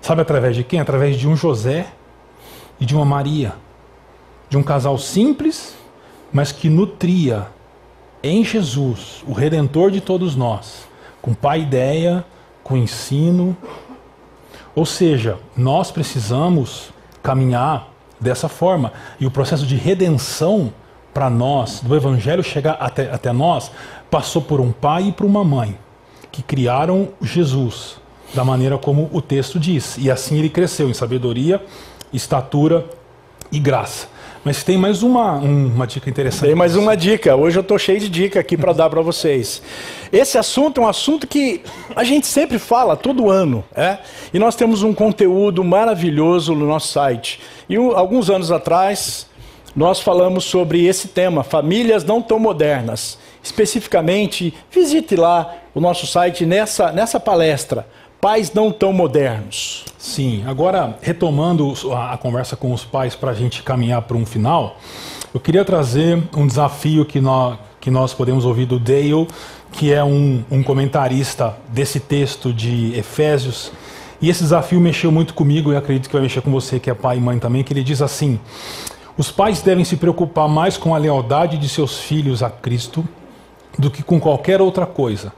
Sabe 0.00 0.22
através 0.22 0.54
de 0.54 0.62
quem? 0.62 0.80
Através 0.80 1.16
de 1.16 1.26
um 1.26 1.34
José 1.34 1.86
e 2.78 2.84
de 2.84 2.94
uma 2.94 3.04
Maria. 3.04 3.54
De 4.48 4.56
um 4.56 4.62
casal 4.62 4.96
simples, 4.98 5.74
mas 6.34 6.50
que 6.50 6.68
nutria 6.68 7.46
em 8.20 8.44
Jesus, 8.44 9.22
o 9.26 9.32
redentor 9.32 9.92
de 9.92 10.00
todos 10.00 10.34
nós, 10.34 10.88
com 11.22 11.32
pai 11.32 11.60
ideia, 11.60 12.24
com 12.64 12.76
ensino. 12.76 13.56
Ou 14.74 14.84
seja, 14.84 15.38
nós 15.56 15.92
precisamos 15.92 16.90
caminhar 17.22 17.88
dessa 18.18 18.48
forma. 18.48 18.92
E 19.20 19.26
o 19.26 19.30
processo 19.30 19.64
de 19.64 19.76
redenção 19.76 20.72
para 21.12 21.30
nós, 21.30 21.80
do 21.80 21.94
Evangelho 21.94 22.42
chegar 22.42 22.72
até, 22.80 23.12
até 23.12 23.32
nós, 23.32 23.70
passou 24.10 24.42
por 24.42 24.60
um 24.60 24.72
pai 24.72 25.08
e 25.08 25.12
por 25.12 25.24
uma 25.24 25.44
mãe 25.44 25.78
que 26.32 26.42
criaram 26.42 27.10
Jesus 27.22 27.98
da 28.34 28.42
maneira 28.42 28.76
como 28.76 29.08
o 29.12 29.22
texto 29.22 29.60
diz. 29.60 29.96
E 29.98 30.10
assim 30.10 30.38
ele 30.38 30.48
cresceu 30.48 30.90
em 30.90 30.94
sabedoria, 30.94 31.64
estatura 32.12 32.84
e 33.50 33.58
graça. 33.58 34.14
Mas 34.44 34.62
tem 34.62 34.76
mais 34.76 35.02
uma, 35.02 35.32
uma 35.36 35.86
dica 35.86 36.10
interessante. 36.10 36.48
Tem 36.48 36.54
mais 36.54 36.76
uma 36.76 36.94
dica. 36.94 37.34
Hoje 37.34 37.56
eu 37.56 37.62
estou 37.62 37.78
cheio 37.78 37.98
de 37.98 38.10
dica 38.10 38.38
aqui 38.38 38.58
para 38.58 38.74
dar 38.74 38.90
para 38.90 39.00
vocês. 39.00 39.62
Esse 40.12 40.36
assunto 40.36 40.82
é 40.82 40.84
um 40.84 40.86
assunto 40.86 41.26
que 41.26 41.62
a 41.96 42.04
gente 42.04 42.26
sempre 42.26 42.58
fala 42.58 42.94
todo 42.94 43.30
ano, 43.30 43.64
é? 43.74 43.98
E 44.34 44.38
nós 44.38 44.54
temos 44.54 44.82
um 44.82 44.92
conteúdo 44.92 45.64
maravilhoso 45.64 46.54
no 46.54 46.66
nosso 46.66 46.88
site. 46.88 47.40
E 47.70 47.78
um, 47.78 47.96
alguns 47.96 48.28
anos 48.28 48.52
atrás 48.52 49.26
nós 49.74 50.00
falamos 50.00 50.44
sobre 50.44 50.84
esse 50.84 51.08
tema, 51.08 51.42
famílias 51.42 52.04
não 52.04 52.20
tão 52.20 52.38
modernas. 52.38 53.18
Especificamente, 53.42 54.52
visite 54.70 55.16
lá 55.16 55.54
o 55.74 55.80
nosso 55.80 56.06
site 56.06 56.44
nessa, 56.44 56.92
nessa 56.92 57.18
palestra 57.18 57.86
pais 58.24 58.54
não 58.54 58.72
tão 58.72 58.90
modernos. 58.90 59.84
Sim, 59.98 60.44
agora 60.46 60.96
retomando 61.02 61.74
a, 61.92 62.16
conversa 62.16 62.56
com 62.56 62.72
os 62.72 62.82
pais 62.82 63.14
para 63.14 63.32
a 63.32 63.34
gente 63.34 63.62
caminhar 63.62 64.00
para 64.00 64.16
um 64.16 64.24
final, 64.24 64.78
eu 65.34 65.38
queria 65.38 65.62
trazer 65.62 66.22
um 66.34 66.46
desafio 66.46 67.04
que 67.04 67.20
nós, 67.20 67.58
que 67.78 67.90
nós 67.90 68.14
podemos 68.14 68.46
ouvir 68.46 68.64
do 68.64 68.78
Dale, 68.78 69.28
que 69.72 69.92
é 69.92 70.02
um, 70.02 70.42
um 70.50 70.62
comentarista 70.62 71.54
desse 71.68 72.00
texto 72.00 72.50
de 72.50 72.98
Efésios. 72.98 73.70
E 74.22 74.30
esse 74.30 74.42
desafio 74.42 74.80
mexeu 74.80 75.12
muito 75.12 75.34
comigo 75.34 75.70
e 75.70 75.76
acredito 75.76 76.06
que 76.06 76.14
vai 76.14 76.22
mexer 76.22 76.40
com 76.40 76.50
você, 76.50 76.80
que 76.80 76.88
é 76.88 76.94
pai 76.94 77.18
e 77.18 77.20
mãe 77.20 77.38
também, 77.38 77.62
que 77.62 77.74
ele 77.74 77.84
diz 77.84 78.00
assim: 78.00 78.40
os 79.18 79.30
pais 79.30 79.60
devem 79.60 79.84
se 79.84 79.98
preocupar 79.98 80.48
mais 80.48 80.78
com 80.78 80.94
a 80.94 80.98
lealdade 80.98 81.58
de 81.58 81.68
seus 81.68 81.98
filhos 81.98 82.42
a 82.42 82.48
Cristo 82.48 83.06
do 83.78 83.90
que 83.90 84.02
com 84.02 84.18
qualquer 84.18 84.62
outra 84.62 84.86
coisa, 84.86 85.30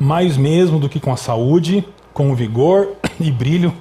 mais 0.00 0.38
mesmo 0.38 0.78
do 0.78 0.88
que 0.88 0.98
com 0.98 1.12
a 1.12 1.16
saúde, 1.16 1.84
com 2.12 2.34
vigor 2.34 2.90
e 3.20 3.30
brilho 3.30 3.74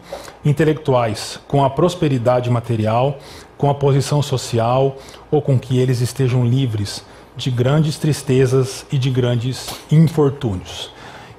intelectuais, 0.44 1.40
com 1.48 1.64
a 1.64 1.70
prosperidade 1.70 2.50
material, 2.50 3.18
com 3.58 3.70
a 3.70 3.76
posição 3.76 4.22
social 4.22 4.98
ou 5.30 5.42
com 5.42 5.60
que 5.60 5.78
eles 5.78 6.02
estejam 6.02 6.46
livres 6.46 7.06
de 7.36 7.50
grandes 7.50 7.98
tristezas 7.98 8.86
e 8.92 8.98
de 8.98 9.10
grandes 9.10 9.70
infortúnios. 9.92 10.92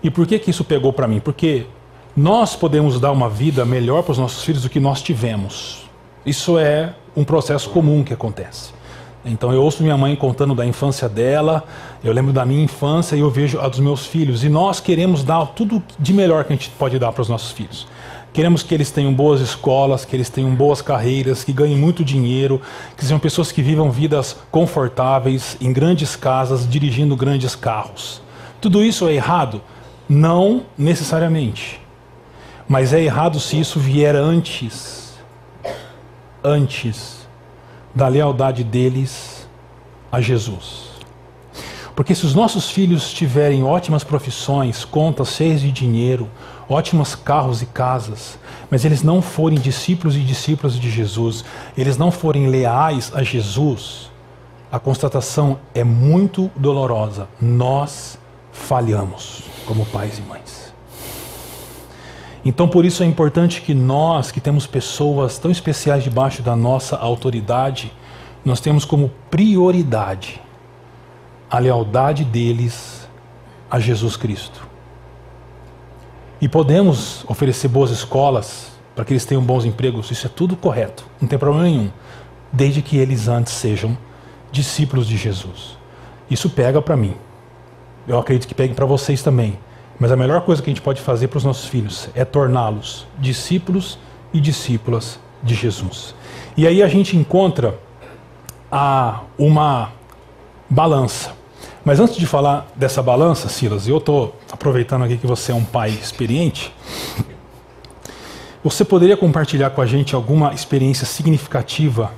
E 0.02 0.10
por 0.10 0.26
que 0.26 0.38
que 0.38 0.50
isso 0.50 0.64
pegou 0.64 0.92
para 0.92 1.06
mim? 1.06 1.20
Porque 1.20 1.66
nós 2.16 2.54
podemos 2.56 3.00
dar 3.00 3.12
uma 3.12 3.28
vida 3.28 3.64
melhor 3.64 4.02
para 4.02 4.12
os 4.12 4.18
nossos 4.18 4.44
filhos 4.44 4.62
do 4.62 4.68
que 4.68 4.80
nós 4.80 5.00
tivemos. 5.00 5.84
Isso 6.24 6.58
é 6.58 6.94
um 7.16 7.24
processo 7.24 7.70
comum 7.70 8.02
que 8.04 8.12
acontece. 8.12 8.72
Então 9.24 9.52
eu 9.52 9.62
ouço 9.62 9.82
minha 9.82 9.96
mãe 9.96 10.16
contando 10.16 10.54
da 10.54 10.66
infância 10.66 11.08
dela, 11.08 11.64
eu 12.02 12.12
lembro 12.12 12.32
da 12.32 12.44
minha 12.44 12.62
infância 12.62 13.14
e 13.14 13.20
eu 13.20 13.30
vejo 13.30 13.60
a 13.60 13.68
dos 13.68 13.78
meus 13.78 14.04
filhos. 14.04 14.42
E 14.42 14.48
nós 14.48 14.80
queremos 14.80 15.22
dar 15.22 15.46
tudo 15.46 15.82
de 15.98 16.12
melhor 16.12 16.44
que 16.44 16.52
a 16.52 16.56
gente 16.56 16.70
pode 16.70 16.98
dar 16.98 17.12
para 17.12 17.22
os 17.22 17.28
nossos 17.28 17.52
filhos. 17.52 17.86
Queremos 18.32 18.62
que 18.62 18.74
eles 18.74 18.90
tenham 18.90 19.12
boas 19.12 19.40
escolas, 19.40 20.04
que 20.04 20.16
eles 20.16 20.28
tenham 20.28 20.52
boas 20.54 20.82
carreiras, 20.82 21.44
que 21.44 21.52
ganhem 21.52 21.76
muito 21.76 22.02
dinheiro, 22.04 22.60
que 22.96 23.04
sejam 23.04 23.18
pessoas 23.18 23.52
que 23.52 23.62
vivam 23.62 23.90
vidas 23.90 24.36
confortáveis, 24.50 25.56
em 25.60 25.72
grandes 25.72 26.16
casas, 26.16 26.68
dirigindo 26.68 27.14
grandes 27.14 27.54
carros. 27.54 28.22
Tudo 28.60 28.82
isso 28.82 29.06
é 29.06 29.12
errado? 29.12 29.60
Não 30.08 30.62
necessariamente. 30.78 31.80
Mas 32.66 32.92
é 32.92 33.02
errado 33.02 33.38
se 33.38 33.60
isso 33.60 33.78
vier 33.78 34.16
antes. 34.16 35.12
Antes 36.42 37.21
da 37.94 38.08
lealdade 38.08 38.64
deles 38.64 39.48
a 40.10 40.20
Jesus. 40.20 40.92
Porque 41.94 42.14
se 42.14 42.24
os 42.24 42.34
nossos 42.34 42.70
filhos 42.70 43.12
tiverem 43.12 43.62
ótimas 43.62 44.02
profissões, 44.02 44.84
contas 44.84 45.28
cheias 45.34 45.60
de 45.60 45.70
dinheiro, 45.70 46.28
ótimos 46.68 47.14
carros 47.14 47.60
e 47.60 47.66
casas, 47.66 48.38
mas 48.70 48.84
eles 48.84 49.02
não 49.02 49.20
forem 49.20 49.58
discípulos 49.58 50.16
e 50.16 50.20
discípulas 50.20 50.78
de 50.78 50.90
Jesus, 50.90 51.44
eles 51.76 51.98
não 51.98 52.10
forem 52.10 52.46
leais 52.46 53.12
a 53.14 53.22
Jesus, 53.22 54.10
a 54.72 54.78
constatação 54.78 55.58
é 55.74 55.84
muito 55.84 56.50
dolorosa. 56.56 57.28
Nós 57.38 58.18
falhamos 58.52 59.42
como 59.66 59.84
pais 59.84 60.16
e 60.16 60.22
mães. 60.22 60.61
Então, 62.44 62.66
por 62.66 62.84
isso 62.84 63.02
é 63.02 63.06
importante 63.06 63.60
que 63.60 63.72
nós, 63.72 64.32
que 64.32 64.40
temos 64.40 64.66
pessoas 64.66 65.38
tão 65.38 65.50
especiais 65.50 66.02
debaixo 66.02 66.42
da 66.42 66.56
nossa 66.56 66.96
autoridade, 66.96 67.92
nós 68.44 68.60
temos 68.60 68.84
como 68.84 69.10
prioridade 69.30 70.40
a 71.48 71.58
lealdade 71.58 72.24
deles 72.24 73.08
a 73.70 73.78
Jesus 73.78 74.16
Cristo. 74.16 74.66
E 76.40 76.48
podemos 76.48 77.24
oferecer 77.28 77.68
boas 77.68 77.90
escolas 77.90 78.72
para 78.96 79.04
que 79.04 79.12
eles 79.12 79.24
tenham 79.24 79.42
bons 79.42 79.64
empregos, 79.64 80.10
isso 80.10 80.26
é 80.26 80.30
tudo 80.30 80.56
correto, 80.56 81.06
não 81.20 81.28
tem 81.28 81.38
problema 81.38 81.64
nenhum, 81.64 81.90
desde 82.52 82.82
que 82.82 82.96
eles 82.96 83.28
antes 83.28 83.52
sejam 83.52 83.96
discípulos 84.50 85.06
de 85.06 85.16
Jesus. 85.16 85.78
Isso 86.28 86.50
pega 86.50 86.82
para 86.82 86.96
mim. 86.96 87.14
Eu 88.06 88.18
acredito 88.18 88.48
que 88.48 88.54
pegue 88.54 88.74
para 88.74 88.84
vocês 88.84 89.22
também. 89.22 89.58
Mas 90.02 90.10
a 90.10 90.16
melhor 90.16 90.40
coisa 90.40 90.60
que 90.60 90.68
a 90.68 90.72
gente 90.72 90.82
pode 90.82 91.00
fazer 91.00 91.28
para 91.28 91.38
os 91.38 91.44
nossos 91.44 91.68
filhos 91.68 92.08
é 92.12 92.24
torná-los 92.24 93.06
discípulos 93.20 93.96
e 94.32 94.40
discípulas 94.40 95.20
de 95.44 95.54
Jesus. 95.54 96.12
E 96.56 96.66
aí 96.66 96.82
a 96.82 96.88
gente 96.88 97.16
encontra 97.16 97.78
a, 98.68 99.20
uma 99.38 99.92
balança. 100.68 101.32
Mas 101.84 102.00
antes 102.00 102.16
de 102.16 102.26
falar 102.26 102.66
dessa 102.74 103.00
balança, 103.00 103.48
Silas, 103.48 103.86
eu 103.86 103.98
estou 103.98 104.34
aproveitando 104.50 105.04
aqui 105.04 105.16
que 105.16 105.26
você 105.26 105.52
é 105.52 105.54
um 105.54 105.64
pai 105.64 105.90
experiente. 105.90 106.74
Você 108.64 108.84
poderia 108.84 109.16
compartilhar 109.16 109.70
com 109.70 109.80
a 109.80 109.86
gente 109.86 110.16
alguma 110.16 110.52
experiência 110.52 111.06
significativa 111.06 112.10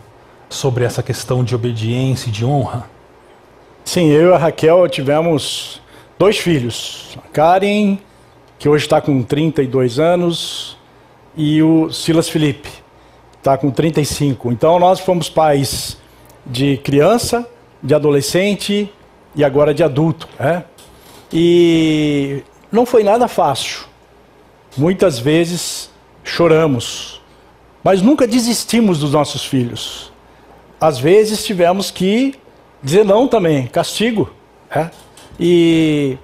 sobre 0.48 0.84
essa 0.84 1.02
questão 1.02 1.44
de 1.44 1.54
obediência 1.54 2.30
e 2.30 2.32
de 2.32 2.46
honra? 2.46 2.86
Sim, 3.84 4.06
eu 4.06 4.30
e 4.30 4.32
a 4.32 4.38
Raquel 4.38 4.88
tivemos 4.88 5.82
dois 6.24 6.38
filhos. 6.38 7.18
A 7.18 7.28
Karen, 7.28 7.98
que 8.58 8.66
hoje 8.66 8.86
está 8.86 8.98
com 8.98 9.22
32 9.22 9.98
anos, 9.98 10.74
e 11.36 11.62
o 11.62 11.92
Silas 11.92 12.30
Felipe, 12.30 12.70
está 13.36 13.58
com 13.58 13.70
35. 13.70 14.50
Então 14.50 14.78
nós 14.78 15.00
fomos 15.00 15.28
pais 15.28 15.98
de 16.46 16.78
criança, 16.78 17.46
de 17.82 17.94
adolescente 17.94 18.90
e 19.36 19.44
agora 19.44 19.74
de 19.74 19.82
adulto. 19.82 20.26
Né? 20.40 20.64
E 21.30 22.42
não 22.72 22.86
foi 22.86 23.04
nada 23.04 23.28
fácil. 23.28 23.80
Muitas 24.78 25.18
vezes 25.18 25.90
choramos, 26.22 27.20
mas 27.82 28.00
nunca 28.00 28.26
desistimos 28.26 28.98
dos 28.98 29.12
nossos 29.12 29.44
filhos. 29.44 30.10
Às 30.80 30.98
vezes 30.98 31.44
tivemos 31.44 31.90
que 31.90 32.34
dizer 32.82 33.04
não 33.04 33.28
também, 33.28 33.66
castigo. 33.66 34.32
Né? 34.74 34.90
E 35.38 36.16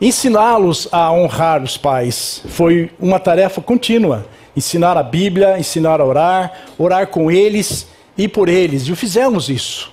ensiná-los 0.00 0.88
a 0.92 1.10
honrar 1.12 1.62
os 1.62 1.76
pais 1.76 2.42
foi 2.48 2.90
uma 2.98 3.18
tarefa 3.18 3.60
contínua. 3.60 4.26
Ensinar 4.56 4.96
a 4.96 5.02
Bíblia, 5.02 5.58
ensinar 5.58 6.00
a 6.00 6.04
orar, 6.04 6.52
orar 6.78 7.06
com 7.06 7.30
eles 7.30 7.86
e 8.16 8.26
por 8.26 8.48
eles. 8.48 8.86
E 8.86 8.96
fizemos 8.96 9.48
isso. 9.48 9.92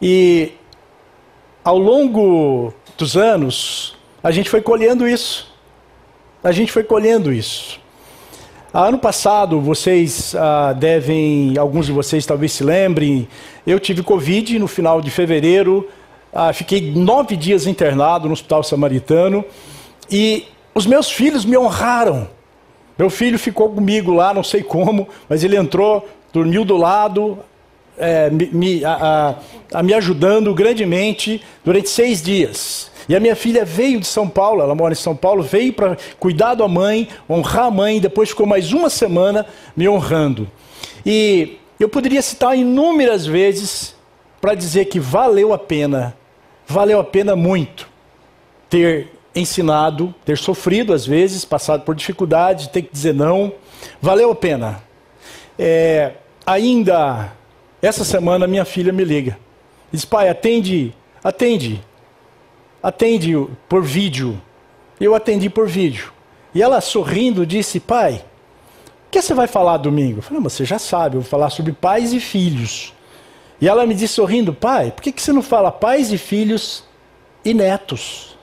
E 0.00 0.52
ao 1.64 1.78
longo 1.78 2.72
dos 2.96 3.16
anos, 3.16 3.96
a 4.22 4.30
gente 4.30 4.48
foi 4.48 4.62
colhendo 4.62 5.08
isso. 5.08 5.52
A 6.42 6.52
gente 6.52 6.70
foi 6.70 6.84
colhendo 6.84 7.32
isso. 7.32 7.80
Ano 8.72 8.98
passado, 8.98 9.60
vocês 9.60 10.34
ah, 10.34 10.72
devem, 10.72 11.56
alguns 11.58 11.86
de 11.86 11.92
vocês 11.92 12.26
talvez 12.26 12.52
se 12.52 12.62
lembrem, 12.62 13.26
eu 13.66 13.80
tive 13.80 14.02
Covid 14.02 14.58
no 14.58 14.68
final 14.68 15.00
de 15.00 15.10
fevereiro, 15.10 15.88
ah, 16.36 16.52
fiquei 16.52 16.92
nove 16.92 17.34
dias 17.34 17.66
internado 17.66 18.26
no 18.26 18.34
Hospital 18.34 18.62
Samaritano 18.62 19.42
e 20.10 20.44
os 20.74 20.86
meus 20.86 21.10
filhos 21.10 21.46
me 21.46 21.56
honraram. 21.56 22.28
Meu 22.98 23.08
filho 23.08 23.38
ficou 23.38 23.70
comigo 23.70 24.12
lá, 24.12 24.34
não 24.34 24.44
sei 24.44 24.62
como, 24.62 25.08
mas 25.30 25.42
ele 25.42 25.56
entrou, 25.56 26.06
dormiu 26.34 26.62
do 26.62 26.76
lado, 26.76 27.38
é, 27.96 28.28
me, 28.28 28.84
a, 28.84 29.34
a, 29.72 29.78
a 29.78 29.82
me 29.82 29.94
ajudando 29.94 30.52
grandemente 30.54 31.42
durante 31.64 31.88
seis 31.88 32.22
dias. 32.22 32.90
E 33.08 33.16
a 33.16 33.20
minha 33.20 33.34
filha 33.34 33.64
veio 33.64 33.98
de 33.98 34.06
São 34.06 34.28
Paulo, 34.28 34.60
ela 34.60 34.74
mora 34.74 34.92
em 34.92 34.96
São 34.96 35.16
Paulo, 35.16 35.42
veio 35.42 35.72
para 35.72 35.96
cuidar 36.20 36.54
da 36.54 36.68
mãe, 36.68 37.08
honrar 37.30 37.66
a 37.66 37.70
mãe, 37.70 37.98
depois 37.98 38.28
ficou 38.28 38.44
mais 38.44 38.74
uma 38.74 38.90
semana 38.90 39.46
me 39.74 39.88
honrando. 39.88 40.46
E 41.04 41.56
eu 41.80 41.88
poderia 41.88 42.20
citar 42.20 42.58
inúmeras 42.58 43.24
vezes 43.24 43.94
para 44.38 44.54
dizer 44.54 44.84
que 44.86 45.00
valeu 45.00 45.54
a 45.54 45.58
pena 45.58 46.14
valeu 46.66 47.00
a 47.00 47.04
pena 47.04 47.36
muito 47.36 47.88
ter 48.68 49.12
ensinado, 49.34 50.14
ter 50.24 50.38
sofrido 50.38 50.92
às 50.92 51.06
vezes, 51.06 51.44
passado 51.44 51.82
por 51.82 51.94
dificuldade, 51.94 52.70
ter 52.70 52.82
que 52.82 52.92
dizer 52.92 53.14
não. 53.14 53.52
Valeu 54.00 54.30
a 54.30 54.34
pena. 54.34 54.82
É, 55.58 56.12
ainda 56.46 57.32
essa 57.80 58.04
semana 58.04 58.46
minha 58.46 58.64
filha 58.64 58.92
me 58.92 59.04
liga. 59.04 59.38
Diz, 59.92 60.04
pai, 60.04 60.28
atende, 60.28 60.94
atende, 61.22 61.80
atende 62.82 63.46
por 63.68 63.82
vídeo. 63.82 64.40
Eu 65.00 65.14
atendi 65.14 65.48
por 65.50 65.68
vídeo. 65.68 66.12
E 66.54 66.62
ela 66.62 66.80
sorrindo 66.80 67.44
disse: 67.44 67.78
Pai, 67.78 68.24
o 69.06 69.10
que 69.10 69.20
você 69.20 69.34
vai 69.34 69.46
falar 69.46 69.76
domingo? 69.76 70.18
Eu 70.18 70.22
falei: 70.22 70.42
Mas 70.42 70.54
você 70.54 70.64
já 70.64 70.78
sabe, 70.78 71.16
eu 71.16 71.20
vou 71.20 71.30
falar 71.30 71.50
sobre 71.50 71.72
pais 71.72 72.12
e 72.14 72.20
filhos. 72.20 72.94
E 73.60 73.68
ela 73.68 73.86
me 73.86 73.94
disse 73.94 74.14
sorrindo: 74.14 74.52
Pai, 74.52 74.90
por 74.90 75.02
que 75.02 75.12
você 75.16 75.32
não 75.32 75.42
fala 75.42 75.70
pais 75.72 76.12
e 76.12 76.18
filhos 76.18 76.84
e 77.44 77.54
netos? 77.54 78.36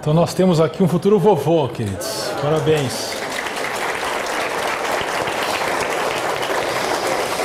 Então 0.00 0.14
nós 0.14 0.32
temos 0.32 0.60
aqui 0.60 0.82
um 0.82 0.88
futuro 0.88 1.18
vovô, 1.18 1.68
queridos. 1.68 2.30
Parabéns. 2.40 3.16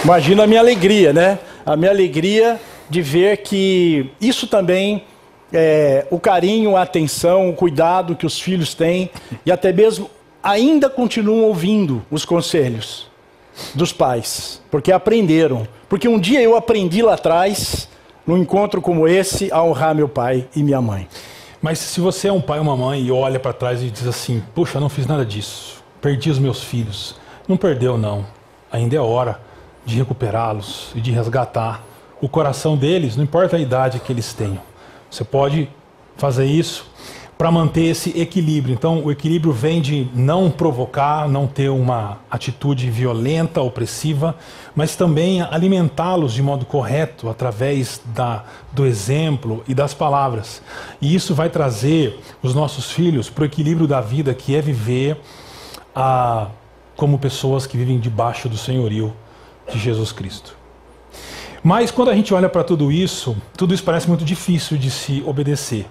Imagina 0.03 0.43
a 0.43 0.47
minha 0.47 0.59
alegria, 0.59 1.11
né? 1.11 1.39
A 1.65 1.75
minha 1.75 1.91
alegria 1.91 2.59
de 2.89 3.01
ver 3.01 3.37
que 3.37 4.11
isso 4.19 4.45
também 4.45 5.03
é, 5.53 6.05
o 6.09 6.19
carinho, 6.19 6.75
a 6.75 6.83
atenção, 6.83 7.49
o 7.49 7.53
cuidado 7.53 8.15
que 8.15 8.25
os 8.25 8.39
filhos 8.39 8.73
têm 8.73 9.09
e 9.45 9.51
até 9.51 9.71
mesmo 9.71 10.09
ainda 10.41 10.89
continuam 10.89 11.43
ouvindo 11.43 12.03
os 12.09 12.25
conselhos 12.25 13.10
dos 13.73 13.93
pais, 13.93 14.61
porque 14.69 14.91
aprenderam. 14.91 15.67
Porque 15.89 16.07
um 16.07 16.19
dia 16.19 16.41
eu 16.41 16.55
aprendi 16.55 17.01
lá 17.01 17.15
atrás, 17.15 17.87
num 18.25 18.37
encontro 18.37 18.81
como 18.81 19.07
esse, 19.07 19.51
a 19.51 19.63
honrar 19.63 19.95
meu 19.95 20.07
pai 20.07 20.47
e 20.55 20.63
minha 20.63 20.81
mãe. 20.81 21.07
Mas 21.61 21.79
se 21.79 22.01
você 22.01 22.27
é 22.27 22.33
um 22.33 22.41
pai 22.41 22.57
ou 22.57 22.63
uma 22.63 22.75
mãe 22.75 23.01
e 23.01 23.11
olha 23.11 23.39
para 23.39 23.53
trás 23.53 23.81
e 23.81 23.89
diz 23.89 24.07
assim: 24.07 24.43
Puxa, 24.55 24.79
não 24.79 24.89
fiz 24.89 25.05
nada 25.05 25.25
disso, 25.25 25.83
perdi 26.01 26.29
os 26.29 26.39
meus 26.39 26.63
filhos. 26.63 27.15
Não 27.47 27.57
perdeu, 27.57 27.97
não. 27.97 28.25
Ainda 28.71 28.95
é 28.95 28.99
hora 28.99 29.39
de 29.85 29.97
recuperá-los 29.97 30.91
e 30.95 31.01
de 31.01 31.11
resgatar 31.11 31.83
o 32.21 32.29
coração 32.29 32.77
deles, 32.77 33.15
não 33.15 33.23
importa 33.23 33.57
a 33.57 33.59
idade 33.59 33.99
que 33.99 34.11
eles 34.11 34.31
tenham. 34.33 34.61
Você 35.09 35.23
pode 35.23 35.67
fazer 36.15 36.45
isso 36.45 36.90
para 37.41 37.49
manter 37.49 37.85
esse 37.85 38.11
equilíbrio. 38.21 38.71
Então, 38.71 39.03
o 39.03 39.11
equilíbrio 39.11 39.51
vem 39.51 39.81
de 39.81 40.07
não 40.13 40.51
provocar, 40.51 41.27
não 41.27 41.47
ter 41.47 41.69
uma 41.69 42.19
atitude 42.29 42.87
violenta, 42.91 43.63
opressiva, 43.63 44.35
mas 44.75 44.95
também 44.95 45.41
alimentá-los 45.41 46.33
de 46.33 46.43
modo 46.43 46.67
correto 46.67 47.27
através 47.27 47.99
da, 48.13 48.43
do 48.71 48.85
exemplo 48.85 49.63
e 49.67 49.73
das 49.73 49.91
palavras. 49.91 50.61
E 51.01 51.15
isso 51.15 51.33
vai 51.33 51.49
trazer 51.49 52.19
os 52.43 52.53
nossos 52.53 52.91
filhos 52.91 53.27
para 53.27 53.41
o 53.41 53.45
equilíbrio 53.45 53.87
da 53.87 54.01
vida, 54.01 54.35
que 54.35 54.55
é 54.55 54.61
viver 54.61 55.19
como 56.95 57.17
pessoas 57.17 57.65
que 57.65 57.75
vivem 57.75 57.99
debaixo 57.99 58.47
do 58.47 58.55
senhorio 58.55 59.15
de 59.67 59.79
Jesus 59.79 60.11
Cristo. 60.11 60.55
Mas 61.63 61.89
quando 61.89 62.09
a 62.09 62.15
gente 62.15 62.35
olha 62.35 62.49
para 62.49 62.63
tudo 62.63 62.91
isso, 62.91 63.35
tudo 63.57 63.73
isso 63.73 63.83
parece 63.83 64.07
muito 64.07 64.23
difícil 64.23 64.77
de 64.77 64.91
se 64.91 65.23
obedecer, 65.25 65.87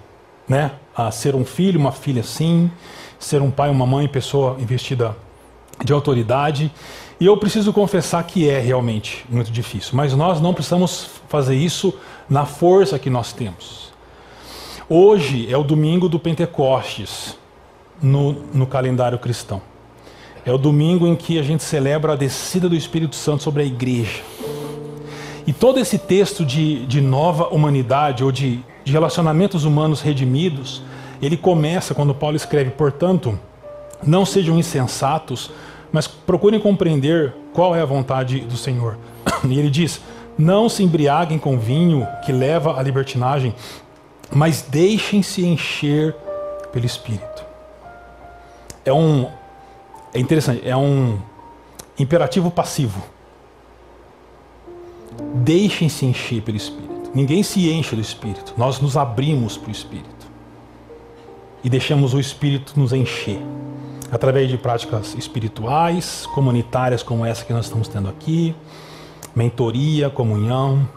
né? 0.51 0.71
A 0.93 1.09
ser 1.11 1.33
um 1.33 1.45
filho, 1.45 1.79
uma 1.79 1.93
filha 1.93 2.21
sim, 2.23 2.69
ser 3.17 3.41
um 3.41 3.49
pai, 3.49 3.69
uma 3.69 3.85
mãe, 3.85 4.05
pessoa 4.05 4.57
investida 4.59 5.15
de 5.81 5.93
autoridade. 5.93 6.69
E 7.21 7.25
eu 7.25 7.37
preciso 7.37 7.71
confessar 7.71 8.21
que 8.25 8.49
é 8.49 8.59
realmente 8.59 9.25
muito 9.29 9.49
difícil, 9.49 9.93
mas 9.95 10.13
nós 10.13 10.41
não 10.41 10.53
precisamos 10.53 11.09
fazer 11.29 11.55
isso 11.55 11.93
na 12.29 12.45
força 12.45 12.99
que 12.99 13.09
nós 13.09 13.31
temos. 13.31 13.93
Hoje 14.89 15.47
é 15.49 15.55
o 15.55 15.63
domingo 15.63 16.09
do 16.09 16.19
Pentecostes 16.19 17.37
no, 18.01 18.33
no 18.53 18.67
calendário 18.67 19.17
cristão. 19.17 19.61
É 20.45 20.51
o 20.51 20.57
domingo 20.57 21.07
em 21.07 21.15
que 21.15 21.39
a 21.39 21.43
gente 21.43 21.63
celebra 21.63 22.11
a 22.11 22.15
descida 22.17 22.67
do 22.67 22.75
Espírito 22.75 23.15
Santo 23.15 23.41
sobre 23.41 23.63
a 23.63 23.65
igreja. 23.65 24.21
E 25.47 25.53
todo 25.53 25.79
esse 25.79 25.97
texto 25.97 26.43
de, 26.43 26.85
de 26.87 26.99
nova 26.99 27.47
humanidade 27.47 28.21
ou 28.21 28.33
de, 28.33 28.59
de 28.83 28.91
relacionamentos 28.91 29.63
humanos 29.63 30.01
redimidos, 30.01 30.81
ele 31.21 31.37
começa 31.37 31.93
quando 31.93 32.15
Paulo 32.15 32.35
escreve, 32.35 32.71
portanto, 32.71 33.37
não 34.05 34.25
sejam 34.25 34.57
insensatos, 34.57 35.51
mas 35.91 36.07
procurem 36.07 36.59
compreender 36.59 37.33
qual 37.53 37.75
é 37.75 37.81
a 37.81 37.85
vontade 37.85 38.39
do 38.41 38.57
Senhor. 38.57 38.97
E 39.47 39.57
ele 39.57 39.69
diz: 39.69 40.01
não 40.37 40.69
se 40.69 40.83
embriaguem 40.83 41.37
com 41.37 41.57
vinho 41.57 42.07
que 42.25 42.31
leva 42.31 42.79
à 42.79 42.81
libertinagem, 42.81 43.53
mas 44.31 44.61
deixem-se 44.61 45.45
encher 45.45 46.15
pelo 46.71 46.85
Espírito. 46.85 47.43
É 48.85 48.93
um 48.93 49.27
é 50.13 50.19
interessante, 50.19 50.67
é 50.67 50.75
um 50.75 51.19
imperativo 51.97 52.51
passivo. 52.51 53.01
Deixem-se 55.35 56.05
encher 56.05 56.41
pelo 56.41 56.57
Espírito. 56.57 56.90
Ninguém 57.13 57.43
se 57.43 57.69
enche 57.69 57.95
do 57.95 58.01
Espírito. 58.01 58.53
Nós 58.57 58.79
nos 58.79 58.95
abrimos 58.95 59.57
para 59.57 59.69
o 59.69 59.71
Espírito. 59.71 60.27
E 61.63 61.69
deixamos 61.69 62.13
o 62.13 62.19
Espírito 62.19 62.79
nos 62.79 62.93
encher. 62.93 63.41
Através 64.11 64.49
de 64.49 64.57
práticas 64.57 65.13
espirituais, 65.15 66.25
comunitárias 66.33 67.03
como 67.03 67.25
essa 67.25 67.45
que 67.45 67.53
nós 67.53 67.65
estamos 67.65 67.87
tendo 67.87 68.09
aqui, 68.09 68.55
mentoria, 69.33 70.09
comunhão 70.09 70.87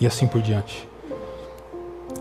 e 0.00 0.06
assim 0.06 0.26
por 0.26 0.40
diante. 0.40 0.88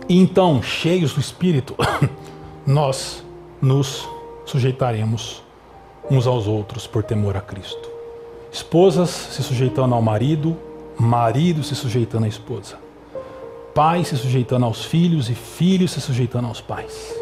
E 0.08 0.18
então, 0.18 0.62
cheios 0.62 1.14
do 1.14 1.20
Espírito, 1.20 1.76
nós 2.66 3.24
nos 3.62 4.08
sujeitaremos 4.46 5.44
uns 6.10 6.28
aos 6.28 6.48
outros 6.48 6.88
por 6.88 7.04
temor 7.04 7.38
a 7.38 7.42
Cristo. 7.42 7.90
Esposas 8.52 9.10
se 9.10 9.44
sujeitando 9.44 9.96
ao 9.96 10.02
marido, 10.02 10.58
marido 11.00 11.64
se 11.64 11.76
sujeitando 11.76 12.26
à 12.26 12.28
esposa, 12.28 12.78
pais 13.74 14.08
se 14.08 14.18
sujeitando 14.18 14.66
aos 14.66 14.84
filhos 14.84 15.30
e 15.30 15.36
filhos 15.36 15.92
se 15.92 16.02
sujeitando 16.02 16.48
aos 16.48 16.62
pais, 16.62 17.14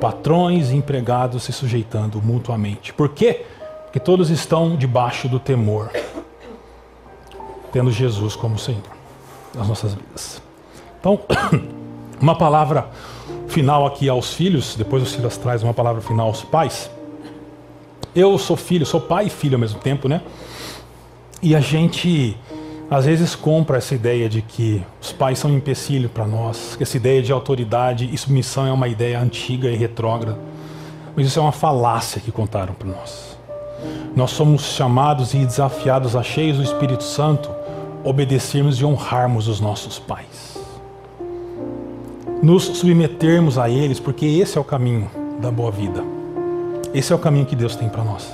patrões 0.00 0.70
e 0.70 0.76
empregados 0.76 1.42
se 1.42 1.52
sujeitando 1.52 2.20
mutuamente. 2.22 2.92
Por 2.92 3.08
quê? 3.10 3.44
Porque 3.84 4.00
todos 4.00 4.30
estão 4.30 4.76
debaixo 4.76 5.28
do 5.28 5.40
temor, 5.40 5.90
tendo 7.72 7.90
Jesus 7.90 8.36
como 8.36 8.58
Senhor 8.58 8.82
nas 9.54 9.68
nossas 9.68 9.94
vidas. 9.94 10.42
Então, 10.98 11.18
uma 12.20 12.36
palavra 12.36 12.88
final 13.48 13.86
aqui 13.86 14.08
aos 14.08 14.32
filhos, 14.32 14.76
depois 14.76 15.02
o 15.02 15.06
Silas 15.06 15.36
traz 15.36 15.62
uma 15.62 15.74
palavra 15.74 16.00
final 16.00 16.28
aos 16.28 16.42
pais. 16.42 16.90
Eu 18.14 18.38
sou 18.38 18.56
filho, 18.56 18.86
sou 18.86 19.00
pai 19.00 19.26
e 19.26 19.30
filho 19.30 19.54
ao 19.54 19.60
mesmo 19.60 19.80
tempo, 19.80 20.08
né? 20.08 20.20
E 21.42 21.54
a 21.54 21.60
gente 21.60 22.36
às 22.90 23.04
vezes 23.04 23.36
compra 23.36 23.78
essa 23.78 23.94
ideia 23.94 24.28
de 24.28 24.42
que 24.42 24.82
os 25.00 25.12
pais 25.12 25.38
são 25.38 25.52
um 25.52 25.56
empecilho 25.56 26.08
para 26.08 26.26
nós, 26.26 26.74
que 26.74 26.82
essa 26.82 26.96
ideia 26.96 27.22
de 27.22 27.30
autoridade 27.30 28.10
e 28.12 28.18
submissão 28.18 28.66
é 28.66 28.72
uma 28.72 28.88
ideia 28.88 29.20
antiga 29.20 29.68
e 29.70 29.76
retrógrada. 29.76 30.36
Mas 31.14 31.28
isso 31.28 31.38
é 31.38 31.42
uma 31.42 31.52
falácia 31.52 32.20
que 32.20 32.32
contaram 32.32 32.74
para 32.74 32.88
nós. 32.88 33.38
Nós 34.16 34.32
somos 34.32 34.62
chamados 34.62 35.34
e 35.34 35.46
desafiados 35.46 36.16
a 36.16 36.22
cheios 36.22 36.56
do 36.56 36.64
Espírito 36.64 37.04
Santo 37.04 37.48
obedecermos 38.02 38.80
e 38.80 38.84
honrarmos 38.84 39.46
os 39.46 39.60
nossos 39.60 39.98
pais. 40.00 40.58
Nos 42.42 42.64
submetermos 42.64 43.56
a 43.56 43.68
eles, 43.68 44.00
porque 44.00 44.26
esse 44.26 44.58
é 44.58 44.60
o 44.60 44.64
caminho 44.64 45.08
da 45.40 45.50
boa 45.50 45.70
vida. 45.70 46.02
Esse 46.92 47.12
é 47.12 47.16
o 47.16 47.18
caminho 47.18 47.46
que 47.46 47.54
Deus 47.54 47.76
tem 47.76 47.88
para 47.88 48.02
nós. 48.02 48.28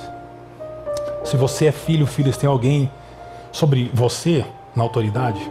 Se 1.23 1.37
você 1.37 1.67
é 1.67 1.71
filho, 1.71 2.07
se 2.07 2.39
tem 2.39 2.49
alguém 2.49 2.89
sobre 3.57 3.89
você 3.91 4.45
na 4.75 4.83
autoridade 4.83 5.41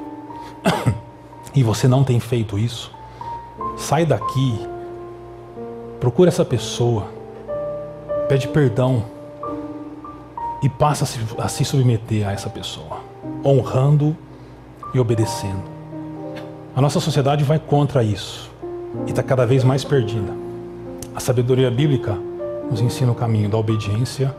e 1.52 1.64
você 1.64 1.88
não 1.88 2.04
tem 2.04 2.20
feito 2.20 2.56
isso, 2.56 2.92
sai 3.76 4.06
daqui, 4.06 4.64
procura 5.98 6.28
essa 6.28 6.44
pessoa, 6.44 7.08
pede 8.28 8.46
perdão 8.46 9.02
e 10.62 10.68
passa 10.68 11.02
a 11.02 11.06
se, 11.06 11.18
a 11.36 11.48
se 11.48 11.64
submeter 11.64 12.28
a 12.28 12.30
essa 12.30 12.48
pessoa, 12.48 13.00
honrando 13.44 14.16
e 14.94 15.00
obedecendo. 15.00 15.64
A 16.76 16.80
nossa 16.80 17.00
sociedade 17.00 17.42
vai 17.42 17.58
contra 17.58 18.04
isso 18.04 18.52
e 19.04 19.10
está 19.10 19.22
cada 19.22 19.44
vez 19.44 19.64
mais 19.64 19.82
perdida. 19.82 20.32
A 21.12 21.18
sabedoria 21.18 21.72
bíblica 21.72 22.16
nos 22.70 22.80
ensina 22.80 23.10
o 23.10 23.16
caminho 23.16 23.48
da 23.48 23.58
obediência 23.58 24.32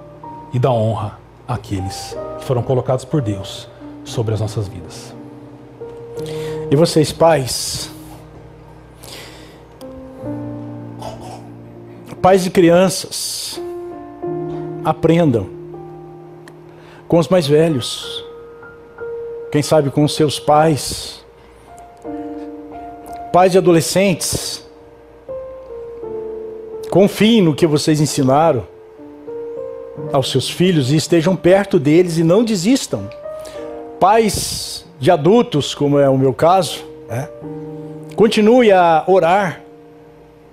e 0.54 0.60
da 0.60 0.72
honra 0.72 1.20
àqueles 1.46 2.16
que 2.16 2.27
foram 2.40 2.62
colocados 2.62 3.06
por 3.06 3.22
Deus 3.22 3.68
sobre 4.04 4.34
as 4.34 4.40
nossas 4.40 4.68
vidas. 4.68 5.14
E 6.70 6.76
vocês, 6.76 7.12
pais, 7.12 7.90
pais 12.22 12.44
de 12.44 12.50
crianças, 12.50 13.62
aprendam 14.84 15.50
com 17.08 17.20
os 17.20 17.28
mais 17.30 17.48
velhos, 17.48 18.26
quem 19.52 19.62
sabe 19.62 19.90
com 19.90 20.04
os 20.04 20.14
seus 20.14 20.40
pais, 20.40 21.26
pais 23.32 23.54
de 23.54 23.58
adolescentes, 23.58 24.66
confiem 26.90 27.42
no 27.42 27.56
que 27.56 27.66
vocês 27.66 28.02
ensinaram 28.02 28.68
aos 30.12 30.32
seus 30.32 30.50
filhos 30.50 30.92
e 30.92 30.96
estejam 30.96 31.36
perto 31.36 31.80
deles 31.80 32.18
e 32.18 32.24
não 32.24 32.44
desistam. 32.44 33.10
Pais 34.00 34.86
de 35.00 35.12
adultos, 35.12 35.76
como 35.76 36.00
é 36.00 36.10
o 36.10 36.18
meu 36.18 36.34
caso, 36.34 36.84
né? 37.08 37.28
continue 38.16 38.72
a 38.72 39.04
orar 39.08 39.62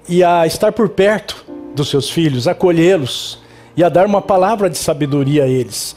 e 0.09 0.23
a 0.23 0.47
estar 0.47 0.73
por 0.73 0.89
perto 0.89 1.45
dos 1.75 1.89
seus 1.89 2.11
filhos, 2.11 2.47
acolhê-los 2.47 3.43
e 3.77 3.83
a 3.83 3.89
dar 3.89 4.07
uma 4.07 4.23
palavra 4.23 4.71
de 4.71 4.79
sabedoria 4.79 5.45
a 5.45 5.49
eles. 5.49 5.97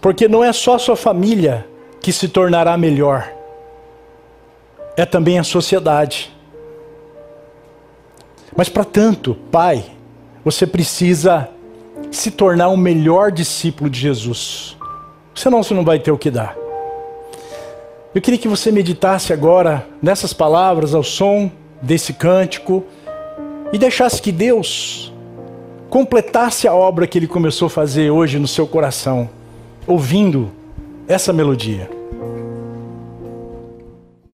Porque 0.00 0.28
não 0.28 0.44
é 0.44 0.52
só 0.52 0.74
a 0.74 0.78
sua 0.78 0.96
família 0.96 1.66
que 2.00 2.12
se 2.12 2.28
tornará 2.28 2.76
melhor, 2.76 3.32
é 4.96 5.04
também 5.04 5.38
a 5.38 5.44
sociedade. 5.44 6.32
Mas 8.56 8.68
para 8.68 8.84
tanto, 8.84 9.34
pai, 9.50 9.84
você 10.44 10.66
precisa 10.66 11.48
se 12.10 12.30
tornar 12.30 12.68
um 12.68 12.76
melhor 12.76 13.30
discípulo 13.30 13.90
de 13.90 13.98
Jesus. 14.00 14.76
Senão 15.34 15.62
você 15.62 15.74
não 15.74 15.84
vai 15.84 15.98
ter 15.98 16.10
o 16.10 16.18
que 16.18 16.30
dar. 16.30 16.56
Eu 18.14 18.22
queria 18.22 18.38
que 18.38 18.48
você 18.48 18.72
meditasse 18.72 19.32
agora 19.32 19.86
nessas 20.00 20.32
palavras 20.32 20.94
ao 20.94 21.02
som 21.02 21.50
desse 21.82 22.14
cântico 22.14 22.84
e 23.72 23.78
deixasse 23.78 24.22
que 24.22 24.32
Deus 24.32 25.12
completasse 25.90 26.66
a 26.66 26.74
obra 26.74 27.06
que 27.06 27.18
ele 27.18 27.26
começou 27.26 27.66
a 27.66 27.70
fazer 27.70 28.10
hoje 28.10 28.38
no 28.38 28.48
seu 28.48 28.66
coração, 28.66 29.28
ouvindo 29.86 30.50
essa 31.06 31.32
melodia. 31.32 31.95